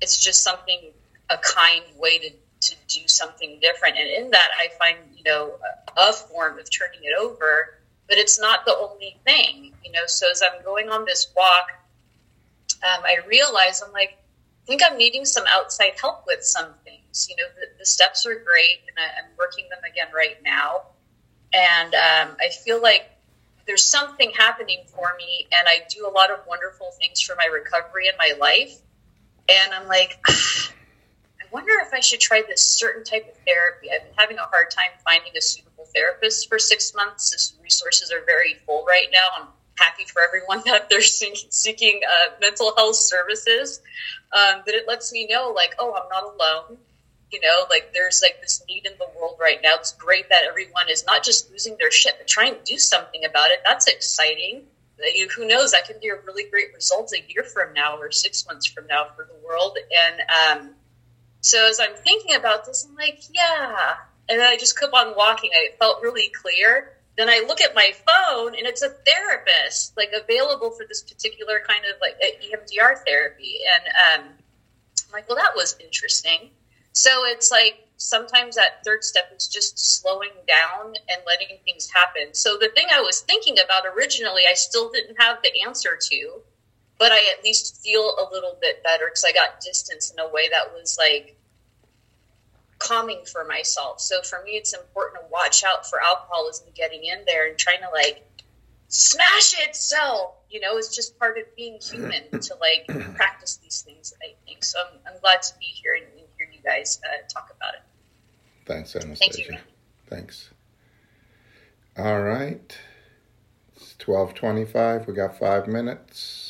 it's 0.01 0.21
just 0.21 0.43
something 0.43 0.91
a 1.29 1.37
kind 1.37 1.83
way 1.97 2.19
to, 2.19 2.29
to 2.61 2.75
do 2.87 3.07
something 3.07 3.59
different. 3.61 3.97
And 3.97 4.07
in 4.09 4.31
that, 4.31 4.49
I 4.59 4.69
find, 4.77 4.97
you 5.15 5.23
know, 5.23 5.55
a, 5.97 6.09
a 6.09 6.13
form 6.13 6.59
of 6.59 6.69
turning 6.69 6.99
it 7.03 7.17
over, 7.17 7.79
but 8.07 8.17
it's 8.17 8.39
not 8.39 8.65
the 8.65 8.75
only 8.75 9.17
thing, 9.25 9.73
you 9.83 9.91
know. 9.91 10.05
So 10.07 10.29
as 10.31 10.41
I'm 10.41 10.63
going 10.63 10.89
on 10.89 11.05
this 11.05 11.31
walk, 11.35 11.71
um, 12.83 13.03
I 13.03 13.19
realize 13.27 13.81
I'm 13.85 13.91
like, 13.91 14.17
I 14.63 14.65
think 14.67 14.81
I'm 14.85 14.97
needing 14.97 15.25
some 15.25 15.45
outside 15.47 15.93
help 15.99 16.23
with 16.27 16.43
some 16.43 16.73
things. 16.83 17.27
You 17.29 17.35
know, 17.37 17.49
the, 17.59 17.67
the 17.79 17.85
steps 17.85 18.25
are 18.25 18.35
great, 18.35 18.81
and 18.87 18.97
I, 18.97 19.19
am 19.19 19.31
working 19.37 19.67
them 19.69 19.79
again 19.89 20.07
right 20.13 20.37
now. 20.43 20.81
And 21.53 21.95
um, 21.95 22.35
I 22.39 22.49
feel 22.49 22.81
like 22.81 23.09
there's 23.65 23.85
something 23.85 24.31
happening 24.31 24.83
for 24.87 25.13
me, 25.17 25.47
and 25.57 25.67
I 25.67 25.85
do 25.89 26.07
a 26.07 26.11
lot 26.11 26.31
of 26.31 26.39
wonderful 26.47 26.91
things 26.99 27.21
for 27.21 27.35
my 27.35 27.45
recovery 27.45 28.07
and 28.07 28.17
my 28.17 28.33
life. 28.39 28.77
And 29.49 29.73
I'm 29.73 29.87
like, 29.87 30.19
ah, 30.27 30.71
I 31.41 31.45
wonder 31.51 31.71
if 31.81 31.93
I 31.93 32.01
should 32.01 32.19
try 32.19 32.43
this 32.47 32.63
certain 32.63 33.03
type 33.03 33.27
of 33.29 33.37
therapy. 33.45 33.89
I've 33.91 34.03
been 34.03 34.13
having 34.17 34.37
a 34.37 34.43
hard 34.43 34.69
time 34.69 34.89
finding 35.03 35.31
a 35.37 35.41
suitable 35.41 35.85
therapist 35.95 36.49
for 36.49 36.59
six 36.59 36.93
months. 36.93 37.31
This 37.31 37.55
resources 37.63 38.11
are 38.11 38.23
very 38.25 38.55
full 38.65 38.85
right 38.85 39.07
now. 39.13 39.27
I'm 39.37 39.47
happy 39.77 40.05
for 40.05 40.21
everyone 40.21 40.61
that 40.65 40.89
they're 40.89 41.01
seeking 41.01 42.01
uh, 42.07 42.33
mental 42.41 42.73
health 42.75 42.95
services. 42.95 43.81
Um, 44.33 44.61
but 44.65 44.73
it 44.73 44.87
lets 44.87 45.11
me 45.13 45.27
know, 45.27 45.53
like, 45.55 45.75
oh, 45.79 45.93
I'm 45.93 46.09
not 46.09 46.23
alone. 46.23 46.77
You 47.31 47.41
know, 47.41 47.65
like 47.69 47.91
there's 47.93 48.21
like 48.21 48.39
this 48.41 48.63
need 48.69 48.85
in 48.85 48.93
the 48.97 49.07
world 49.19 49.37
right 49.39 49.59
now. 49.61 49.75
It's 49.75 49.91
great 49.93 50.29
that 50.29 50.43
everyone 50.47 50.89
is 50.89 51.05
not 51.05 51.23
just 51.23 51.51
losing 51.51 51.75
their 51.77 51.91
shit, 51.91 52.15
but 52.17 52.27
trying 52.27 52.53
to 52.53 52.63
do 52.63 52.77
something 52.77 53.25
about 53.25 53.49
it. 53.51 53.59
That's 53.65 53.87
exciting. 53.87 54.63
You, 55.13 55.27
who 55.27 55.45
knows? 55.45 55.73
That 55.73 55.85
can 55.85 55.97
be 56.01 56.07
a 56.07 56.15
really 56.25 56.49
great 56.49 56.73
result 56.73 57.11
a 57.13 57.21
year 57.31 57.43
from 57.43 57.73
now 57.73 57.97
or 57.97 58.11
six 58.11 58.47
months 58.47 58.65
from 58.65 58.87
now 58.87 59.07
for 59.15 59.25
the 59.25 59.45
world. 59.45 59.77
And 59.77 60.61
um, 60.61 60.75
so 61.41 61.67
as 61.67 61.81
I'm 61.81 61.95
thinking 61.95 62.35
about 62.35 62.65
this, 62.65 62.87
I'm 62.89 62.95
like, 62.95 63.21
yeah. 63.31 63.95
And 64.29 64.39
then 64.39 64.47
I 64.47 64.57
just 64.57 64.79
kept 64.79 64.93
on 64.93 65.13
walking. 65.15 65.51
I 65.53 65.75
felt 65.77 66.01
really 66.01 66.29
clear. 66.29 66.96
Then 67.17 67.29
I 67.29 67.43
look 67.47 67.61
at 67.61 67.73
my 67.73 67.91
phone 68.05 68.55
and 68.55 68.67
it's 68.67 68.83
a 68.83 68.89
therapist, 68.89 69.97
like 69.97 70.11
available 70.13 70.69
for 70.71 70.85
this 70.87 71.01
particular 71.01 71.61
kind 71.67 71.83
of 71.85 71.99
like 71.99 72.15
EMDR 72.21 73.03
therapy. 73.05 73.59
And 73.75 74.23
um, 74.23 74.29
I'm 75.07 75.13
like, 75.13 75.27
well, 75.27 75.37
that 75.37 75.55
was 75.55 75.75
interesting. 75.83 76.51
So 76.93 77.09
it's 77.25 77.51
like 77.51 77.87
sometimes 77.97 78.55
that 78.55 78.83
third 78.85 79.03
step 79.03 79.33
is 79.35 79.47
just 79.47 79.99
slowing 79.99 80.31
down 80.47 80.93
and 81.09 81.21
letting 81.25 81.57
things 81.65 81.89
happen. 81.89 82.33
So 82.33 82.57
the 82.57 82.69
thing 82.69 82.87
I 82.91 83.01
was 83.01 83.21
thinking 83.21 83.57
about 83.63 83.83
originally, 83.95 84.43
I 84.49 84.53
still 84.53 84.91
didn't 84.91 85.19
have 85.19 85.39
the 85.41 85.51
answer 85.65 85.97
to, 85.99 86.41
but 86.99 87.11
I 87.11 87.17
at 87.37 87.43
least 87.43 87.81
feel 87.83 88.15
a 88.19 88.29
little 88.31 88.57
bit 88.61 88.83
better 88.83 89.05
because 89.05 89.25
I 89.27 89.31
got 89.31 89.59
distance 89.61 90.11
in 90.11 90.19
a 90.19 90.27
way 90.29 90.49
that 90.49 90.73
was 90.73 90.97
like 90.99 91.36
calming 92.79 93.23
for 93.25 93.45
myself. 93.45 93.99
So 93.99 94.21
for 94.21 94.41
me, 94.43 94.51
it's 94.51 94.73
important 94.73 95.23
to 95.23 95.27
watch 95.31 95.63
out 95.63 95.89
for 95.89 96.01
alcoholism 96.01 96.67
getting 96.75 97.03
in 97.03 97.23
there 97.25 97.47
and 97.47 97.57
trying 97.57 97.79
to 97.79 97.89
like 97.93 98.23
smash 98.87 99.55
it. 99.59 99.75
So, 99.75 100.33
you 100.49 100.59
know, 100.59 100.77
it's 100.77 100.95
just 100.95 101.17
part 101.19 101.37
of 101.37 101.43
being 101.55 101.79
human 101.81 102.29
to 102.41 102.55
like 102.59 103.15
practice 103.15 103.57
these 103.57 103.81
things, 103.81 104.13
I 104.21 104.35
think. 104.45 104.63
So 104.63 104.79
I'm, 104.79 105.13
I'm 105.13 105.19
glad 105.21 105.41
to 105.43 105.53
be 105.59 105.65
here 105.65 105.95
and, 105.95 106.05
and 106.17 106.27
hear 106.37 106.47
you 106.51 106.59
guys 106.63 106.99
uh, 107.05 107.27
talk 107.27 107.53
about 107.55 107.75
it. 107.75 107.81
Thanks, 108.65 108.95
Anastasia. 108.95 109.43
Thank 109.49 109.61
Thanks. 110.07 110.49
All 111.97 112.21
right. 112.21 112.77
It's 113.75 113.95
1225. 114.05 115.07
We 115.07 115.13
got 115.13 115.37
five 115.37 115.67
minutes. 115.67 116.46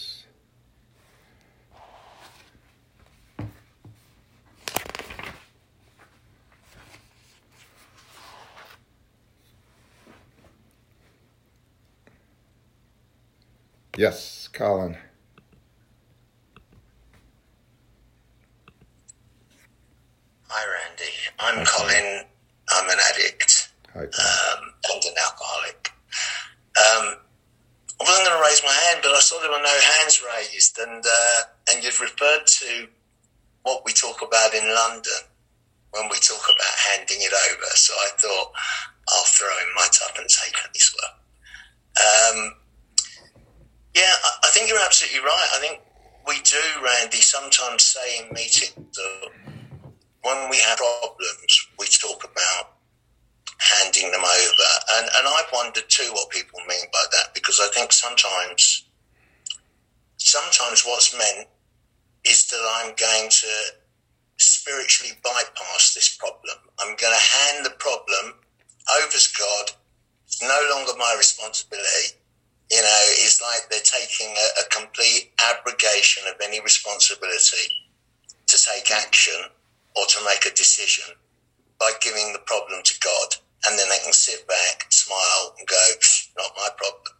Yes, 13.97 14.47
Colin. 14.53 14.95
Hi, 20.49 20.63
Randy. 20.71 21.13
I'm 21.39 21.65
Colin. 21.65 22.25
I'm 22.69 22.89
an 22.91 22.97
addict 23.09 23.69
Hi, 23.95 24.01
um, 24.01 24.71
and 24.93 25.03
an 25.03 25.13
alcoholic. 25.25 25.91
Um, 26.77 27.17
I 27.97 28.03
wasn't 28.05 28.27
going 28.27 28.37
to 28.37 28.43
raise 28.47 28.61
my 28.63 28.71
hand, 28.85 28.99
but 29.01 29.13
I 29.13 29.19
saw 29.19 29.41
there 29.41 29.49
were 29.49 29.57
no 29.57 29.79
hands 29.97 30.21
raised, 30.21 30.77
and 30.77 31.03
uh, 31.03 31.41
and 31.71 31.83
you've 31.83 31.99
referred 31.99 32.45
to 32.45 32.87
what 33.63 33.81
we 33.83 33.93
talk 33.93 34.21
about 34.21 34.53
in 34.53 34.75
London 34.75 35.25
when 35.89 36.03
we 36.11 36.17
talk 36.17 36.45
about 36.45 36.75
handing 36.93 37.17
it 37.21 37.33
over. 37.33 37.65
So 37.73 37.95
I 37.95 38.09
thought 38.19 38.51
I'll 39.09 39.25
throw 39.25 39.49
in 39.49 39.73
my 39.75 39.87
tuppence 39.91 40.37
halfpenny 40.37 40.77
as 40.77 40.93
well. 41.01 41.13
Um, 41.97 42.53
yeah, 43.97 44.13
I, 44.45 44.49
think 44.53 44.69
you're 44.69 44.85
absolutely 44.85 45.21
right. 45.21 45.49
I 45.55 45.59
think 45.59 45.81
we 46.27 46.39
do, 46.41 46.61
Randy, 46.83 47.17
sometimes 47.17 47.83
say 47.83 48.19
in 48.21 48.33
meetings 48.33 48.99
when 50.21 50.49
we 50.49 50.59
have 50.59 50.77
problems, 50.77 51.67
we 51.79 51.87
talk 51.87 52.23
about 52.23 52.73
handing 53.57 54.11
them 54.11 54.21
over. 54.21 54.69
And, 54.93 55.05
and 55.17 55.27
I've 55.27 55.51
wondered 55.53 55.89
too 55.89 56.09
what 56.13 56.29
people 56.29 56.59
mean 56.67 56.85
by 56.91 57.03
that 57.13 57.33
because 57.33 57.59
I 57.59 57.69
think 57.73 57.91
sometimes, 57.91 58.85
sometimes 60.17 60.83
what's 60.85 61.17
meant 61.17 61.47
is 62.25 62.47
that 62.49 62.61
I'm 62.75 62.93
going 62.95 63.29
to 63.29 63.47
spiritually 64.37 65.13
bypass 65.23 65.93
this 65.95 66.15
problem. 66.17 66.57
I'm 66.79 66.95
going 66.97 67.13
to 67.13 67.37
hand 67.37 67.65
the 67.65 67.71
problem 67.79 68.35
over 68.99 69.17
to 69.17 69.29
God. 69.39 69.71
It's 70.25 70.41
no 70.41 70.59
longer 70.75 70.91
my 70.97 71.15
responsibility. 71.17 72.16
You 72.69 72.81
know, 72.81 73.01
it's 73.23 73.41
like 73.41 73.69
they're 73.69 73.79
taking 73.79 74.35
a, 74.35 74.61
a 74.61 74.69
complete 74.69 75.31
abrogation 75.49 76.23
of 76.27 76.35
any 76.43 76.59
responsibility 76.59 77.71
to 78.47 78.57
take 78.57 78.91
action 78.91 79.39
or 79.95 80.05
to 80.05 80.19
make 80.25 80.45
a 80.45 80.55
decision 80.55 81.15
by 81.79 81.91
giving 82.01 82.33
the 82.33 82.39
problem 82.45 82.81
to 82.83 82.99
God. 82.99 83.35
And 83.65 83.77
then 83.79 83.87
they 83.89 83.99
can 84.03 84.13
sit 84.13 84.47
back, 84.47 84.85
smile, 84.89 85.55
and 85.57 85.67
go, 85.67 85.89
not 86.37 86.51
my 86.57 86.69
problem, 86.77 87.13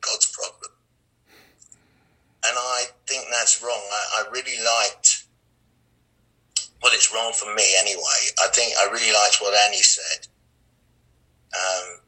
God's 0.00 0.26
problem. 0.26 0.72
And 2.44 2.56
I 2.56 2.84
think 3.06 3.26
that's 3.30 3.62
wrong. 3.62 3.82
I, 3.92 4.22
I 4.24 4.30
really 4.30 4.58
liked, 4.64 5.24
well, 6.82 6.92
it's 6.94 7.12
wrong 7.14 7.32
for 7.32 7.54
me 7.54 7.62
anyway. 7.78 8.20
I 8.42 8.48
think 8.52 8.74
I 8.78 8.90
really 8.90 9.12
liked 9.12 9.38
what 9.40 9.54
Annie 9.66 9.76
said 9.82 10.26
um, 11.54 12.00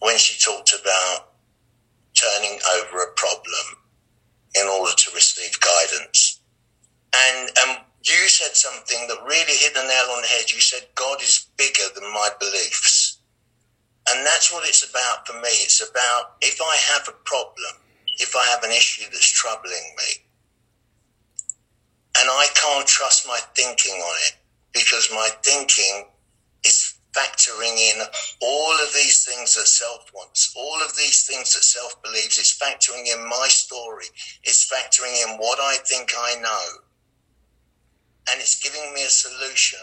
when 0.00 0.16
she 0.16 0.38
talked 0.38 0.74
about 0.80 1.31
turning 2.22 2.58
over 2.78 3.02
a 3.02 3.12
problem 3.16 3.82
in 4.54 4.66
order 4.66 4.92
to 4.96 5.10
receive 5.14 5.58
guidance. 5.60 6.40
And, 7.14 7.50
and 7.60 7.78
you 8.04 8.28
said 8.28 8.54
something 8.56 9.06
that 9.08 9.26
really 9.26 9.56
hit 9.58 9.74
the 9.74 9.82
nail 9.82 10.14
on 10.14 10.22
the 10.22 10.28
head. 10.28 10.50
You 10.50 10.60
said, 10.60 10.86
God 10.94 11.20
is 11.20 11.46
bigger 11.56 11.88
than 11.94 12.04
my 12.04 12.30
beliefs. 12.38 13.18
And 14.08 14.26
that's 14.26 14.52
what 14.52 14.68
it's 14.68 14.88
about 14.88 15.26
for 15.26 15.34
me. 15.34 15.48
It's 15.62 15.80
about 15.80 16.36
if 16.40 16.60
I 16.60 16.76
have 16.92 17.08
a 17.08 17.16
problem, 17.24 17.74
if 18.18 18.34
I 18.34 18.44
have 18.46 18.64
an 18.64 18.70
issue 18.70 19.04
that's 19.04 19.30
troubling 19.30 19.94
me, 19.96 20.22
and 22.18 22.28
I 22.28 22.46
can't 22.54 22.86
trust 22.86 23.26
my 23.26 23.38
thinking 23.54 23.94
on 23.94 24.16
it 24.26 24.36
because 24.72 25.08
my 25.12 25.30
thinking 25.42 26.06
factoring 27.12 27.76
in 27.76 28.02
all 28.40 28.72
of 28.72 28.92
these 28.94 29.24
things 29.24 29.54
that 29.54 29.66
self 29.66 30.10
wants, 30.14 30.54
all 30.56 30.82
of 30.84 30.96
these 30.96 31.26
things 31.26 31.54
that 31.54 31.62
self 31.62 32.02
believes. 32.02 32.38
It's 32.38 32.58
factoring 32.58 33.06
in 33.12 33.28
my 33.28 33.48
story. 33.48 34.06
It's 34.44 34.68
factoring 34.70 35.14
in 35.28 35.38
what 35.38 35.60
I 35.60 35.76
think 35.84 36.12
I 36.16 36.40
know 36.40 36.82
and 38.30 38.40
it's 38.40 38.62
giving 38.62 38.94
me 38.94 39.04
a 39.04 39.10
solution 39.10 39.80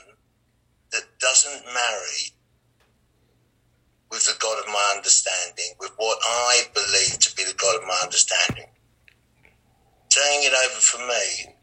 that 0.91 1.03
doesn't 1.19 1.65
marry 1.65 2.33
with 4.11 4.25
the 4.25 4.35
God 4.39 4.59
of 4.59 4.67
my 4.67 4.93
understanding, 4.95 5.73
with 5.79 5.91
what 5.97 6.17
I 6.23 6.63
believe 6.73 7.19
to 7.19 7.35
be 7.35 7.43
the 7.43 7.53
God 7.53 7.75
of 7.81 7.87
my 7.87 7.99
understanding. 8.03 8.65
Turning 10.09 10.43
it 10.43 10.53
over 10.53 10.79
for 10.79 10.97
me 11.05 11.53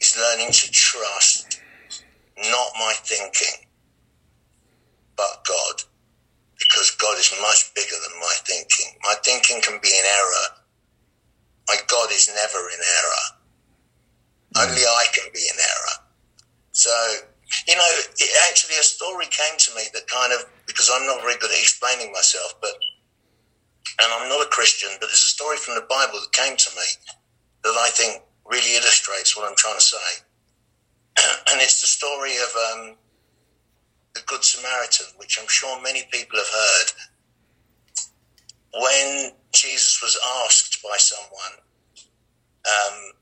is 0.00 0.16
learning 0.16 0.52
to 0.52 0.70
trust 0.70 1.62
not 2.38 2.68
my 2.78 2.94
thinking, 3.02 3.65
but 5.16 5.44
God, 5.48 5.82
because 6.58 6.90
God 6.96 7.18
is 7.18 7.32
much 7.40 7.74
bigger 7.74 7.96
than 7.96 8.20
my 8.20 8.34
thinking. 8.44 8.96
My 9.02 9.14
thinking 9.24 9.60
can 9.62 9.80
be 9.82 9.88
in 9.88 10.04
error. 10.04 10.46
My 11.68 11.76
God 11.88 12.10
is 12.12 12.28
never 12.28 12.58
in 12.70 12.80
error. 12.80 13.24
Only 14.56 14.82
I 14.82 15.06
can 15.12 15.28
be 15.34 15.40
in 15.40 15.58
error. 15.58 15.96
So, 16.72 16.92
you 17.66 17.74
know, 17.74 17.90
it, 18.18 18.30
actually 18.48 18.76
a 18.76 18.82
story 18.82 19.26
came 19.26 19.58
to 19.58 19.74
me 19.74 19.82
that 19.92 20.06
kind 20.08 20.32
of, 20.32 20.44
because 20.66 20.90
I'm 20.92 21.06
not 21.06 21.20
very 21.20 21.36
good 21.36 21.50
at 21.50 21.58
explaining 21.58 22.12
myself, 22.12 22.54
but, 22.60 22.72
and 24.00 24.12
I'm 24.12 24.28
not 24.28 24.46
a 24.46 24.50
Christian, 24.50 24.90
but 25.00 25.08
there's 25.08 25.24
a 25.24 25.34
story 25.34 25.56
from 25.56 25.74
the 25.74 25.86
Bible 25.88 26.20
that 26.20 26.32
came 26.32 26.56
to 26.56 26.70
me 26.76 26.88
that 27.64 27.76
I 27.76 27.90
think 27.90 28.22
really 28.44 28.76
illustrates 28.76 29.36
what 29.36 29.48
I'm 29.48 29.56
trying 29.56 29.76
to 29.76 29.84
say. 29.84 30.10
and 31.50 31.60
it's 31.60 31.80
the 31.80 31.86
story 31.86 32.36
of 32.36 32.50
um, 32.56 32.96
the 34.16 34.22
Good 34.26 34.42
Samaritan, 34.42 35.06
which 35.18 35.38
I'm 35.38 35.48
sure 35.48 35.80
many 35.82 36.02
people 36.10 36.38
have 36.38 36.48
heard. 36.48 36.88
When 38.80 39.32
Jesus 39.52 40.00
was 40.02 40.18
asked 40.44 40.82
by 40.82 40.96
someone, 40.96 41.60
um, 42.64 43.12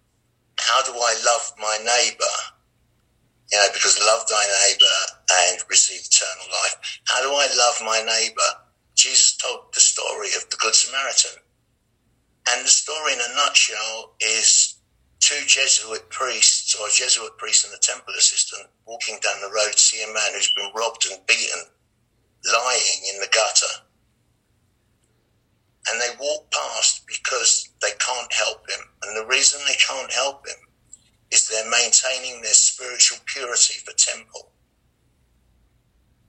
how 0.58 0.82
do 0.84 0.92
I 0.92 1.14
love 1.26 1.52
my 1.58 1.78
neighbor? 1.78 2.34
You 3.52 3.58
know, 3.58 3.68
because 3.74 3.98
love 4.00 4.26
thy 4.28 4.46
neighbor 4.66 4.96
and 5.50 5.62
receive 5.68 6.00
eternal 6.00 6.46
life. 6.62 7.00
How 7.04 7.22
do 7.22 7.28
I 7.28 7.48
love 7.58 7.82
my 7.84 8.02
neighbor? 8.06 8.50
Jesus 8.94 9.36
told 9.36 9.74
the 9.74 9.80
story 9.80 10.28
of 10.36 10.48
the 10.50 10.56
Good 10.56 10.74
Samaritan. 10.74 11.42
And 12.50 12.64
the 12.64 12.68
story 12.68 13.14
in 13.14 13.18
a 13.18 13.34
nutshell 13.34 14.14
is 14.20 14.63
two 15.24 15.46
Jesuit 15.46 16.10
priests 16.10 16.74
or 16.74 16.86
a 16.86 16.92
Jesuit 16.92 17.38
priest 17.38 17.64
and 17.64 17.72
a 17.72 17.78
temple 17.78 18.12
assistant 18.18 18.68
walking 18.86 19.18
down 19.22 19.40
the 19.40 19.54
road 19.54 19.78
see 19.78 20.04
a 20.04 20.12
man 20.12 20.32
who's 20.34 20.52
been 20.52 20.70
robbed 20.76 21.06
and 21.10 21.26
beaten 21.26 21.64
lying 22.52 23.00
in 23.14 23.20
the 23.20 23.28
gutter. 23.32 23.74
And 25.90 26.00
they 26.00 26.16
walk 26.20 26.50
past 26.50 27.06
because 27.06 27.70
they 27.80 27.92
can't 27.98 28.32
help 28.32 28.68
him. 28.68 28.84
And 29.02 29.16
the 29.16 29.26
reason 29.26 29.60
they 29.66 29.76
can't 29.76 30.12
help 30.12 30.46
him 30.46 30.60
is 31.30 31.48
they're 31.48 31.70
maintaining 31.70 32.42
their 32.42 32.52
spiritual 32.52 33.18
purity 33.24 33.80
for 33.80 33.92
temple. 33.96 34.52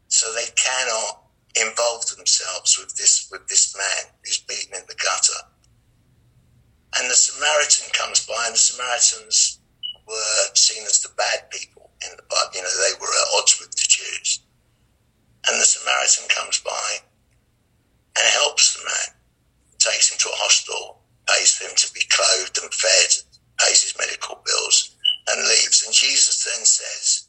So 0.08 0.32
they 0.34 0.48
cannot 0.56 1.24
involve 1.56 2.06
themselves 2.16 2.78
with 2.78 2.96
this 2.96 3.28
with 3.32 3.48
this 3.48 3.76
man 3.76 4.12
who's 4.24 4.40
beaten 4.40 4.76
in 4.76 4.86
the 4.88 4.96
gutter. 4.96 5.55
And 6.98 7.10
the 7.12 7.16
Samaritan 7.16 7.92
comes 7.92 8.26
by, 8.26 8.46
and 8.46 8.56
the 8.56 8.60
Samaritans 8.60 9.60
were 10.08 10.56
seen 10.56 10.86
as 10.86 11.02
the 11.02 11.10
bad 11.18 11.50
people 11.50 11.92
in 12.02 12.16
the 12.16 12.24
Bible. 12.24 12.52
You 12.56 12.64
know, 12.64 12.70
they 12.70 13.00
were 13.00 13.08
at 13.08 13.36
odds 13.38 13.60
with 13.60 13.72
the 13.72 13.86
Jews. 13.88 14.40
And 15.48 15.60
the 15.60 15.66
Samaritan 15.66 16.28
comes 16.30 16.60
by 16.60 17.00
and 18.18 18.28
helps 18.40 18.74
the 18.74 18.84
man, 18.86 19.20
takes 19.78 20.12
him 20.12 20.18
to 20.20 20.30
a 20.30 20.40
hospital, 20.40 21.02
pays 21.28 21.56
for 21.56 21.66
him 21.66 21.76
to 21.76 21.94
be 21.94 22.02
clothed 22.10 22.58
and 22.62 22.74
fed, 22.74 23.12
pays 23.60 23.84
his 23.84 23.98
medical 23.98 24.42
bills, 24.46 24.96
and 25.28 25.48
leaves. 25.48 25.84
And 25.86 25.94
Jesus 25.94 26.44
then 26.46 26.66
says, 26.66 27.28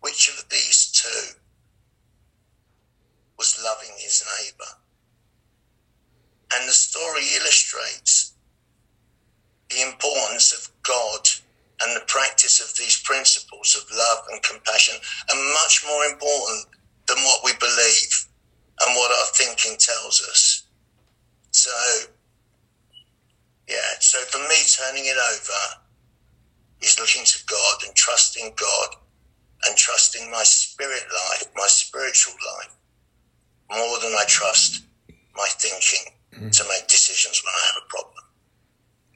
Which 0.00 0.28
of 0.28 0.48
these 0.50 0.90
two 0.92 1.38
was 3.38 3.62
loving 3.64 3.94
his 3.96 4.22
neighbor? 4.38 4.70
And 6.54 6.68
the 6.68 6.72
story 6.72 7.24
illustrates 7.40 8.25
the 9.70 9.82
importance 9.82 10.52
of 10.52 10.70
God 10.82 11.28
and 11.82 11.96
the 11.96 12.06
practice 12.06 12.60
of 12.60 12.76
these 12.78 13.02
principles 13.02 13.76
of 13.76 13.96
love 13.96 14.24
and 14.30 14.42
compassion 14.42 14.96
are 15.30 15.52
much 15.62 15.84
more 15.86 16.04
important 16.04 16.66
than 17.06 17.18
what 17.18 17.44
we 17.44 17.52
believe 17.58 18.26
and 18.80 18.96
what 18.96 19.10
our 19.10 19.26
thinking 19.34 19.76
tells 19.78 20.22
us. 20.22 20.62
So 21.50 21.70
yeah, 23.68 23.98
so 24.00 24.18
for 24.18 24.38
me, 24.38 24.56
turning 24.66 25.06
it 25.06 25.16
over 25.16 25.82
is 26.80 26.98
looking 27.00 27.24
to 27.24 27.38
God 27.46 27.82
and 27.86 27.94
trusting 27.96 28.52
God 28.56 28.88
and 29.66 29.76
trusting 29.76 30.30
my 30.30 30.42
spirit 30.44 31.02
life, 31.30 31.48
my 31.56 31.66
spiritual 31.66 32.34
life, 32.58 32.72
more 33.70 33.98
than 34.00 34.12
I 34.12 34.24
trust 34.28 34.84
my 35.34 35.48
thinking 35.50 36.12
mm-hmm. 36.32 36.50
to 36.50 36.64
make 36.68 36.86
decisions 36.86 37.42
when 37.44 37.54
I 37.54 37.66
have 37.66 37.82
a 37.84 37.88
problem. 37.88 38.24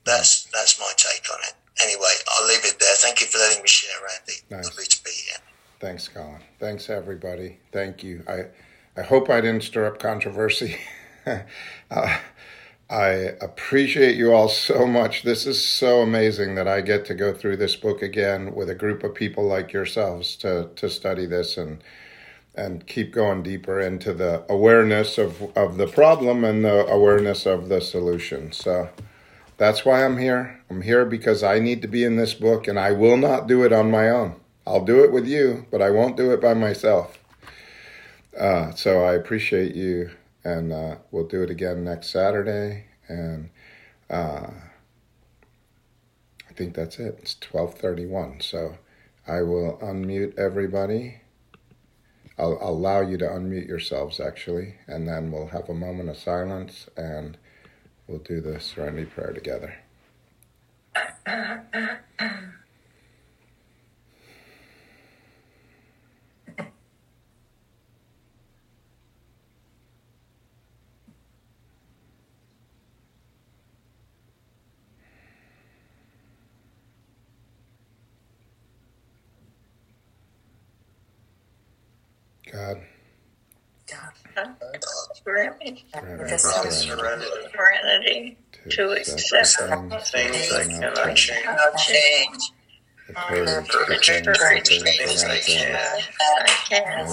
That's 0.04 0.44
that's 0.52 0.78
my 0.78 0.92
take 0.96 1.24
on 1.32 1.38
it. 1.44 1.54
Anyway, 1.82 2.12
I'll 2.28 2.46
leave 2.46 2.64
it 2.64 2.78
there. 2.78 2.94
Thank 2.96 3.20
you 3.20 3.26
for 3.26 3.38
letting 3.38 3.62
me 3.62 3.68
share, 3.68 3.96
Randy. 4.00 4.40
Nice. 4.50 4.66
Lovely 4.66 4.84
to 4.84 5.04
be 5.04 5.10
here. 5.10 5.38
Thanks, 5.78 6.08
Colin. 6.08 6.40
Thanks, 6.58 6.90
everybody. 6.90 7.58
Thank 7.72 8.02
you. 8.02 8.22
I 8.28 8.46
I 8.96 9.02
hope 9.02 9.30
I 9.30 9.40
didn't 9.40 9.62
stir 9.62 9.86
up 9.86 9.98
controversy. 9.98 10.76
uh, 11.90 12.18
I 12.90 13.06
appreciate 13.40 14.16
you 14.16 14.32
all 14.32 14.48
so 14.48 14.84
much. 14.84 15.22
This 15.22 15.46
is 15.46 15.64
so 15.64 16.02
amazing 16.02 16.56
that 16.56 16.66
I 16.66 16.80
get 16.80 17.04
to 17.06 17.14
go 17.14 17.32
through 17.32 17.56
this 17.58 17.76
book 17.76 18.02
again 18.02 18.54
with 18.54 18.68
a 18.68 18.74
group 18.74 19.04
of 19.04 19.14
people 19.14 19.44
like 19.44 19.72
yourselves 19.72 20.36
to 20.36 20.70
to 20.76 20.90
study 20.90 21.26
this 21.26 21.56
and 21.56 21.82
and 22.54 22.86
keep 22.86 23.12
going 23.12 23.42
deeper 23.42 23.80
into 23.80 24.12
the 24.12 24.44
awareness 24.48 25.18
of, 25.18 25.56
of 25.56 25.76
the 25.76 25.86
problem 25.86 26.44
and 26.44 26.64
the 26.64 26.84
awareness 26.86 27.46
of 27.46 27.68
the 27.68 27.80
solution. 27.80 28.50
So 28.52 28.90
that's 29.60 29.84
why 29.84 30.06
I'm 30.06 30.16
here. 30.16 30.58
I'm 30.70 30.80
here 30.80 31.04
because 31.04 31.42
I 31.42 31.58
need 31.58 31.82
to 31.82 31.88
be 31.88 32.02
in 32.02 32.16
this 32.16 32.32
book 32.32 32.66
and 32.66 32.80
I 32.80 32.92
will 32.92 33.18
not 33.18 33.46
do 33.46 33.62
it 33.62 33.74
on 33.74 33.90
my 33.90 34.08
own. 34.08 34.36
I'll 34.66 34.86
do 34.86 35.04
it 35.04 35.12
with 35.12 35.26
you, 35.26 35.66
but 35.70 35.82
I 35.82 35.90
won't 35.90 36.16
do 36.16 36.32
it 36.32 36.40
by 36.40 36.54
myself. 36.54 37.18
Uh, 38.34 38.70
so 38.70 39.04
I 39.04 39.12
appreciate 39.12 39.74
you 39.74 40.12
and 40.44 40.72
uh, 40.72 40.96
we'll 41.10 41.26
do 41.26 41.42
it 41.42 41.50
again 41.50 41.84
next 41.84 42.08
Saturday. 42.08 42.86
And 43.06 43.50
uh, 44.08 44.46
I 46.48 46.52
think 46.54 46.74
that's 46.74 46.98
it. 46.98 47.18
It's 47.20 47.36
1231. 47.38 48.40
So 48.40 48.78
I 49.28 49.42
will 49.42 49.78
unmute 49.82 50.38
everybody. 50.38 51.20
I'll, 52.38 52.58
I'll 52.62 52.70
allow 52.70 53.02
you 53.02 53.18
to 53.18 53.26
unmute 53.26 53.68
yourselves 53.68 54.20
actually, 54.20 54.76
and 54.86 55.06
then 55.06 55.30
we'll 55.30 55.48
have 55.48 55.68
a 55.68 55.74
moment 55.74 56.08
of 56.08 56.16
silence 56.16 56.88
and 56.96 57.36
we'll 58.10 58.20
do 58.20 58.40
the 58.42 58.60
serenity 58.60 59.06
prayer 59.06 59.32
together. 59.32 59.74
God. 82.52 82.82
God. 83.86 84.89
Grant 85.24 85.58
me 85.58 85.84
serenity 87.52 88.38
to 88.70 88.90
accept 88.92 89.58
things 90.06 90.48
that 90.50 90.66
cannot 90.68 91.16
change. 91.76 92.52
The 93.08 93.14
courage 93.14 93.68
to 94.68 94.84
things 94.84 95.24
I 95.24 95.38
can. 95.38 95.78
And 96.70 97.08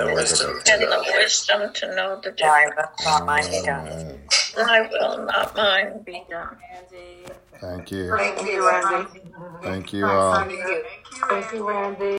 the 0.00 1.12
wisdom 1.16 1.72
to 1.74 1.94
know 1.94 2.20
the 2.22 2.30
difference. 2.30 2.40
Thy 4.56 4.80
will, 4.82 5.24
not 5.26 5.56
mine, 5.56 6.02
be 6.04 6.24
done. 6.30 6.56
Thank 7.60 7.90
you. 7.92 8.16
Thank 8.16 8.46
you, 8.46 8.66
Randy. 8.66 9.20
Thank 9.62 9.92
you 9.92 10.06
all. 10.06 10.34
Thank 11.28 11.52
you, 11.52 11.68
Randy. 11.68 12.06